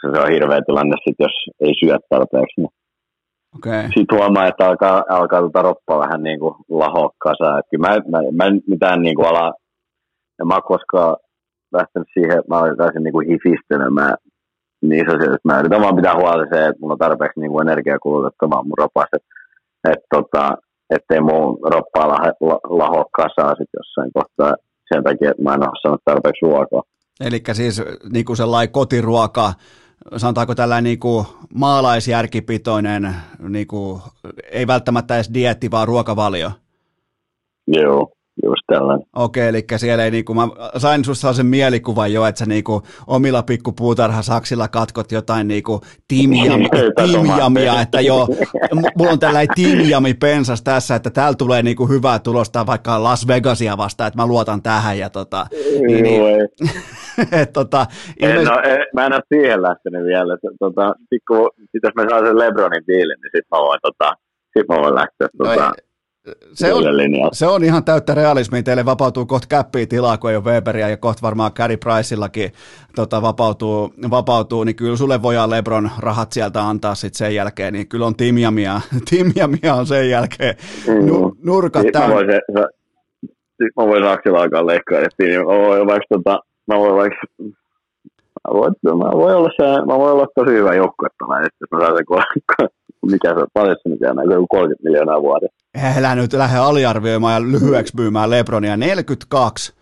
[0.00, 2.60] Se on hirveä tilanne sit, jos ei syö tarpeeksi.
[2.60, 2.70] Niin
[3.56, 3.82] Okay.
[3.96, 7.58] Sitten huomaa, että alkaa, alkaa tuota roppa vähän niin kuin lahoa kasaan.
[7.58, 9.52] Että mä, mä, mä, en mitään niin kuin ala,
[10.40, 11.16] en mä koskaan
[11.72, 14.14] lähtenyt siihen, mä alkaisin niin kuin hifistelemään
[14.82, 17.68] niin se, että mä yritän vaan pitää huolta se, että mulla on tarpeeksi niin kuin
[17.68, 19.16] energiaa kulutettavaa mun ropasta,
[19.88, 20.56] että, tota,
[20.90, 24.52] ettei mun roppaa laho, lahoa kasaan sitten jossain kohtaa
[24.92, 26.82] sen takia, että mä en ole saanut tarpeeksi ruokaa.
[27.26, 29.52] Eli siis niin kuin sellainen kotiruoka,
[30.16, 33.14] sanotaanko tällainen niin kuin maalaisjärkipitoinen,
[33.48, 34.02] niin kuin,
[34.50, 36.50] ei välttämättä edes dietti, vaan ruokavalio?
[37.66, 38.12] Joo,
[38.44, 39.06] just tällainen.
[39.16, 43.42] Okei, eli siellä ei niinku, mä sain susta sellaisen mielikuvan jo, että sä niinku omilla
[43.42, 46.60] pikkupuutarhasaksilla katkot jotain niinku timjam,
[46.96, 48.28] timjamia, että joo,
[48.98, 53.76] mulla on tällainen timjami pensas tässä, että täällä tulee niinku hyvää tulosta vaikka Las Vegasia
[53.76, 55.46] vastaan, että mä luotan tähän ja tota,
[55.86, 56.22] niin, niin,
[57.42, 57.86] et, tota,
[58.22, 58.50] ilmeisesti...
[58.50, 61.34] no, en, mä en ole siihen lähtenyt vielä, että tota, pikku,
[61.82, 64.12] jos mä saan sen Lebronin diilin, niin sit mä voin, tota,
[64.58, 65.72] sit mä voin lähteä no, tota,
[66.52, 66.84] se on,
[67.32, 68.62] se on ihan täyttä realismia.
[68.62, 72.52] Teille vapautuu kohta käppiä tilaa, kun ei ole Weberia ja kohta varmaan Carey Price'illakin
[72.96, 77.88] tota, vapautuu, vapautuu, niin kyllä sulle voidaan Lebron rahat sieltä antaa sitten sen jälkeen, niin
[77.88, 78.80] kyllä on Timjamia,
[79.10, 80.54] Timjamia on sen jälkeen.
[81.06, 82.08] Nu, nurkat täynnä.
[82.08, 82.40] Mä voisin,
[83.76, 87.26] mä voin Aksel alkaa leikkaa, että mä voin vaikka, tota, mä voin vaikka
[88.48, 91.96] Mä voin, mä voin olla, se, mä voin olla tosi hyvä joukkuettalainen, jos mä saan
[91.96, 92.68] sen,
[93.10, 94.00] mikä se paljon se nyt
[94.48, 95.56] 30 miljoonaa vuodessa.
[95.98, 98.76] Älä nyt lähde aliarvioimaan ja lyhyeksi myymään Lebronia.
[98.76, 99.72] 42.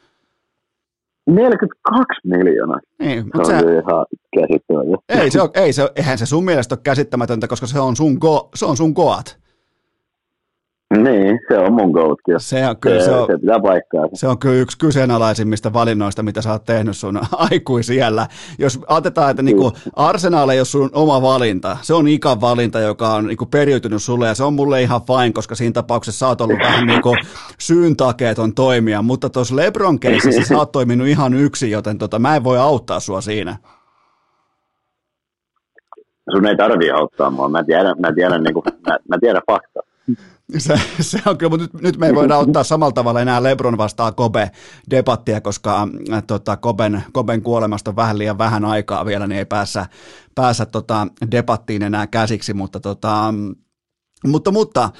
[1.27, 2.81] 42 miljoonaa.
[2.99, 3.79] Niin, mutta se on se...
[3.79, 4.07] ihan
[4.37, 5.23] käsittämätöntä.
[5.23, 8.17] Ei se, ole, ei se, eihän se sun mielestä ole käsittämätöntä, koska se on sun,
[8.21, 9.39] go, se on sun goat.
[10.97, 12.35] Niin, se on mun goatkin.
[12.39, 14.09] Se on, kyllä, se, se, on, se pitää paikkaa.
[14.15, 18.27] Se on kyllä yksi kyseenalaisimmista valinnoista, mitä sä oot tehnyt sun aikuisiellä.
[18.59, 23.09] Jos otetaan, että niinku Arsenal ei ole sun oma valinta, se on ikan valinta, joka
[23.09, 26.41] on niinku periytynyt sulle, ja se on mulle ihan fine, koska siinä tapauksessa sä oot
[26.41, 27.15] ollut vähän niinku
[27.59, 32.45] syyntakeeton toimia, mutta tuossa Lebron keisissä sä oot toiminut ihan yksin, joten tota, mä en
[32.45, 33.57] voi auttaa sua siinä.
[36.33, 39.83] Sun ei tarvii auttaa mua, mä tiedän, mä tiedän, niinku, mä, mä tiedän faktaa.
[40.59, 43.79] Se, se on kyllä, mutta nyt, nyt me ei voida ottaa samalla tavalla enää Lebron
[43.79, 44.51] vastaan Kobe
[44.91, 49.45] debattia, koska äh, tota, Koben, Koben kuolemasta on vähän liian vähän aikaa vielä, niin ei
[49.45, 49.87] päässä,
[50.35, 53.35] päässä tota, debattiin enää käsiksi, mutta tota,
[54.27, 54.91] mutta, mutta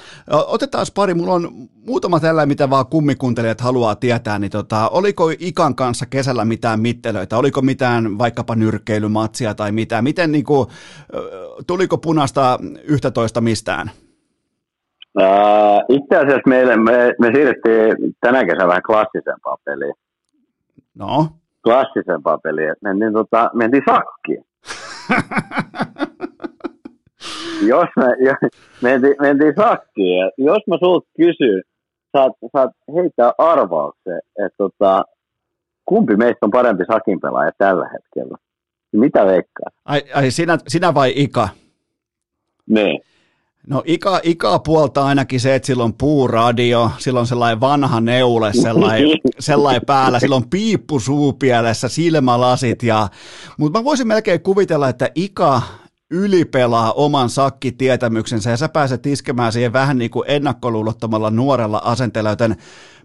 [0.47, 5.75] otetaan pari, mulla on muutama tällä, mitä vaan kummikuuntelijat haluaa tietää, niin tota, oliko Ikan
[5.75, 10.67] kanssa kesällä mitään mittelöitä, oliko mitään vaikkapa nyrkkeilymatsia tai mitään, miten niin kuin,
[11.67, 13.91] tuliko punasta yhtä toista mistään?
[15.89, 19.93] Itse asiassa meille, me, me siirrettiin tänä kesänä vähän klassisempaa peliä.
[20.95, 21.27] No?
[21.63, 22.73] Klassisempaa peliä.
[22.81, 24.45] Mentiin, tota, mentiin sakkiin.
[27.71, 28.33] jos me, jo,
[28.81, 31.61] mentiin, mentiin sakkiin, ja jos mä sulta kysyn,
[32.11, 35.03] saat, saat heittää arvauksen, että tota,
[35.85, 38.37] kumpi meistä on parempi sakin pelaaja tällä hetkellä?
[38.91, 39.69] Mitä veikkaa?
[39.85, 41.49] Ai, ai sinä, sinä vai Ika?
[42.69, 43.01] Niin.
[43.67, 48.53] No Ika, Ika puolta ainakin se, että sillä on puuradio, sillä on sellainen vanha neule
[48.53, 49.09] sellainen,
[49.39, 53.07] sellainen päällä, sillä on piippu suupielessä, silmälasit ja,
[53.57, 55.61] mutta mä voisin melkein kuvitella, että Ika
[56.11, 62.55] ylipelaa oman sakkitietämyksensä ja sä pääset iskemään siihen vähän niin kuin ennakkoluulottomalla nuorella asenteella, joten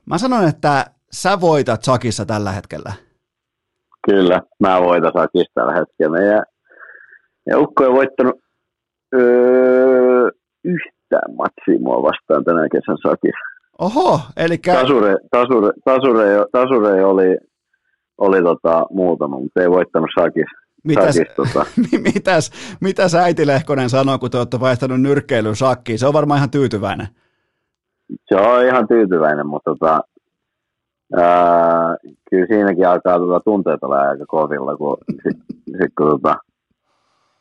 [0.06, 2.92] mä sanon, että sä voitat sakissa tällä hetkellä.
[4.10, 6.18] Kyllä, mä voitan sakissa tällä hetkellä.
[6.18, 6.42] Ja,
[7.46, 8.34] ja Ukko ei voittanut
[9.14, 9.85] öö,
[10.74, 13.46] yhtään matsia mua vastaan tänä kesän sakissa.
[13.78, 14.58] Oho, eli...
[14.58, 17.38] Tasure, tasure, tasure, tasure oli,
[18.18, 20.66] oli tota, muutama, mutta ei voittanut sakissa.
[20.84, 21.66] Mitäs, sakis, tota.
[22.14, 25.98] mitäs, mitäs äiti Lehkonen sanoo, kun te olette vaihtanut nyrkkeilyn sakkiin?
[25.98, 27.06] Se on varmaan ihan tyytyväinen.
[28.28, 30.00] Se on ihan tyytyväinen, mutta tota,
[31.16, 31.96] ää,
[32.30, 36.34] kyllä siinäkin alkaa tota tunteet olla aika kovilla, kun, sit, sit, kun tota,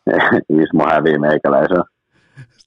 [0.63, 1.83] Ismo hävii meikäläisen.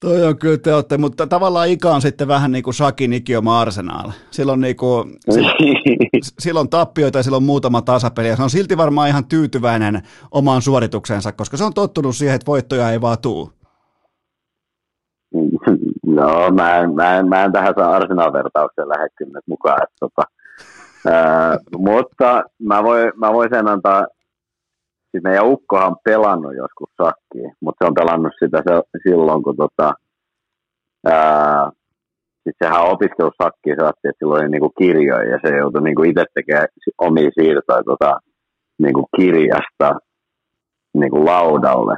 [0.01, 3.61] Toi on kyllä te olette, mutta tavallaan Ika on sitten vähän niin kuin Sakin ikioma
[3.61, 4.13] arsenaali.
[4.31, 5.17] Silloin, niin kuin,
[6.39, 11.33] silloin tappioita ja silloin muutama tasapeli ja se on silti varmaan ihan tyytyväinen omaan suorituksensa,
[11.33, 13.53] koska se on tottunut siihen, että voittoja ei vaan tuu.
[16.07, 19.83] No, mä en, mä en, mä en tähän saa Arsenal-vertaukseen lähde kyllä mukaan.
[19.83, 20.23] Että, tota,
[21.07, 24.07] ää, mutta mä voin, mä voin sen antaa
[25.19, 29.57] siis meidän ukkohan on pelannut joskus sakkiin, mutta se on pelannut sitä se, silloin, kun
[29.57, 29.95] tota,
[31.07, 31.71] ää,
[32.43, 36.03] siis sehän on opiskellut sakkiin saatti, että silloin oli niinku kirjoja ja se joutui niinku
[36.03, 36.69] itse tekemään
[36.99, 38.21] omia siirtoja tota,
[38.79, 39.99] niinku kirjasta
[40.95, 41.97] niinku laudalle.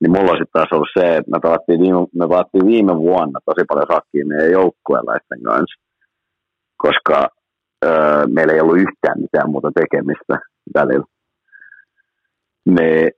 [0.00, 3.40] Niin mulla on sitten taas ollut se, että me pelattiin viime, me pelattiin viime vuonna
[3.44, 5.82] tosi paljon sakkiin meidän joukkueelaisten kanssa,
[6.76, 7.28] koska
[7.84, 10.34] öö, meillä ei ollut yhtään mitään muuta tekemistä
[10.74, 11.13] välillä
[12.66, 13.10] niin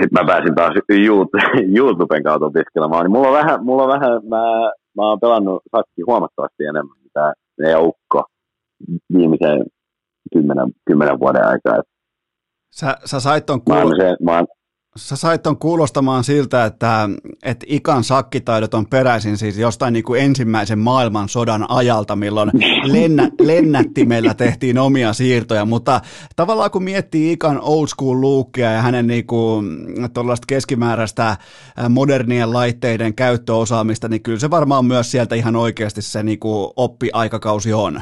[0.00, 0.74] sitten mä pääsin taas
[1.76, 4.42] YouTuben kautta opiskelemaan, niin mulla on vähän, mulla on vähän mä,
[4.96, 8.24] mä oon pelannut sakki huomattavasti enemmän, mitä meidän ukko
[9.12, 9.66] viimeisen
[10.32, 11.82] kymmenen, kymmenen vuoden aikaa.
[12.70, 14.44] Sä, sä sait ton kuulo- mä, se, mä,
[14.96, 17.08] Sä sait ton kuulostamaan siltä, että,
[17.42, 22.50] että ikan sakkitaidot on peräisin siis jostain niin kuin ensimmäisen maailmansodan ajalta, milloin
[22.92, 26.00] lennä, lennättimellä tehtiin omia siirtoja, mutta
[26.36, 29.66] tavallaan kun miettii ikan old school luukkia ja hänen niin kuin,
[30.46, 31.36] keskimääräistä
[31.88, 37.72] modernien laitteiden käyttöosaamista, niin kyllä se varmaan myös sieltä ihan oikeasti se niin kuin oppiaikakausi
[37.72, 38.00] on.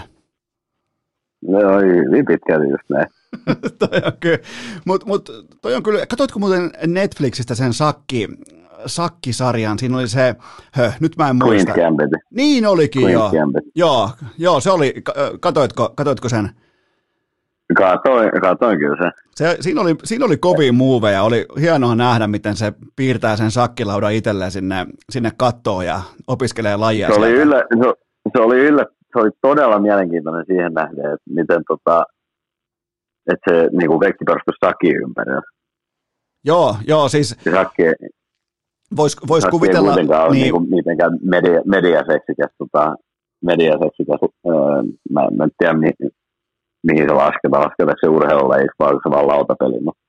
[1.48, 1.58] No
[2.04, 3.06] hyvin pitkälti just näin.
[3.78, 4.38] toi on kyllä,
[4.84, 5.30] mut, mut,
[5.62, 8.28] toi on kyllä, katsoitko muuten Netflixistä sen Sakki,
[8.86, 10.34] Sakki-sarjan, siinä oli se,
[10.76, 11.72] hö, nyt mä en muista.
[11.72, 12.10] Queen's Gambit.
[12.30, 13.30] Niin olikin, Queen's joo.
[13.30, 13.64] Gambit.
[13.74, 14.10] joo.
[14.38, 14.94] Joo, se oli,
[15.40, 16.50] katoitko, katoitko sen?
[17.76, 19.10] Katoin, katoin kyllä se.
[19.34, 24.12] se siinä, oli, siinä oli kovia muuveja, oli hienoa nähdä, miten se piirtää sen sakkilaudan
[24.12, 27.08] itselleen sinne, sinne kattoon ja opiskelee lajia.
[27.08, 27.92] Se oli, yllä, se,
[28.32, 32.04] se, oli yllä, se oli todella mielenkiintoinen siihen nähden, että miten tota,
[33.32, 35.42] että se niin kuin kaikki perustuu sakin ympärillä.
[36.44, 37.36] Joo, joo, siis...
[37.40, 37.82] Se sakki,
[38.96, 39.90] vois, vois sakki kuvitella...
[39.90, 40.32] Ei kuitenkaan niin...
[40.32, 42.94] ole niin kuin, mitenkään media, mediaseksikäs, tota,
[43.44, 45.90] mediaseksikäs öö, mä, mä en tiedä, mi,
[46.82, 50.02] mihin se lasketaan, lasketaan se urheilulajiksi, vai se vaan lautapeli, mutta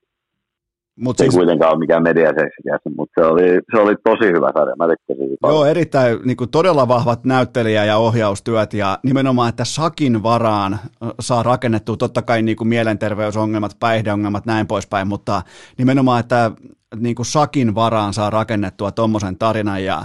[1.00, 4.50] Mut se siis, ei kuitenkaan ole mikään mediaseksikäs, mutta se oli, se oli tosi hyvä
[4.54, 9.64] sarja, mä tykkäsin Joo, erittäin niin kuin todella vahvat näyttelijä- ja ohjaustyöt ja nimenomaan, että
[9.64, 10.78] Sakin varaan
[11.20, 15.42] saa rakennettua totta kai niin kuin mielenterveysongelmat, päihdeongelmat, näin poispäin, mutta
[15.78, 16.50] nimenomaan, että
[16.96, 20.02] niin kuin Sakin varaan saa rakennettua tuommoisen tarinan ja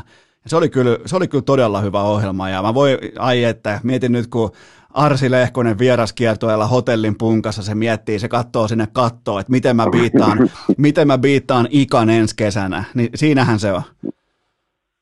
[0.47, 4.11] se oli, kyllä, se oli kyllä todella hyvä ohjelma ja mä voin, ai että, mietin
[4.11, 4.51] nyt kun
[4.95, 10.37] Arsi Lehkonen vieraskiertoilla hotellin punkassa, se miettii, se katsoo sinne kattoon, että miten mä biittaan,
[10.77, 13.81] miten mä biittaan ikan ensi kesänä, niin siinähän se on.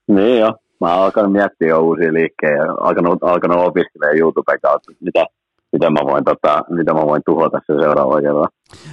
[0.08, 4.92] Niin jo, mä oon alkanut miettiä jo uusia liikkeitä ja alkanut, alkanut opiskelemaan YouTuben kautta,
[5.00, 5.26] mitä,
[5.74, 8.48] mitä mä voin, tota, mitä mä voin tuhota se seuraava kerran.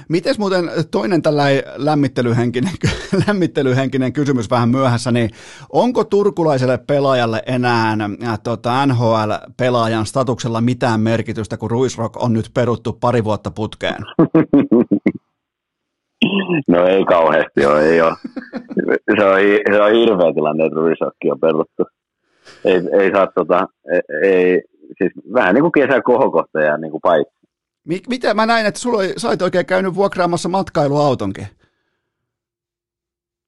[0.08, 2.72] Miten muuten toinen tällainen lämmittelyhenkinen,
[3.26, 5.30] lämmittelyhenkinen kysymys vähän myöhässä, niin
[5.72, 12.92] onko turkulaiselle pelaajalle enää äh, tota, NHL-pelaajan statuksella mitään merkitystä, kun Ruisrock on nyt peruttu
[13.00, 14.02] pari vuotta putkeen?
[16.68, 18.12] No ei kauheasti ole, ei ole.
[19.18, 19.38] Se on,
[19.72, 21.82] se on hirveä tilanne, että Ruisrock on peruttu.
[22.64, 24.62] Ei, ei saa tota, ei, ei,
[24.98, 27.34] siis vähän niin kuin kesä kohokohta ja niin kuin paikka.
[28.08, 31.46] Mitä mä näin, että sulla sä olit oikein käynyt vuokraamassa matkailuautonkin?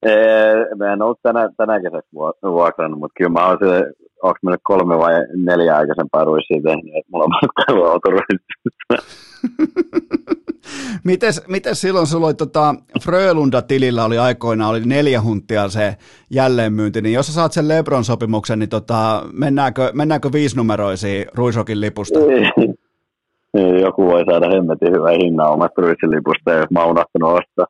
[0.06, 2.10] Ee, mä en ollut tänä, tänä kesässä
[2.43, 3.93] vuokrannut, mutta kyllä mä oon se,
[4.23, 8.11] onko meillä kolme vai neljä aikaisempaa ruissia tehnyt, että mulla on matkailuauto
[11.05, 15.97] mites, mites silloin sulla oli tota, Frölunda-tilillä oli aikoina oli neljä huntia se
[16.31, 22.19] jälleenmyynti, niin jos sä saat sen Lebron-sopimuksen, niin tota, mennäänkö, mennäänkö viisinumeroisiin Ruisokin lipusta?
[23.82, 27.66] Joku voi saada hemmetin hyvän hinnan omasta Ruisin lipusta, jos mä oon ostaa.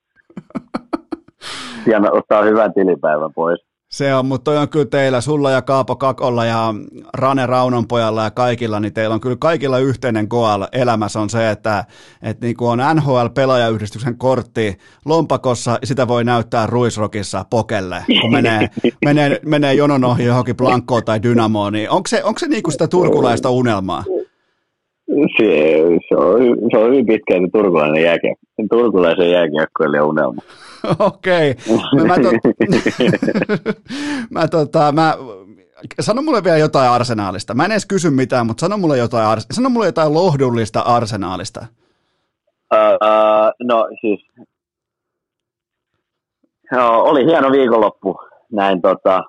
[1.84, 3.71] Pian ottaa hyvän tilipäivän pois.
[3.92, 6.74] Se on, mutta toi on kyllä teillä, sulla ja Kaapo Kakolla ja
[7.14, 11.50] Rane Raunon pojalla ja kaikilla, niin teillä on kyllä kaikilla yhteinen goal elämässä on se,
[11.50, 11.84] että,
[12.22, 18.70] että niin kuin on NHL-pelaajayhdistyksen kortti lompakossa, sitä voi näyttää Ruisrokissa pokelle, kun menee,
[19.04, 22.72] menee, menee jonon ohi johonkin Blankkoon tai Dynamoon, niin onko se, onko se niin kuin
[22.72, 24.04] sitä turkulaista unelmaa?
[25.08, 25.76] Se,
[26.08, 28.46] se, on, se on hyvin pitkälti turkulainen jääkiekko.
[28.70, 30.42] Turkulaisen jääkiekkoilijan unelma.
[30.98, 31.50] Okei.
[31.50, 32.06] Okay.
[32.06, 32.34] Mä, tot...
[34.30, 35.14] mä, tota, mä,
[36.00, 37.54] sano mulle vielä jotain arsenaalista.
[37.54, 39.46] Mä en edes kysy mitään, mutta sano mulle jotain, ars...
[39.50, 41.66] sano mulle jotain lohdullista arsenaalista.
[42.74, 44.26] Uh, uh, no siis,
[46.72, 48.16] no, oli hieno viikonloppu
[48.52, 49.22] näin tota,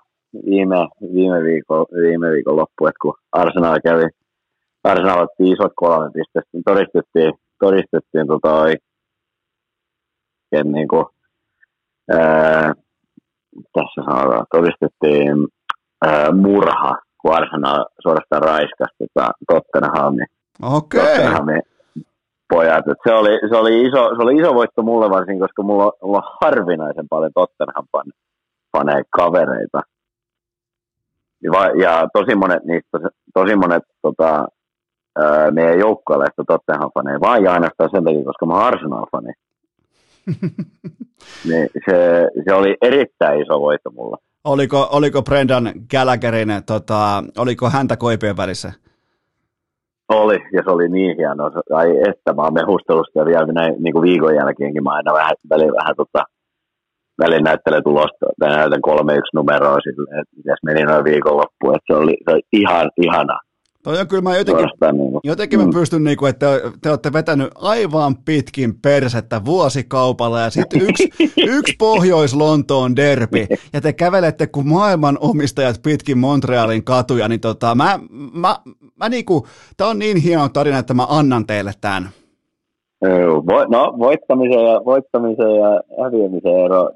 [0.46, 0.76] viime,
[1.14, 4.04] viime, viikon, viime viikon loppu, että kun Arsenal kävi,
[4.84, 8.82] Arsenal otti isot kolme pistettä, todistettiin, todistettiin tota, oikein
[10.72, 11.06] niin kuin,
[12.12, 12.74] ää,
[13.74, 15.48] tässä sanotaan, todistettiin
[16.06, 20.28] ää, murha, kun Arsenal suorastaan raiskasi tota, Tottenhamin.
[20.62, 21.02] Okei.
[21.02, 21.16] Okay.
[21.16, 21.62] Tottenhamin
[22.54, 22.88] pojat.
[22.88, 26.18] Et se, oli, se, oli iso, se oli iso voitto mulle varsin, koska mulla, mulla
[26.18, 27.88] on harvinaisen paljon Tottenham
[28.72, 29.82] panee kavereita.
[31.44, 32.98] Ja, ja tosi monet niistä,
[33.34, 34.48] tosi monet tota,
[35.16, 39.34] ää, meidän joukkueelle Tottenham faneja, vaan ja ainoastaan sen takia, koska mä oon Arsenal-fani.
[41.50, 44.18] niin se, se oli erittäin iso voitto mulla.
[44.44, 48.72] Oliko, oliko Brendan Gallagherin, tota, oliko häntä koipien välissä?
[50.10, 51.52] Oli, ja se oli niin hieno.
[51.74, 55.36] Ai että, mä oon mehustelusta ja vielä näin, niin kuin viikon jälkeenkin mä aina vähän,
[55.50, 56.24] välin vähän tota,
[57.22, 61.88] välin näyttelen tulosta, tai näytän kolme yksi numeroa sille, että mitäs meni noin viikonloppu, että
[61.88, 63.40] se oli, se oli ihan, ihana.
[63.84, 65.74] Toi on kyllä mä jotenkin, niin jotenkin mä mm.
[65.74, 71.10] pystyn, niin kuin, että te, te olette vetänyt aivan pitkin persettä vuosikaupalla ja sitten yksi,
[71.58, 78.00] yksi Pohjois-Lontoon derbi ja te kävelette kuin maailman omistajat pitkin Montrealin katuja, niin tota, mä,
[78.34, 78.56] mä,
[78.96, 79.48] mä niinku,
[79.78, 82.10] tää on niin hieno tarina, että mä annan teille tämän.
[83.70, 86.90] No, voittamisen ja, voittamisen ja häviämisen ero,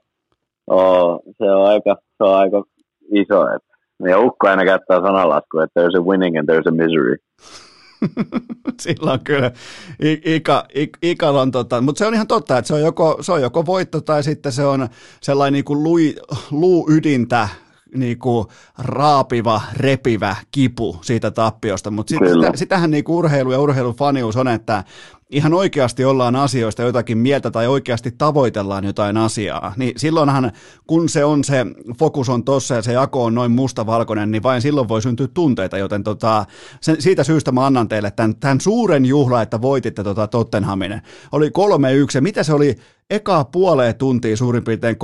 [0.67, 2.63] oh, se, on aika, se on aika
[3.11, 7.15] iso, että ja ukko aina käyttää sananlaskua, että there's a winning and there's a misery.
[8.81, 9.51] Silloin kyllä.
[10.25, 10.65] Ika,
[11.01, 13.65] Ika on tota, mutta se on ihan totta, että se on joko, se on joko
[13.65, 14.87] voitto tai sitten se on
[15.21, 16.15] sellainen niin kuin lui,
[16.51, 17.49] luu ydintä
[17.95, 18.47] niin kuin
[18.77, 24.47] raapiva, repivä kipu siitä tappiosta, mutta sit, sitä, sitähän niin kuin urheilu ja urheilufanius on,
[24.47, 24.83] että
[25.31, 30.51] ihan oikeasti ollaan asioista jotakin mieltä tai oikeasti tavoitellaan jotain asiaa, niin silloinhan
[30.87, 31.65] kun se on se
[31.99, 35.77] fokus on tossa ja se jako on noin mustavalkoinen, niin vain silloin voi syntyä tunteita,
[35.77, 36.45] joten tota,
[36.81, 41.01] sen, siitä syystä mä annan teille tämän, tämän suuren juhla, että voititte tota Tottenhamin.
[41.31, 41.51] Oli 3-1
[42.15, 42.75] ja mitä se oli
[43.09, 44.95] eka puoleen tuntia suurin piirtein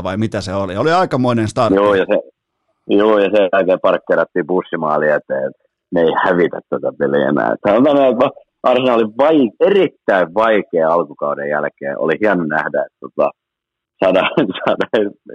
[0.00, 0.76] 3-0 vai mitä se oli?
[0.76, 1.74] Oli aikamoinen start.
[1.74, 2.20] Joo ja, se,
[2.86, 7.56] joo, ja sen jälkeen parkkerattiin bussimaali eteen, että me ei hävitä tätä peliä enää.
[7.68, 8.30] Sanotaan, että
[8.62, 11.98] Arsenal oli vai, erittäin vaikea alkukauden jälkeen.
[11.98, 13.30] Oli hieno nähdä, että tota,
[14.04, 14.20] saada,
[14.64, 14.86] saada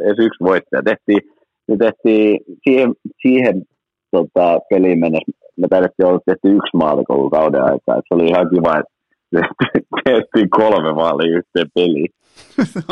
[0.06, 0.84] edes yksi voittaja.
[0.84, 1.22] Tehtiin,
[1.68, 3.64] me tehtiin siihen, siihen
[4.12, 7.96] tota, peliin mennessä, me taidettiin olla tehty yksi maali koko kauden aikaa.
[7.96, 8.94] se oli ihan kiva, että
[10.06, 12.10] tehtiin kolme maalia yhteen peliin.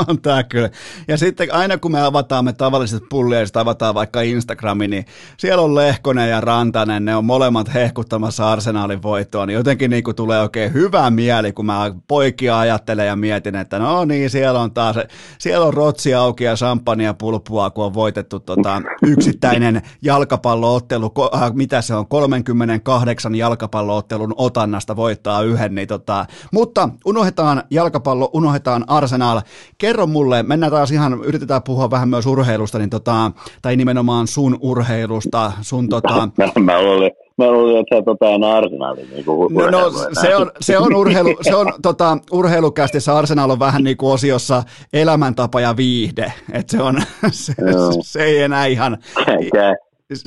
[0.07, 0.69] On tämä kyllä.
[1.07, 5.05] Ja sitten aina kun me avataan me tavalliset pullia, avataan vaikka Instagrami, niin
[5.37, 10.15] siellä on Lehkonen ja Rantanen, ne on molemmat hehkuttamassa arsenaalin voittoa, niin jotenkin niin kuin
[10.15, 14.71] tulee oikein hyvä mieli, kun mä poikia ajattelen ja mietin, että no niin, siellä on
[14.71, 14.95] taas,
[15.37, 21.81] siellä on rotsi auki ja champagnea pulppua, kun on voitettu tota, yksittäinen jalkapalloottelu, äh, mitä
[21.81, 29.47] se on, 38 jalkapalloottelun otannasta voittaa yhden, niin tota, mutta unohdetaan jalkapallo, unohdetaan arsenaali, Karl,
[29.77, 33.31] kerro mulle, mennään taas ihan, yritetään puhua vähän myös urheilusta, niin tota,
[33.61, 36.29] tai nimenomaan sun urheilusta, sun tota...
[36.59, 39.07] Mä luulin, Mä luulin, että sä tota on arsenali.
[39.11, 39.91] Niin kuin no, no
[40.21, 44.63] se, on, se on, urheilu, se on tota, urheilukästissä Arsenal on vähän niin kuin osiossa
[44.93, 46.33] elämäntapa ja viihde.
[46.53, 47.01] että se, on,
[47.31, 47.53] se,
[48.01, 48.97] se, ei enää ihan...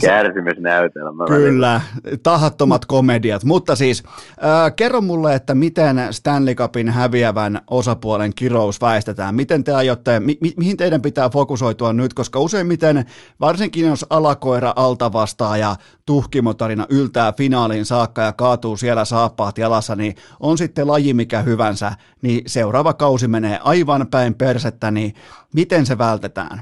[0.01, 1.27] Kärsimysnäytelmä.
[1.27, 1.81] Kyllä,
[2.23, 3.45] tahattomat komediat.
[3.45, 9.35] Mutta siis, äh, kerro mulle, että miten Stanley Cupin häviävän osapuolen kirous väistetään.
[9.35, 13.05] Miten te aiotte, mi- mi- mihin teidän pitää fokusoitua nyt, koska useimmiten,
[13.41, 15.77] varsinkin jos alakoira alta vastaa ja
[16.07, 21.93] tuhkimotarina yltää finaaliin saakka ja kaatuu siellä saappaat jalassa, niin on sitten laji mikä hyvänsä,
[22.23, 25.15] niin seuraava kausi menee aivan päin persettä, niin
[25.55, 26.61] miten se vältetään?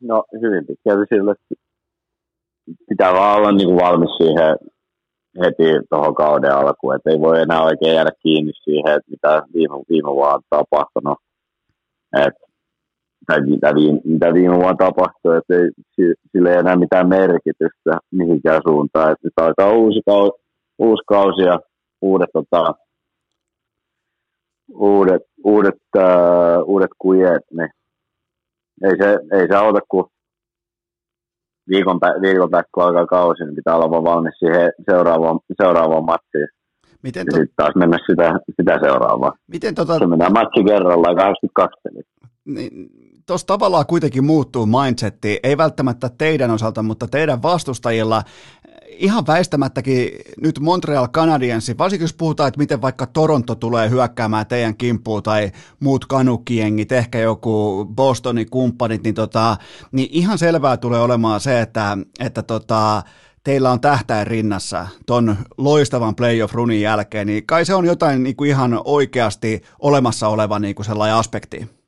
[0.00, 1.34] No hyvin pitkälti sille
[2.88, 4.56] pitää vaan olla niin kuin valmis siihen,
[5.40, 9.74] heti tuohon kauden alkuun, että ei voi enää oikein jäädä kiinni siihen, että mitä viime,
[9.88, 11.18] viime vuonna on tapahtunut.
[12.16, 12.34] Et,
[13.26, 15.70] tai mitä viime, mitä viime vuonna tapahtui, että ei,
[16.32, 19.12] sillä ei enää mitään merkitystä mihinkään suuntaan.
[19.12, 20.32] Et nyt alkaa uusi, kausi,
[20.78, 21.60] uusi kausi ja
[22.00, 22.74] uudet, tota,
[24.74, 27.70] uudet, uudet, uh, uudet kujet, niin
[28.84, 30.04] ei se, ei se auta kuin
[31.68, 36.04] viikon, pä- viikon päästä, kun alkaa kausi, niin pitää olla vaan valmis siihen seuraavaan, seuraavaan
[36.04, 36.48] matsiin.
[37.02, 37.36] Miten to...
[37.36, 39.32] sitten taas mennä sitä, sitä seuraavaa.
[39.46, 39.98] Miten tota...
[39.98, 42.02] Se mennään matsi kerrallaan 82 peliä.
[42.44, 42.90] Niin,
[43.26, 48.22] tuossa tavallaan kuitenkin muuttuu mindsetti, ei välttämättä teidän osalta, mutta teidän vastustajilla
[49.00, 50.10] ihan väistämättäkin
[50.40, 55.52] nyt Montreal Canadiensi, varsinkin jos puhutaan, että miten vaikka Toronto tulee hyökkäämään teidän kimppuun tai
[55.80, 59.56] muut kanukiengit, ehkä joku Bostonin kumppanit, niin, tota,
[59.92, 63.02] niin ihan selvää tulee olemaan se, että, että tota,
[63.44, 68.50] teillä on tähtäin rinnassa ton loistavan playoff-runin jälkeen, niin kai se on jotain niin kuin
[68.50, 71.79] ihan oikeasti olemassa oleva niin kuin sellainen aspekti.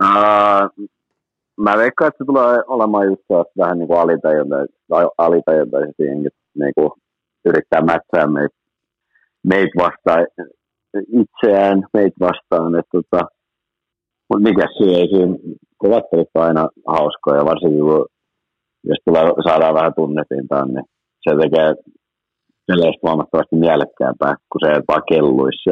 [0.00, 0.88] Uh,
[1.60, 3.22] mä veikkaan, että se tulee olemaan just
[3.58, 3.98] vähän niin kuin
[5.18, 6.02] alitajuntaisesti
[6.54, 6.90] niin kuin
[7.44, 8.56] yrittää mätsää meitä,
[9.44, 10.26] meitä vastaan
[11.20, 12.74] itseään, meitä vastaan.
[12.74, 13.24] Että, tota,
[14.28, 15.36] mutta mikä se ei siinä,
[15.78, 18.06] kovat pelit on aina hauskoja, varsinkin kun
[18.84, 20.84] jos tulee, saadaan vähän tunnepintaan, niin
[21.22, 21.74] se tekee
[22.66, 25.62] peleistä huomattavasti mielekkäämpää, kun se vaan kelluisi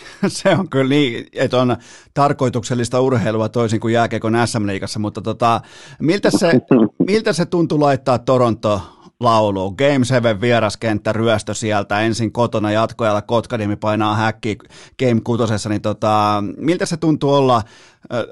[0.28, 1.76] se on kyllä niin, että on
[2.14, 5.60] tarkoituksellista urheilua toisin kuin jääkeikon SM-liigassa, mutta tota,
[6.00, 6.52] miltä, se,
[7.08, 8.82] miltä se tuntui laittaa Toronto
[9.20, 9.72] laulu.
[9.72, 14.58] Game 7 vieraskenttä ryöstö sieltä, ensin kotona jatkoajalla Kotkaniemi painaa häkki
[14.98, 17.62] Game 6, niin tota, miltä se tuntuu olla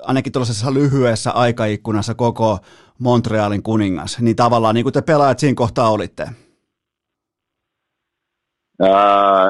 [0.03, 2.59] ainakin tuollaisessa lyhyessä aikaikkunassa koko
[2.99, 6.29] Montrealin kuningas, niin tavallaan niin kuin te pelaajat siinä kohtaa olitte?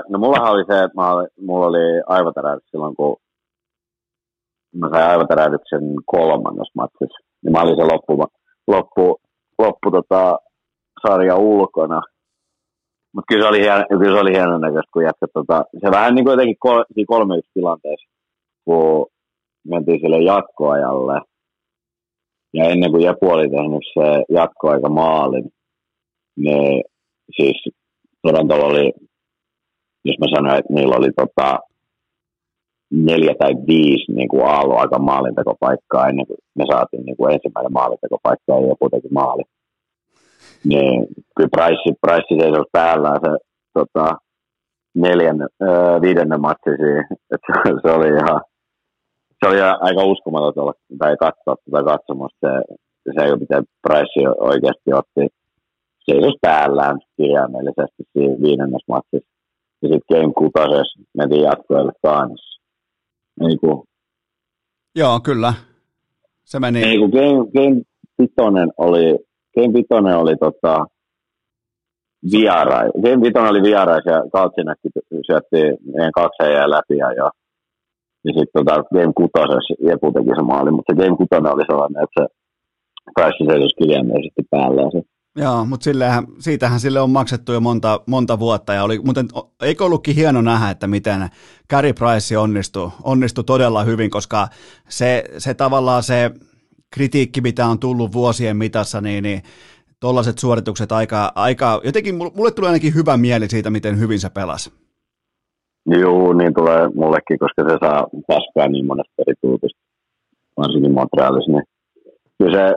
[0.09, 0.99] No mullahan oli se, että
[1.41, 3.17] mulla oli aivotärähdys silloin, kun
[4.77, 7.19] mä sain aivotärähdyksen kolmannes matsissa.
[7.43, 8.27] Niin mä olin se loppu,
[8.67, 9.21] loppu,
[9.59, 10.39] loppu tota,
[11.03, 12.03] sarja ulkona.
[13.15, 16.15] Mutta kyllä se oli hieno, kyllä se oli hieno näköistä, kun jätkä, tota, se vähän
[16.15, 18.09] niin kuin jotenkin kol, kolme yksi tilanteessa,
[18.65, 19.07] kun
[19.69, 21.21] mentiin sille jatkoajalle.
[22.55, 25.51] Ja ennen kuin Jepu oli tehnyt se jatkoaika maalin,
[26.37, 26.85] niin
[27.37, 27.65] siis
[28.23, 28.93] Torontolla oli
[30.05, 31.59] jos mä sanoin, että niillä oli tota,
[32.91, 38.53] neljä tai viisi niin kuin aika maalintekopaikkaa ennen kuin me saatiin niin kuin ensimmäinen maalintekopaikka
[38.53, 39.43] ja joku teki maali.
[40.65, 41.07] Niin
[41.37, 43.31] kyllä Price, Price seisoi päällä se
[43.75, 44.17] tota,
[44.95, 47.09] neljän, öö, viidennen matsi siinä.
[47.31, 48.41] Se, se, oli ihan,
[49.39, 52.47] se oli aika uskomaton olla, tai katsoa tätä katsomusta.
[53.05, 55.29] Se, se miten Price oikeasti otti
[56.05, 59.40] seisos päällään kirjaimellisesti siinä viidennes matsissa
[59.83, 60.53] ja sitten Game 6
[61.17, 62.61] mentiin jatkoille kanssa.
[63.41, 63.83] Niin kuin,
[64.97, 65.55] Joo, kyllä.
[66.45, 66.81] Se meni.
[66.81, 67.83] Niin kuin Game, Game
[68.19, 68.35] 5
[68.77, 69.19] oli,
[69.55, 69.87] Game 5
[70.23, 70.87] oli tota,
[72.33, 72.93] vierais.
[73.03, 74.89] Game 5 oli vierais ja Kaltsinakki
[75.27, 75.61] syötti
[75.95, 77.31] meidän kaksi heijää läpi ja jo.
[78.25, 79.31] Ja sitten tota, Game 6
[79.89, 82.25] Jepu teki se maali, mutta se Game 6 oli sellainen, että se
[83.15, 84.83] pääsi seisosi kirjaimellisesti päällä.
[84.95, 85.01] Se
[85.37, 89.29] Joo, mutta sillehän, siitähän sille on maksettu jo monta, monta vuotta ja oli, muuten,
[89.63, 91.29] eikö ollutkin hieno nähdä, että miten
[91.71, 94.49] Gary Price onnistui, onnistui todella hyvin, koska
[94.89, 96.31] se, se tavallaan se
[96.95, 99.43] kritiikki, mitä on tullut vuosien mitassa, niin, niin
[100.01, 104.73] tuollaiset suoritukset aika, aika, jotenkin mulle tulee ainakin hyvä mieli siitä, miten hyvin se pelasi.
[105.87, 109.81] Joo, niin tulee mullekin, koska se saa paskaa niin monesta eri tuutista,
[110.57, 111.65] varsinkin Montrealissa, niin
[112.39, 112.75] kyllä se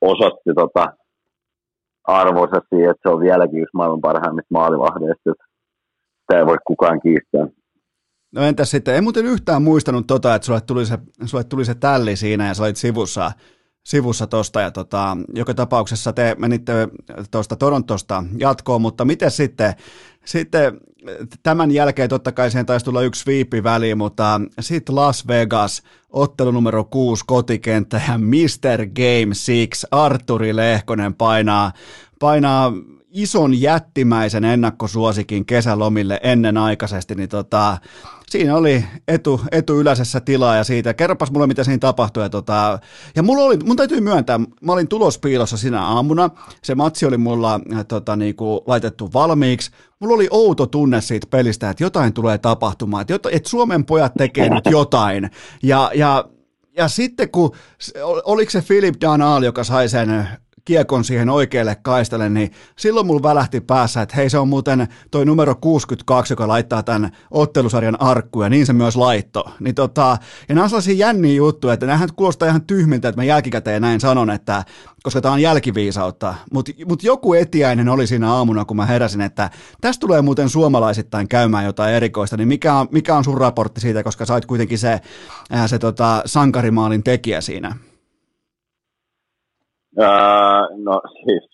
[0.00, 0.97] osoitti tota,
[2.08, 5.32] arvoisa siihen, että se on vieläkin yksi maailman parhaimmista maalivahdeista.
[6.26, 7.46] Tämä ei voi kukaan kiistää.
[8.34, 11.74] No entäs sitten, en muuten yhtään muistanut tota, että sulle tuli se, sulle tuli se
[11.74, 13.32] tälli siinä ja sä olit sivussa,
[13.84, 16.72] sivussa tosta ja tota, joka tapauksessa te menitte
[17.30, 19.72] tuosta Torontosta jatkoon, mutta miten sitten,
[20.24, 20.80] sitten
[21.42, 26.50] tämän jälkeen totta kai siihen taisi tulla yksi viipi väliin, mutta sitten Las Vegas, ottelu
[26.50, 28.86] numero 6 kotikenttä ja Mr.
[28.86, 31.72] Game 6, Arturi Lehkonen painaa,
[32.18, 32.72] painaa
[33.10, 37.78] ison jättimäisen ennakkosuosikin kesälomille ennenaikaisesti, niin tota,
[38.30, 42.22] siinä oli etu, etu yläisessä tilaa ja siitä, kerropas mulle mitä siinä tapahtui.
[42.22, 42.78] Ja, tota,
[43.16, 46.30] ja mulla oli, mun täytyy myöntää, mä olin tulospiilossa sinä aamuna,
[46.62, 49.70] se matsi oli mulla äh, tota, niinku, laitettu valmiiksi,
[50.00, 54.48] mulla oli outo tunne siitä pelistä, että jotain tulee tapahtumaan, että, että Suomen pojat tekee
[54.48, 55.30] nyt jotain.
[55.62, 56.24] Ja, ja
[56.76, 57.50] ja sitten kun,
[58.24, 60.28] oliko se Philip Danal, joka sai sen
[60.64, 65.24] kiekon siihen oikealle kaistalle, niin silloin mulla välähti päässä, että hei se on muuten toi
[65.24, 69.52] numero 62, joka laittaa tämän ottelusarjan arkkuja, ja niin se myös laitto.
[69.60, 70.18] Niin tota,
[70.48, 74.00] ja nämä on sellaisia jänniä juttuja, että nämähän kuulostaa ihan tyhmiltä, että mä jälkikäteen näin
[74.00, 74.64] sanon, että
[75.02, 79.50] koska tämä on jälkiviisautta, mutta mut joku etiäinen oli siinä aamuna, kun mä heräsin, että
[79.80, 84.02] tästä tulee muuten suomalaisittain käymään jotain erikoista, niin mikä on, mikä on sun raportti siitä,
[84.02, 85.00] koska sä oot kuitenkin se,
[85.66, 87.76] se tota, sankarimaalin tekijä siinä?
[89.98, 91.50] No siis,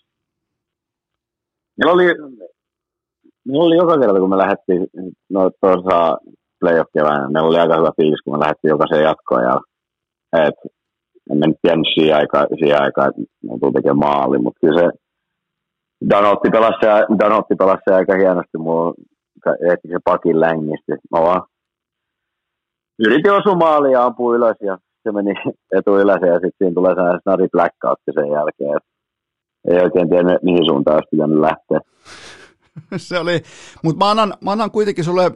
[1.77, 2.05] meillä oli,
[3.45, 4.87] meillä oli joka kerta, kun me lähdettiin
[5.29, 6.17] no, tuossa
[6.59, 9.43] playoff keväänä, meillä oli aika hyvä fiilis, kun me lähdettiin jokaiseen jatkoon.
[9.43, 9.55] Ja,
[10.47, 10.55] et,
[11.31, 14.81] en mä nyt tiennyt siihen aikaan, siihen aikaan että me tuli tekemään maali, mutta kyllä
[14.81, 14.89] se
[16.09, 16.85] Danotti pelasi,
[17.19, 18.93] Danotti pelasi aika hienosti, mulla
[19.71, 20.91] ehti se pakin längisti.
[21.11, 21.41] Mä vaan
[22.99, 25.33] yritin osua maaliin ja ampua ylös ja se meni
[26.01, 28.79] ylös ja sitten siinä tulee sellainen snari blackout sen jälkeen.
[29.67, 31.79] Ei oikein tiedä, mihin suuntaan olisi pitänyt lähteä.
[32.97, 33.41] se oli,
[33.83, 35.31] mutta mä annan, mä annan kuitenkin sulle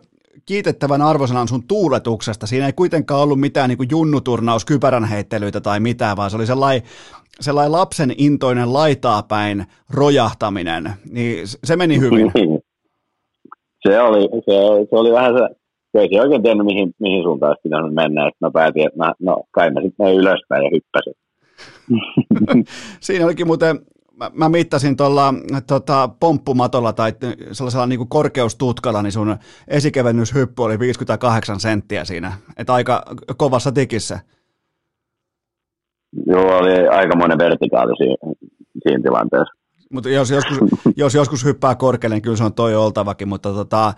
[0.46, 2.48] kiitettävän arvosanan sun tuuletuksesta.
[2.48, 6.84] Siinä ei kuitenkaan ollut mitään niin junnuturnaus, kypärän heittelyitä tai mitään, vaan se oli sellainen,
[7.40, 10.90] sellainen lapsen intoinen laitaa päin rojahtaminen.
[11.12, 12.32] Niin se meni hyvin.
[13.88, 15.59] se, oli, se, se oli vähän se,
[15.94, 18.28] ei se oikein tiennyt, mihin, mihin suuntaan olisi pitänyt mennä.
[18.28, 21.14] Että mä päätin, että mä, no, kai mä sitten ylöspäin ja hyppäsin.
[23.00, 23.80] Siinä olikin muuten,
[24.20, 25.34] mä, mä mittasin tuolla
[25.68, 27.12] tota, pomppumatolla tai
[27.52, 29.38] sellaisella niin kuin korkeustutkalla, niin sun
[29.68, 32.32] esikevennyshyppy oli 58 senttiä siinä.
[32.58, 33.04] Että aika
[33.38, 34.20] kovassa tikissä.
[36.28, 38.34] Joo, oli aikamoinen vertikaali siinä,
[38.84, 39.54] siinä tilanteessa.
[39.94, 40.58] Mutta jos joskus,
[40.96, 43.94] jos joskus hyppää korkealle, niin kyllä se on toi oltavakin, mutta tota,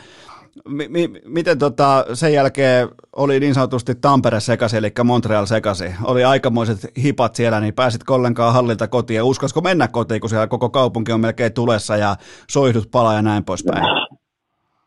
[0.69, 5.93] mi, mi, miten tota, sen jälkeen oli niin sanotusti Tampere sekasi, eli Montreal sekasi.
[6.03, 9.17] Oli aikamoiset hipat siellä, niin pääsit ollenkaan hallilta kotiin.
[9.17, 12.15] Ja uskoisiko mennä kotiin, kun siellä koko kaupunki on melkein tulessa ja
[12.49, 13.83] soihdut palaa ja näin poispäin?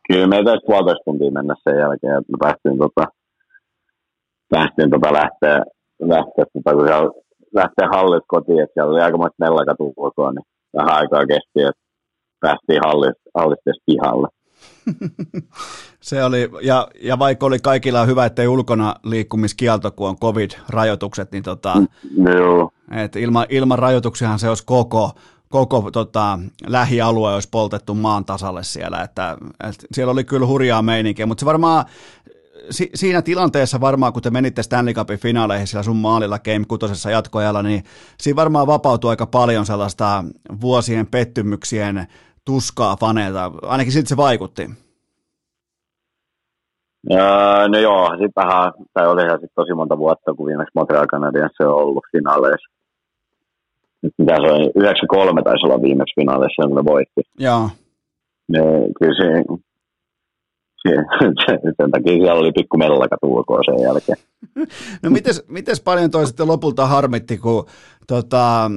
[0.09, 3.05] Kyllä me taisi puolitoista tuntia mennä sen jälkeen, että me päästiin, tota,
[4.51, 5.65] päästiin tota lähteä,
[6.01, 7.11] lähteä, tota, kun siellä
[7.55, 10.47] lähteä hallit kotiin, että siellä oli aikamoiset mellakat ulkoa, niin
[10.77, 11.83] vähän aikaa kesti, että
[12.41, 14.29] päästiin hallista, hallista pihalle.
[16.01, 21.43] Se oli, ja, ja vaikka oli kaikilla hyvä, ettei ulkona liikkumiskielto, kun on covid-rajoitukset, niin
[21.43, 21.75] tota,
[22.35, 22.71] Joo.
[22.91, 25.11] Et ilman, ilman rajoituksiahan se olisi koko,
[25.49, 29.37] koko tota, lähialue olisi poltettu maan tasalle siellä, että,
[29.69, 31.85] että siellä oli kyllä hurjaa meininkiä, mutta se varmaan
[32.71, 37.11] si, siinä tilanteessa varmaan, kun te menitte Stanley Cupin finaaleihin sillä sun maalilla Game 6
[37.11, 37.85] jatkoajalla, niin
[38.21, 40.25] siinä varmaan vapautui aika paljon sellaista
[40.61, 42.07] vuosien pettymyksien
[42.47, 44.71] tuskaa faneilta, ainakin siltä se vaikutti.
[47.11, 51.61] Ja, no joo, sitten vähän, tai olihan sitten tosi monta vuotta, kun viimeksi Montreal Canadiens
[51.61, 52.73] on ollut finaaleissa.
[54.03, 57.23] Nyt mitä se oli, 93 taisi olla viimeksi finaaleissa, kun ne voitti.
[57.39, 57.71] Joo.
[58.49, 58.61] Ne,
[58.99, 59.45] kyllä se,
[61.77, 63.17] sen takia siellä oli pikku mellaka
[63.65, 64.19] sen jälkeen.
[65.03, 67.67] No mites, mites paljon toi sitten lopulta harmitti, kun
[68.07, 68.71] tota,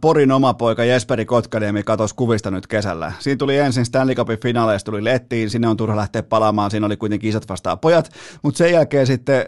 [0.00, 3.12] Porin oma poika Jesperi Kotkaniemi katosi kuvista nyt kesällä.
[3.18, 6.96] Siinä tuli ensin Stanley Cupin finaaleista tuli lettiin, sinne on turha lähteä palaamaan, siinä oli
[6.96, 8.10] kuitenkin isät vastaan pojat,
[8.42, 9.46] mutta sen jälkeen sitten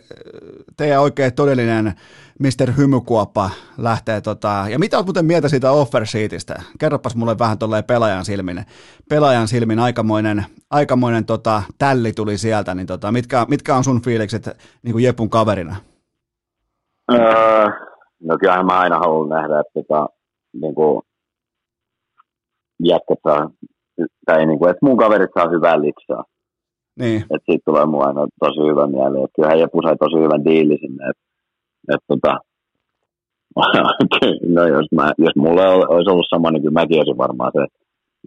[0.76, 1.94] teidän oikein todellinen
[2.38, 2.72] Mr.
[2.76, 6.62] Hymykuoppa lähtee, tota, ja mitä olet muuten mieltä siitä offer sheetistä?
[6.78, 8.64] Kerropas mulle vähän tolleen pelaajan silmin,
[9.08, 14.58] pelaajan silmin aikamoinen, aikamoinen tota, tälli tuli sieltä, niin tota, mitkä, mitkä on sun fiilikset
[14.82, 15.76] niin kuin Jepun kaverina?
[17.12, 17.68] Öö,
[18.22, 20.08] no kyllähän mä aina haluan nähdä, että tota,
[20.52, 21.02] niin kuin,
[22.84, 23.50] jätkät saa,
[24.26, 26.24] tai niin kuin, että mun kaverit saa hyvää liksaa.
[26.98, 27.22] Niin.
[27.22, 29.24] Että siitä tulee mulle aina tosi hyvä mieli.
[29.24, 31.04] Että kyllähän Jepu sai tosi hyvän diili sinne.
[31.10, 31.22] Että
[31.94, 32.38] et, tota,
[34.56, 37.66] no jos, mä, jos mulle olisi ollut sama, niin kyllä mäkin olisin varmaan se,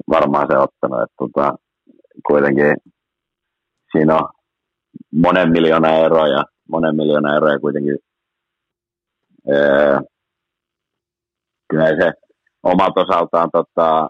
[0.09, 1.01] varmaan se ottanut.
[1.03, 1.55] Että tota,
[2.27, 2.73] kuitenkin
[3.91, 4.29] siinä on
[5.11, 7.97] monen miljoona euroa ja monen miljoona euroa kuitenkin
[9.53, 10.01] ää,
[11.69, 12.11] kyllä se
[12.63, 14.09] omalta osaltaan, tota,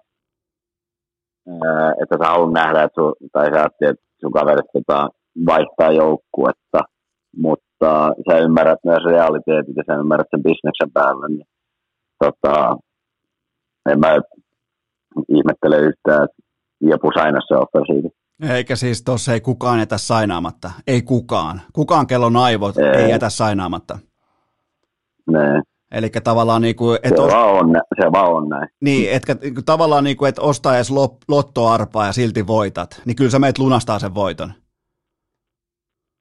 [1.48, 5.10] ää, että sä haluat nähdä, että sun, tai sä että sun kaverit tota,
[5.46, 6.80] vaihtaa joukkuetta,
[7.38, 11.48] mutta sä ymmärrät myös realiteetit ja sä ymmärrät sen bisneksen päälle, niin
[12.24, 12.78] tota,
[13.90, 14.08] en mä
[15.30, 16.42] ihmettele yhtään, että
[16.82, 18.10] Jepu saina se offer siitä.
[18.54, 20.72] Eikä siis tuossa ei kukaan jätä sainaamatta.
[20.88, 21.62] Ei kukaan.
[21.74, 24.00] Kukaan kellon aivot ei, ei jätä sainaamatta.
[25.32, 25.62] Nee.
[25.92, 27.32] Eli tavallaan niin kuin, et se, os...
[27.34, 28.68] vaan on, se vaan on näin.
[28.82, 30.92] Niin, etkä niinku tavallaan niin kuin, et ostaa edes
[31.28, 34.54] lottoarpaa ja silti voitat, niin kyllä sä meet lunastaa sen voiton.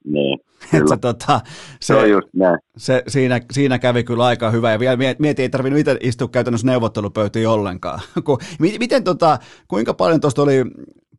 [0.04, 0.38] Niin.
[0.74, 2.58] että se, tota, se, se, on just näin.
[2.76, 6.66] se siinä, siinä, kävi kyllä aika hyvä, ja vielä mietin, ei tarvinnut itse istua käytännössä
[6.66, 8.00] neuvottelupöytiin ollenkaan.
[8.78, 10.64] miten, tota, kuinka paljon tuosta oli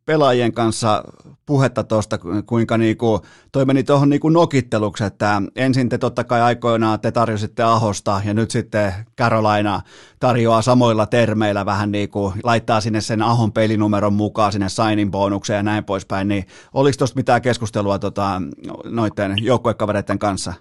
[0.09, 1.03] pelaajien kanssa
[1.45, 3.21] puhetta tuosta, kuinka niinku,
[3.51, 8.33] toi meni tuohon niinku nokitteluksi, että ensin te totta kai aikoinaan te tarjositte Ahosta ja
[8.33, 9.81] nyt sitten Carolina
[10.19, 15.63] tarjoaa samoilla termeillä vähän niinku, laittaa sinne sen Ahon pelinumeron mukaan sinne signing bonukseen ja
[15.63, 18.41] näin poispäin, niin oliko tuosta mitään keskustelua tota,
[18.85, 20.53] noiden joukkuekavereiden kanssa?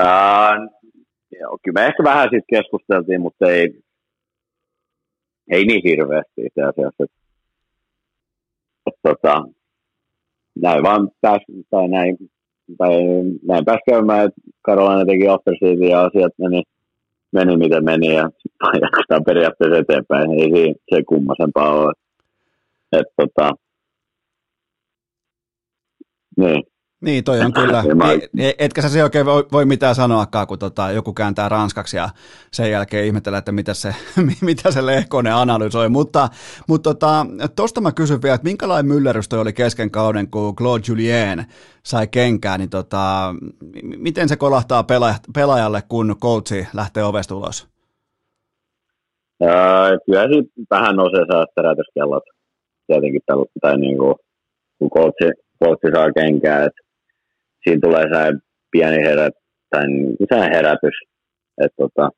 [0.00, 0.76] Uh,
[1.40, 3.82] joo, kyllä me ehkä vähän siitä keskusteltiin, mutta ei,
[5.50, 7.06] ei niin hirveästi itse asiassa
[9.02, 9.44] tota,
[10.62, 12.16] näin vaan pääs, tai näin,
[12.78, 12.90] tai
[13.48, 16.62] näin pääsi käymään, että Karolainen teki offersiitin ja asiat meni,
[17.32, 18.30] meni miten meni ja
[18.82, 20.30] jatketaan periaatteessa eteenpäin.
[20.30, 21.92] Ei siinä se kummasempaa ole.
[22.92, 23.50] Et, tota,
[26.36, 26.62] niin.
[27.00, 27.84] Niin, toi on kyllä.
[28.38, 32.08] Ei, etkä sä se oikein voi, voi mitään sanoakaan, kun tota, joku kääntää ranskaksi ja
[32.52, 33.94] sen jälkeen ihmetellä, että mitä se,
[34.40, 35.88] mitä se Lehkonen analysoi.
[35.88, 36.28] Mutta
[36.68, 40.82] mutta tota, tosta mä kysyn vielä, että minkälainen myllerys toi oli kesken kauden, kun Claude
[40.88, 41.44] Julien
[41.82, 43.34] sai kenkää, niin tota,
[43.82, 44.84] miten se kolahtaa
[45.34, 47.68] pelaajalle, kun coachi lähtee ovesta ulos?
[49.42, 52.22] Öö, kyllä siitä vähän nousee saa herätyskellot
[52.86, 53.20] tietenkin,
[53.60, 54.14] tai niin kuin,
[54.78, 55.30] kun coachi,
[55.64, 56.85] coachi saa kenkää, että
[57.66, 58.38] siinä tulee se
[58.70, 59.34] pieni herät,
[59.70, 59.82] tai
[60.28, 60.96] se herätys,
[61.64, 62.10] että tota,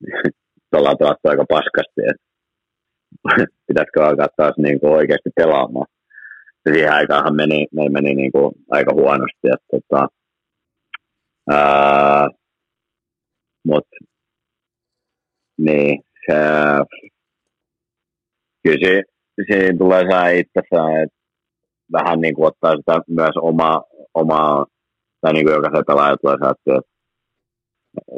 [0.76, 2.24] ollaan pelattu aika paskasti, että
[3.68, 5.86] pitäisikö alkaa taas niin kuin oikeasti pelaamaan.
[6.66, 10.08] Ja siihen aikaan meni, me meni niin kuin aika huonosti, että tota,
[11.50, 12.28] ää,
[13.64, 13.86] mut,
[15.58, 16.34] niin, se,
[18.62, 19.02] kyllä se,
[19.46, 21.17] siinä tulee se itsessään, että
[21.92, 23.82] vähän niin kuin ottaa sitä myös omaa
[24.14, 24.66] omaa,
[25.20, 26.80] tai niin kuin jokaisen pelaajan tulee saattaa,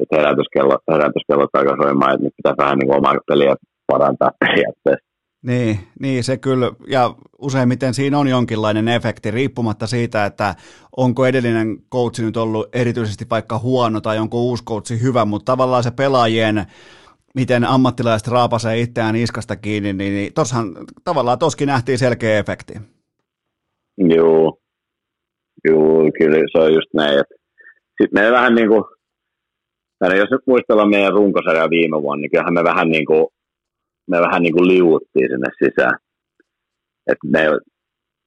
[0.03, 3.57] että herätyskello, herätyskello aika soimaan, että nyt pitää vähän niin kuin omaa peliä
[3.87, 5.11] parantaa periaatteessa.
[5.43, 10.55] Niin, niin, se kyllä, ja useimmiten siinä on jonkinlainen efekti, riippumatta siitä, että
[10.97, 15.83] onko edellinen coachi nyt ollut erityisesti vaikka huono tai onko uusi coachi hyvä, mutta tavallaan
[15.83, 16.67] se pelaajien,
[17.35, 22.75] miten ammattilaiset raapasee itseään iskasta kiinni, niin, niin tossahan tavallaan toskin nähtiin selkeä efekti.
[23.99, 24.61] Joo,
[25.65, 27.19] Joo, kyllä se on just näin.
[28.03, 28.85] Sitten me vähän niin kuin,
[30.01, 33.27] jos nyt muistellaan meidän runkosarjaa viime vuonna, niin kyllähän me vähän niin kuin,
[34.11, 35.99] me vähän niin kuin liuuttiin sinne sisään.
[37.07, 37.43] että me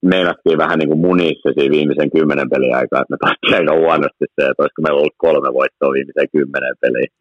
[0.05, 4.25] meinattiin vähän niin kuin munissa siinä viimeisen kymmenen pelin aikaa, että me päästiin aika huonosti
[4.35, 7.11] se, että olisiko meillä ollut kolme voittoa viimeisen kymmenen peliin.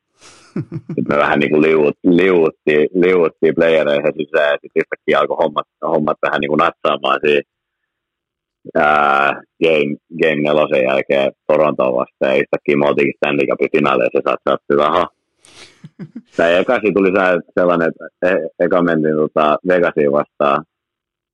[0.94, 5.68] Sitten me vähän niin kuin liuut, liuuttiin, liuuttiin playereihin sisään ja sitten yhtäkkiä alkoi hommat,
[5.94, 7.51] hommat vähän niin kuin natsaamaan siinä
[8.74, 14.36] ää, game, game nelosen jälkeen Torontoon vastaan ja yhtäkkiä me oltiinkin Stanley Cupin finaaleissa ja
[14.44, 15.08] saatte rahaa.
[16.36, 17.10] Tai ekasi tuli
[17.58, 20.64] sellainen, että e- eka mentiin tota Vegasiin vastaan,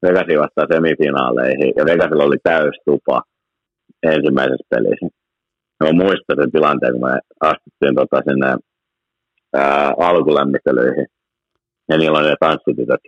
[0.03, 3.23] Vegasiin vastaan semifinaaleihin ja Vegasilla oli täys tupa
[4.03, 5.07] ensimmäisessä pelissä.
[5.85, 8.57] Mä muistan sen tilanteen, kun me astuttiin tota sinne
[9.55, 11.07] ää, alkulämmittelyihin.
[11.89, 13.01] Ja niillä on ne tanssitytöt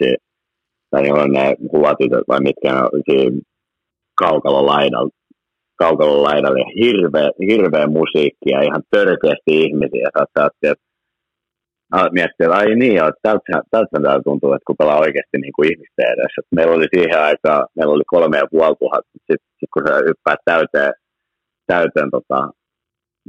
[0.90, 2.80] tai niillä on ne kuvatytöt vai mitkä ne
[3.10, 3.40] siinä
[4.24, 5.10] kaukalon laidalla,
[5.82, 10.06] kaukalon laidalla ja hirveä, hirveä musiikki ja ihan törkeästi ihmisiä.
[10.18, 10.74] Sä että
[12.12, 15.68] miettiä, että ai niin, että tältä, tältä täällä tuntuu, että kun pelaa oikeasti niin kuin
[15.72, 16.40] ihmisten edessä.
[16.56, 20.40] Meillä oli siihen aikaan, meillä oli kolme ja puoli tuhatta, sitten sit kun sä yppäät
[20.44, 20.92] täyteen,
[21.66, 22.38] täyteen, tota,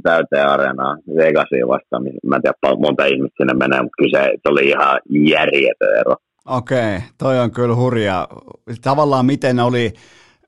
[0.02, 4.24] täyteen areenaa Vegasiin vastaan, niin mä en tiedä monta ihmistä sinne menee, mutta kyllä se,
[4.42, 5.00] se oli ihan
[5.34, 6.14] järjetön ero.
[6.46, 8.28] Okei, toi on kyllä hurja.
[8.84, 9.92] Tavallaan miten oli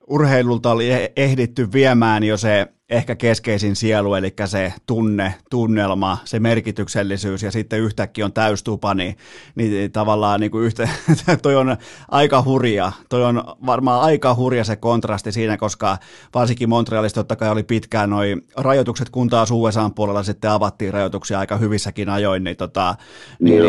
[0.09, 6.41] urheilulta oli e- ehditty viemään jo se ehkä keskeisin sielu, eli se tunne, tunnelma, se
[6.41, 9.17] merkityksellisyys ja sitten yhtäkkiä on täystupa, niin,
[9.55, 10.89] niin tavallaan niin kuin yhtä,
[11.43, 11.77] toi on
[12.09, 12.93] aika hurja.
[13.09, 15.99] Toi on varmaan aika hurja se kontrasti siinä, koska
[16.35, 21.39] varsinkin Montrealista totta kai oli pitkään noi rajoitukset, kun taas USA puolella sitten avattiin rajoituksia
[21.39, 22.95] aika hyvissäkin ajoin, niin, tota,
[23.41, 23.63] niin,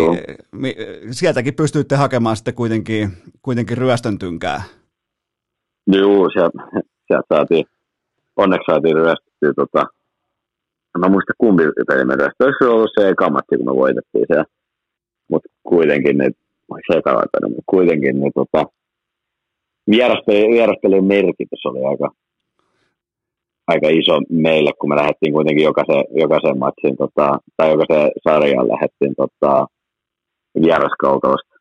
[0.58, 0.76] niin
[1.12, 4.64] sieltäkin pystyitte hakemaan sitten kuitenkin, kuitenkin ryöstön tynkää.
[5.88, 6.58] Joo, sieltä,
[7.08, 7.66] sieltä saatiin,
[8.36, 9.86] onneksi saatiin ryöstettyä tota,
[10.96, 12.48] en mä muista kumpi peli me ryöstettiin.
[12.48, 14.44] Olisiko ollut se eka matsi, kun me voitettiin se.
[15.30, 16.30] Mutta kuitenkin, ne,
[16.88, 17.14] se eka
[17.50, 18.66] mutta kuitenkin ne, tota,
[19.92, 22.10] vieraspelin, vieraspelin merkitys oli aika,
[23.68, 29.16] aika iso meille, kun me lähdettiin kuitenkin jokaisen, jokaisen matsin, tota, tai jokaisen sarjan lähdettiin
[29.18, 29.68] tota,
[30.62, 31.55] vieraskaukalosta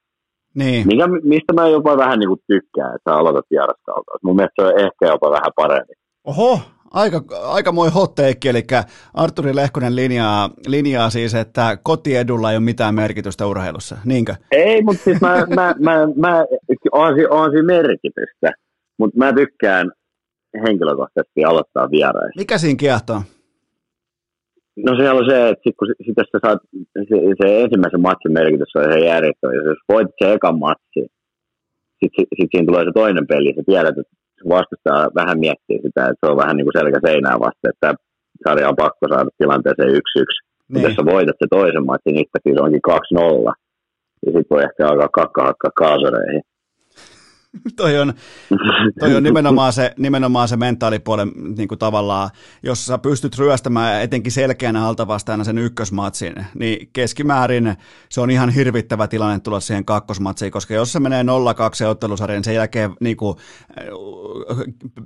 [0.55, 0.87] niin.
[0.87, 4.13] Mikä, mistä mä jopa vähän niin kuin tykkään, että sä aloitat vieraskautta.
[4.23, 5.93] Mun mielestä se on ehkä jopa vähän parempi.
[6.25, 6.61] Oho,
[6.91, 8.63] aika, aika moi hot take, eli
[9.15, 14.35] Arturi Lehkonen linjaa, linjaa siis, että kotiedulla ei ole mitään merkitystä urheilussa, niinkö?
[14.51, 16.45] Ei, mutta siis mä, mä, mä, mä
[16.93, 18.53] on, on siinä merkitystä,
[18.99, 19.91] mutta mä tykkään
[20.67, 22.39] henkilökohtaisesti aloittaa vieraissa.
[22.41, 23.23] Mikä siinä kiehtoo?
[24.77, 26.61] No se on se, että sit, kun sit, jos sä saat,
[27.09, 29.55] se, se, ensimmäisen matsin merkitys on ihan järjestelmä.
[29.55, 31.01] Jos voitit se ekan matsi,
[31.99, 34.15] sitten sit, sit siinä tulee se toinen peli, sä tiedät, että
[34.49, 37.89] vastustaa vähän miettiä sitä, että se on vähän niin kuin selkä seinää vasta, että
[38.45, 40.39] sarja on pakko saada tilanteeseen yksi yksi.
[40.69, 40.83] Niin.
[40.85, 42.27] Jos sä voitat se toisen matsin, niin
[42.57, 43.53] se onkin 2-0.
[44.25, 46.43] Ja sitten voi ehkä alkaa kakka hakkaa kaasoreihin.
[47.77, 48.15] toi, on,
[49.01, 52.31] toi on nimenomaan se, nimenomaan se mentaalipuolen niin kuin tavallaan,
[52.63, 57.77] jos sä pystyt ryöstämään etenkin selkeänä altavastaana sen ykkösmatsin, niin keskimäärin
[58.09, 61.27] se on ihan hirvittävä tilanne tulla siihen kakkosmatsiin, koska jos se menee 0-2
[61.89, 63.37] ottelusarjan, niin sen jälkeen niin kuin,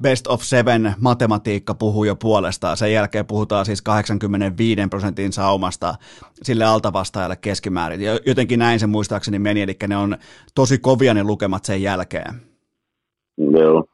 [0.02, 2.76] best of seven matematiikka puhuu jo puolestaan.
[2.76, 5.94] Sen jälkeen puhutaan siis 85 prosentin saumasta
[6.42, 8.00] sille altavastaajalle keskimäärin.
[8.26, 10.16] Jotenkin näin se muistaakseni meni, eli ne on
[10.54, 12.38] tosi kovia ne lukemat sen jälkeen.
[13.59, 13.85] Joo.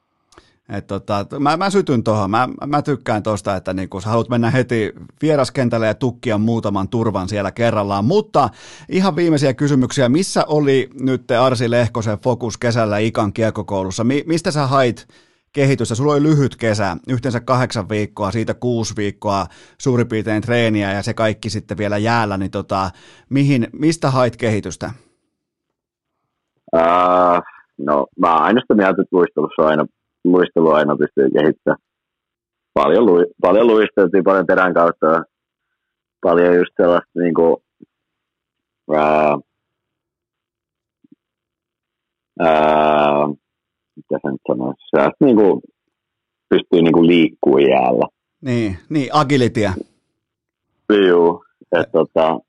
[0.69, 2.31] Et tota, mä, mä sytyn tuohon.
[2.31, 4.93] Mä, mä tykkään tuosta, että niin kun sä haluat mennä heti
[5.23, 8.05] vieraskentälle ja tukkia muutaman turvan siellä kerrallaan.
[8.05, 8.49] Mutta
[8.89, 10.09] ihan viimeisiä kysymyksiä.
[10.09, 14.05] Missä oli nyt Arsi Lehkosen fokus kesällä Ikan kiekokoulussa?
[14.05, 15.09] Mi, mistä sä hait
[15.53, 15.95] kehitystä?
[15.95, 19.47] Sulla oli lyhyt kesä, yhteensä kahdeksan viikkoa, siitä kuusi viikkoa
[19.78, 22.36] suurin piirtein treeniä ja se kaikki sitten vielä jäällä.
[22.36, 22.91] Niin tota,
[23.31, 24.91] mihin, mistä hait kehitystä?
[26.74, 27.43] Uh,
[27.78, 29.86] No mä aina sitä mieltä, että luistelussa aina,
[30.24, 31.78] luistelu aina pystyy kehittämään.
[32.74, 35.22] Paljon, lui, paljon luisteltiin, paljon terän kautta,
[36.20, 37.56] paljon just sellaista niin kuin,
[38.96, 39.38] ää,
[42.40, 43.28] ää,
[43.96, 45.60] mitä sen sanoisi, sellaista niin kuin,
[46.48, 48.06] pystyy niin kuin liikkuu jäällä.
[48.42, 49.72] Niin, niin agilitia.
[51.09, 52.40] Joo, että tota,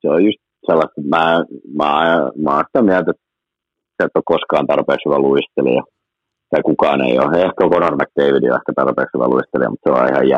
[0.00, 1.44] se on just sellaista, mä,
[1.76, 1.92] mä,
[2.36, 3.23] mä oon sitä mieltä, että
[3.96, 5.82] sä et ole koskaan tarpeeksi hyvä luistelija.
[6.50, 7.36] Tai kukaan ei ole.
[7.36, 10.28] Ehkä Conor McDavid on ehkä tarpeeksi hyvä luistelija, mutta se on ihan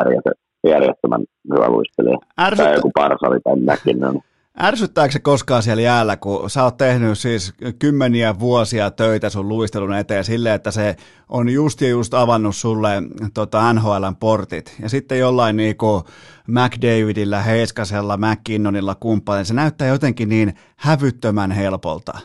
[0.72, 1.22] järjettömän
[1.54, 2.18] hyvä luistelija.
[2.40, 2.64] Ärsyttä...
[2.64, 4.20] Tai joku Parsali tai McKinnon.
[4.62, 9.94] Ärsyttääkö se koskaan siellä jäällä, kun sä oot tehnyt siis kymmeniä vuosia töitä sun luistelun
[9.94, 10.96] eteen silleen, että se
[11.28, 12.88] on just ja just avannut sulle
[13.34, 14.76] tota NHLn portit.
[14.82, 16.04] Ja sitten jollain niinku
[16.48, 22.18] McDavidillä, Heiskasella, McKinnonilla kumppanilla, se näyttää jotenkin niin hävyttömän helpolta.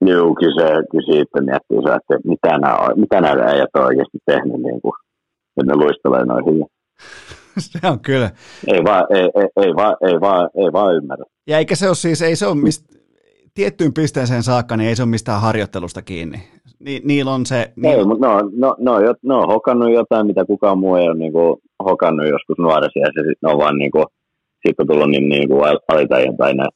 [0.00, 4.60] Joo, kyllä, se, kyllä siitä miettii että mitä nämä, mitä nämä äijät on oikeasti tehnyt,
[4.62, 4.92] niin kuin,
[5.56, 6.66] että ne luistelee noin hyvin.
[7.58, 8.30] se on kyllä.
[8.66, 11.24] Ei vaan, ei, ei, ei, vaan, ei, vaan, ei vaan ymmärrä.
[11.46, 12.84] Ja eikä se ole siis, ei se ole mist,
[13.54, 16.38] tiettyyn pisteeseen saakka, niin ei se ole mistään harjoittelusta kiinni.
[16.78, 17.72] Ni, niillä on se...
[17.76, 17.98] Niillä...
[17.98, 21.18] Ei, mutta no, no, no, no, no, on hokannut jotain, mitä kukaan muu ei ole
[21.18, 24.04] niin kuin, hokannut joskus nuoresi, ja se sitten on vaan niin kuin,
[24.62, 26.68] siitä on tullut niin, niin kuin alitajuntainen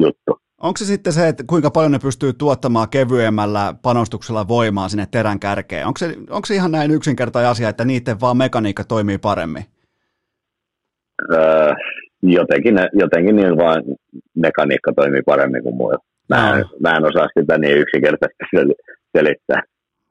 [0.00, 0.45] juttu.
[0.62, 5.40] Onko se sitten se, että kuinka paljon ne pystyy tuottamaan kevyemmällä panostuksella voimaa sinne terän
[5.40, 5.86] kärkeen?
[5.86, 9.64] Onko se, onko se ihan näin yksinkertainen asia, että niiden vaan mekaniikka toimii paremmin?
[11.32, 11.72] Öö,
[12.22, 13.82] jotenkin, jotenkin niin vaan
[14.34, 16.04] mekaniikka toimii paremmin kuin muilla.
[16.28, 16.64] Mä, no.
[16.80, 18.44] mä en osaa sitä niin yksinkertaisesti
[19.16, 19.62] selittää.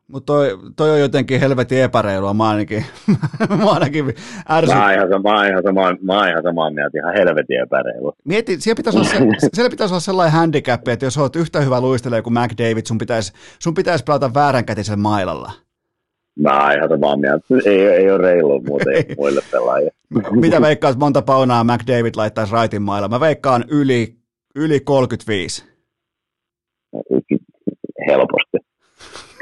[0.08, 2.86] Mutta toi, toi, on jotenkin helvetin epäreilua, mä ainakin,
[3.64, 4.06] mä ainakin
[4.50, 4.76] ärsyt.
[4.76, 8.14] Mä oon ihan, mä ihan, samaa, mä oon ihan samaa mieltä, ihan helvetin epäreilua.
[8.26, 11.82] Mieti, siellä pitäisi, olla se, siellä pitäisi olla sellainen handicap, että jos olet yhtä hyvä
[11.82, 15.52] luistelija kuin McDavid, sun pitäisi, sun pitäisi pelata vääränkätisen mailalla.
[16.40, 17.46] Mä oon ihan samaa mieltä.
[17.66, 19.16] Ei, ei ole reilu muuten ei.
[19.18, 19.92] muille pelaajille.
[20.32, 23.08] Mitä veikkaat, monta paunaa McDavid laittaisi raitin mailla?
[23.08, 24.16] Mä veikkaan yli,
[24.56, 25.66] yli 35.
[28.08, 28.75] Helposti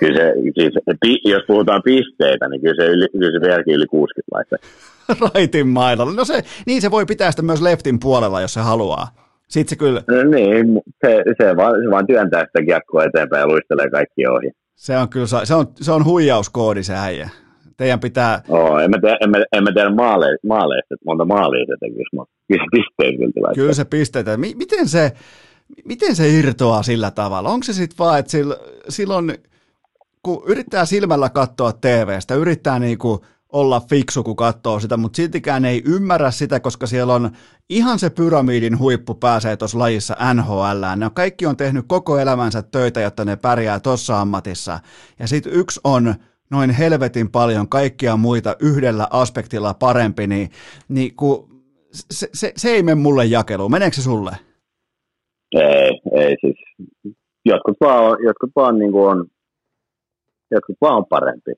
[0.03, 0.33] kyllä se,
[1.05, 4.59] siis, jos puhutaan pisteitä, niin kyllä se, yli, kyllä se vieläkin yli 60 laittaa.
[5.33, 6.13] Raitin mailalla.
[6.13, 9.07] No se, niin se voi pitää sitä myös leftin puolella, jos se haluaa.
[9.47, 10.01] Sitten se kyllä...
[10.07, 14.51] No niin, se, se, vaan, se vaan työntää sitä kiekkoa eteenpäin ja luistelee kaikki ohi.
[14.75, 17.29] Se on kyllä, se on, se on huijauskoodi se äijä.
[17.77, 18.41] Teidän pitää...
[18.49, 21.73] Oo, en mä tiedä, en mä, en mä tiedä maale, maaleista, että monta maalia se
[21.79, 24.37] tekisi, mutta kyllä se pisteitä kyllä Kyllä se pisteitä.
[24.37, 25.11] Miten se,
[25.85, 27.49] miten se irtoaa sillä tavalla?
[27.49, 28.55] Onko se sitten vaan, että sillä,
[28.89, 29.33] silloin
[30.23, 35.81] kun yrittää silmällä katsoa TVstä, yrittää niinku olla fiksu, kun katsoo sitä, mutta siltikään ei
[35.85, 37.29] ymmärrä sitä, koska siellä on
[37.69, 40.83] ihan se pyramidin huippu pääsee tuossa lajissa NHL.
[40.95, 44.79] Ne kaikki on tehnyt koko elämänsä töitä, jotta ne pärjää tuossa ammatissa.
[45.19, 46.15] Ja sitten yksi on
[46.51, 50.49] noin helvetin paljon kaikkia muita yhdellä aspektilla parempi, niin,
[50.89, 51.49] niin kun,
[51.91, 53.71] se, se, se ei mene mulle jakeluun.
[53.71, 54.31] Meneekö se sulle?
[55.55, 56.55] Ei, ei siis.
[57.45, 59.25] Jotkut vaan, jotkut vaan niin kuin on
[60.53, 61.51] jotkut vaan on parempi.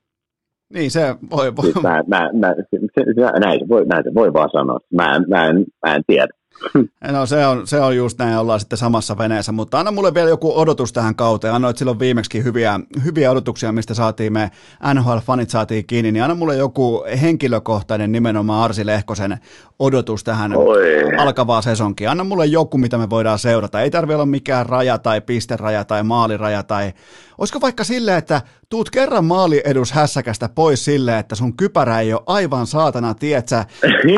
[0.73, 1.55] Niin se voi...
[1.55, 1.63] voi.
[1.63, 4.79] Siis mä, mä, mä, se, se, näin, se voi, näin se voi vaan sanoa.
[4.93, 6.27] Mä, mä, en, mä en tiedä.
[7.11, 10.29] No se on, se on just näin, ollaan sitten samassa veneessä, mutta anna mulle vielä
[10.29, 11.53] joku odotus tähän kauteen.
[11.53, 14.51] Annoit silloin viimeksi hyviä, hyviä odotuksia, mistä saatiin me
[14.93, 19.37] NHL-fanit saatiin kiinni, niin anna mulle joku henkilökohtainen nimenomaan Arsi Lehkosen
[19.79, 21.17] odotus tähän Oi.
[21.17, 22.09] alkavaan sesonkiin.
[22.09, 23.81] Anna mulle joku, mitä me voidaan seurata.
[23.81, 26.93] Ei tarvitse olla mikään raja tai pisteraja tai maaliraja tai
[27.37, 28.41] Olisiko vaikka silleen, että
[28.75, 33.65] tuut kerran maaliedus hässäkästä pois silleen, että sun kypärä ei ole aivan saatana, tietsä,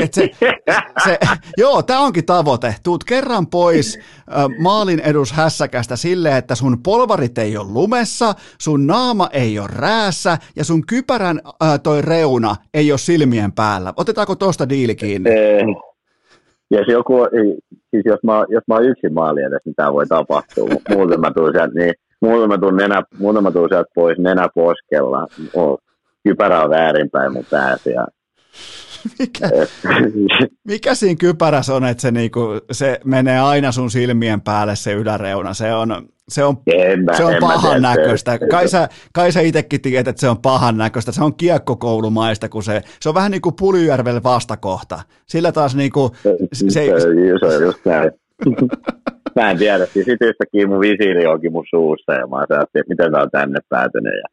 [0.03, 0.29] että se,
[1.03, 1.19] se,
[1.57, 2.75] joo, tämä onkin tavoite.
[2.84, 3.99] Tuut kerran pois
[4.59, 10.38] maalin edus hässäkästä silleen, että sun polvarit ei ole lumessa, sun naama ei ole räässä
[10.55, 13.93] ja sun kypärän äh, toi reuna ei ole silmien päällä.
[13.97, 15.29] Otetaanko tosta diili kiinni?
[15.29, 15.65] Eh,
[16.71, 17.13] jos joku,
[17.89, 20.69] siis jos mä, jos mä oon yksin maali edes, niin tämä voi tapahtua.
[20.89, 24.49] Muuten mä tuun sieltä, niin muuten mä tuun, nenä, muuten mä tuun sieltä pois nenä
[24.56, 25.27] poskella.
[25.53, 25.80] Oh,
[26.23, 28.07] kypärä on väärinpäin mun päässä ja
[29.19, 29.49] mikä,
[30.68, 32.39] mikä siinä kypärässä on, että se, niinku,
[32.72, 35.53] se menee aina sun silmien päälle se yläreuna?
[35.53, 36.57] Se on, se on,
[37.06, 38.39] mä, se on pahan näköistä.
[38.49, 41.11] Kai sä, kai sä itsekin tiedät, että se on pahan näköistä.
[41.11, 44.99] Se on kiekkokoulumaista, kun se, se on vähän niin kuin Pulyjärvel vastakohta.
[45.26, 46.11] Sillä taas niin kuin,
[46.53, 47.07] se, se, se
[47.48, 48.11] on just näin.
[49.41, 52.84] Mä en tiedä, siis sitten yhtäkkiä mun visiiri onkin mun suussa ja mä ajattelin, että
[52.89, 54.14] miten tää on tänne päätynyt.
[54.23, 54.27] Ja...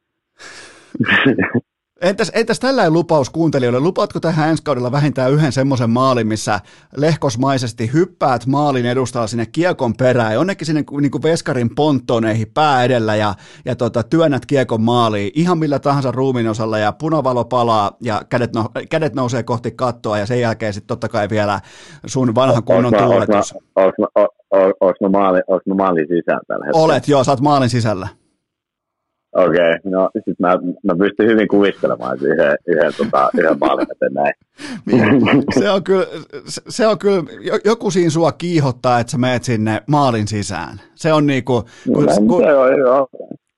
[2.02, 3.80] Entäs, entäs tällainen lupaus kuuntelijoille?
[3.80, 6.60] Lupaatko tähän ensi kaudella vähintään yhden semmoisen maalin, missä
[6.96, 13.16] lehkosmaisesti hyppäät maalin edustalla sinne kiekon perään, jonnekin sinne niin kuin veskarin ponttoneihin pää edellä
[13.16, 18.22] ja, ja tota, työnnät kiekon maaliin ihan millä tahansa ruumin osalla ja punavalo palaa ja
[18.28, 21.60] kädet, no, kädet nousee kohti kattoa ja sen jälkeen sitten totta kai vielä
[22.06, 23.54] sun vanhan kunnon tuuletus.
[23.76, 24.26] Onko mä,
[25.12, 26.84] maali, mä maalin sisällä tällä hetkellä?
[26.84, 28.08] Olet, joo, sä oot maalin sisällä.
[29.34, 34.34] Okei, okay, no sit mä, mä pystyn hyvin kuvistelemaan yhden, yhden, tota, yhden maalin näin.
[35.58, 36.06] se on kyllä,
[36.46, 37.22] se on kyllä,
[37.64, 40.80] joku siinä sua kiihottaa, että sä meet sinne maalin sisään.
[40.94, 41.64] Se on niinku...
[41.94, 43.08] Kun, no, kun, se on, joo.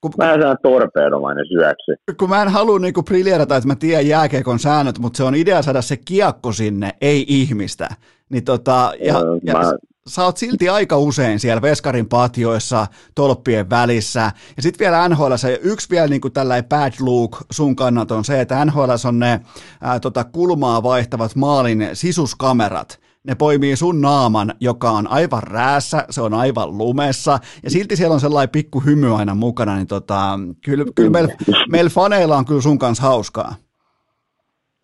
[0.01, 1.94] Kun, mä en saa torpeedomainen syöksy.
[2.18, 5.62] Kun mä en halua niinku briljerata, että mä tiedän jääkeikon säännöt, mutta se on idea
[5.62, 7.89] saada se kiekko sinne, ei ihmistä.
[8.28, 9.73] Niin tota, ja, ja, mä,
[10.07, 14.33] sä oot silti aika usein siellä veskarin patioissa, tolppien välissä.
[14.57, 18.65] Ja sitten vielä NHL, yksi vielä niin tällainen bad look sun kannalta on se, että
[18.65, 19.41] NHL on ne
[19.81, 23.01] ää, tota, kulmaa vaihtavat maalin sisuskamerat.
[23.24, 28.15] Ne poimii sun naaman, joka on aivan räässä, se on aivan lumessa, ja silti siellä
[28.15, 31.35] on sellainen pikku hymy aina mukana, niin tota, kyllä, kyllä meillä
[31.70, 33.55] meil faneilla on kyllä sun kanssa hauskaa.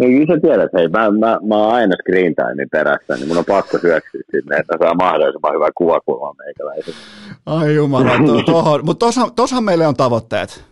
[0.03, 3.39] Niin kyllä sä tiedät, hei, mä, mä, mä oon aina screen timein perässä, niin mun
[3.39, 6.95] on pakko syöksyä sinne, että saa mahdollisimman hyvä kuvakulma meikäläisen.
[7.47, 9.07] Ai jumala, to, tohon, mutta
[9.37, 10.65] tossahan meille on tavoitteet.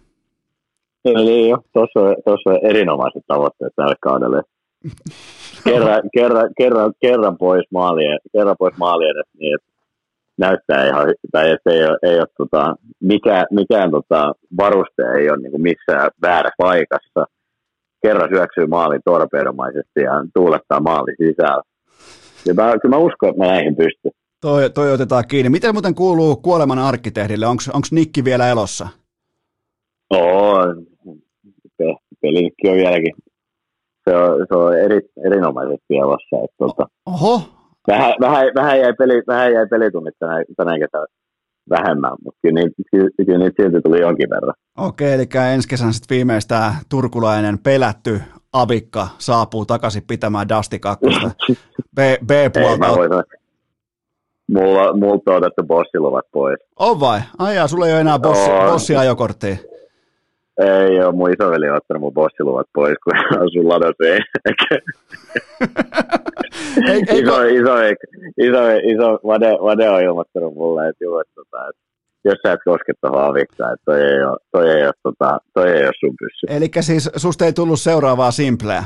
[1.04, 4.42] Eli jo, tuossa on, tossa on erinomaiset tavoitteet tälle kaudelle.
[5.64, 9.70] Kerran, kerran, kerran, kerran pois maalien, kerran pois maalien niin että
[10.38, 15.38] näyttää ihan, tai että ei ole, ei ole tota, mikään, mikään tota, varuste ei ole
[15.38, 17.24] niin missään väärässä paikassa–
[18.02, 21.62] kerran syöksyy maalin torpedomaisesti ja tuulettaa maali sisällä.
[22.46, 24.12] Ja mä, kyllä mä uskon, että mä näihin pystyn.
[24.40, 25.50] Toi, toi otetaan kiinni.
[25.50, 27.46] Miten muuten kuuluu kuoleman arkkitehdille?
[27.46, 28.88] Onko Nikki vielä elossa?
[30.10, 30.86] On.
[32.20, 33.14] Pelikki on vieläkin.
[34.08, 36.36] Se on, se on eri, erinomaisesti elossa.
[36.44, 37.42] Että, tuota, Oho.
[37.88, 40.72] Vähän, vähän, vähän, jäi peli, vähän jäi pelitunnit tänä, tänä
[41.70, 44.54] vähemmän, mutta kyllä niitä, kyllä, kyllä niitä silti tuli jonkin verran.
[44.78, 48.20] Okei, eli ensi kesän sitten viimeistään turkulainen pelätty
[48.52, 51.06] avikka saapuu takaisin pitämään Dusty 2
[51.96, 53.22] B, B-puolta.
[54.52, 56.58] Mulla, multa on otettu bossiluvat pois.
[56.78, 57.20] On vai?
[57.38, 59.56] Ai jaa, sulla ei ole enää bossi, bossiajokorttia.
[60.60, 63.12] Ei ole, mun isoveli on ottanut mun bossiluvat pois, kun
[63.44, 64.04] asun ladassa.
[66.90, 67.74] ei, iso, iso,
[68.46, 68.62] iso,
[68.92, 71.82] iso, Vade, Vade on ilmoittanut mulle, että, juu, että, tota, että
[72.24, 75.70] jos sä et koske tuohon avikkaan, että toi ei ole, toi ei ole, tota, toi
[75.70, 76.46] ei ole sun pyssy.
[76.56, 78.84] Eli siis susta ei tullut seuraavaa simpleä?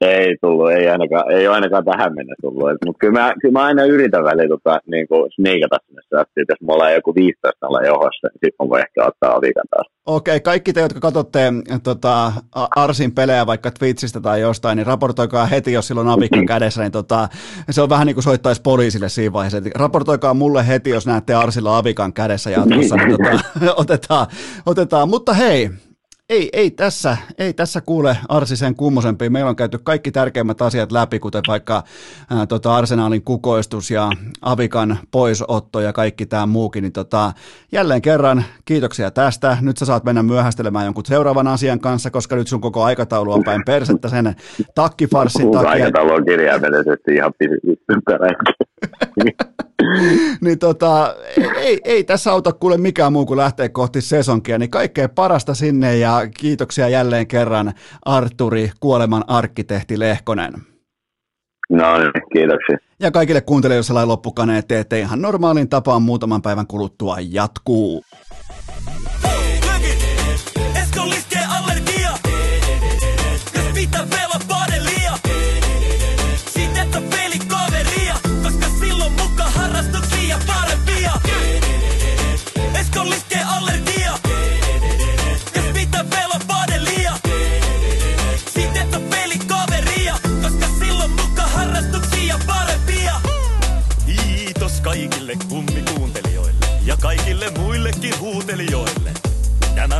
[0.00, 2.70] Ei tullut, ei ainakaan, ei ole ainakaan tähän mennessä tullut.
[2.86, 6.60] Mutta kyllä mä, kyllä mä aina yritän väliin tota, niin kuin sniikata sinne sättiin, jos
[6.60, 9.86] me ollaan joku 15 olla johossa, niin sitten voi ehkä ottaa avikan taas.
[10.06, 11.40] Okei, kaikki te, jotka katsotte
[11.82, 12.32] tota,
[12.76, 17.28] Arsin pelejä vaikka Twitchistä tai jostain, niin raportoikaa heti, jos silloin avikka kädessä, niin tota,
[17.70, 19.58] se on vähän niin kuin soittaisi poliisille siinä vaiheessa.
[19.58, 24.26] Eli raportoikaa mulle heti, jos näette Arsilla avikan kädessä jatkossa, niin tota, otetaan,
[24.66, 25.08] otetaan.
[25.08, 25.70] Mutta hei,
[26.28, 29.30] ei, ei, tässä, ei tässä kuule Arsisen kummosempi.
[29.30, 31.82] Meillä on käyty kaikki tärkeimmät asiat läpi, kuten vaikka
[32.30, 34.10] ää, tota Arsenaalin kukoistus ja
[34.42, 36.82] Avikan poisotto ja kaikki tämä muukin.
[36.82, 37.32] Niin tota,
[37.72, 39.56] jälleen kerran kiitoksia tästä.
[39.60, 43.44] Nyt sä saat mennä myöhästelemään jonkun seuraavan asian kanssa, koska nyt sun koko aikataulu on
[43.44, 44.36] päin persettä sen
[44.74, 45.70] takkifarsin takia.
[45.70, 47.32] Aikataulu on kirjaimellisesti ihan
[50.44, 51.14] niin tota,
[51.56, 55.96] ei, ei tässä auta kuule mikään muu kuin lähteä kohti sesonkia, niin kaikkea parasta sinne
[55.96, 57.72] ja kiitoksia jälleen kerran
[58.04, 60.52] Arturi, kuoleman arkkitehti Lehkonen.
[61.70, 62.78] No niin, kiitoksia.
[63.00, 68.02] Ja kaikille kuuntelijoille sellainen loppukaneetti, että ihan normaalin tapaan muutaman päivän kuluttua jatkuu.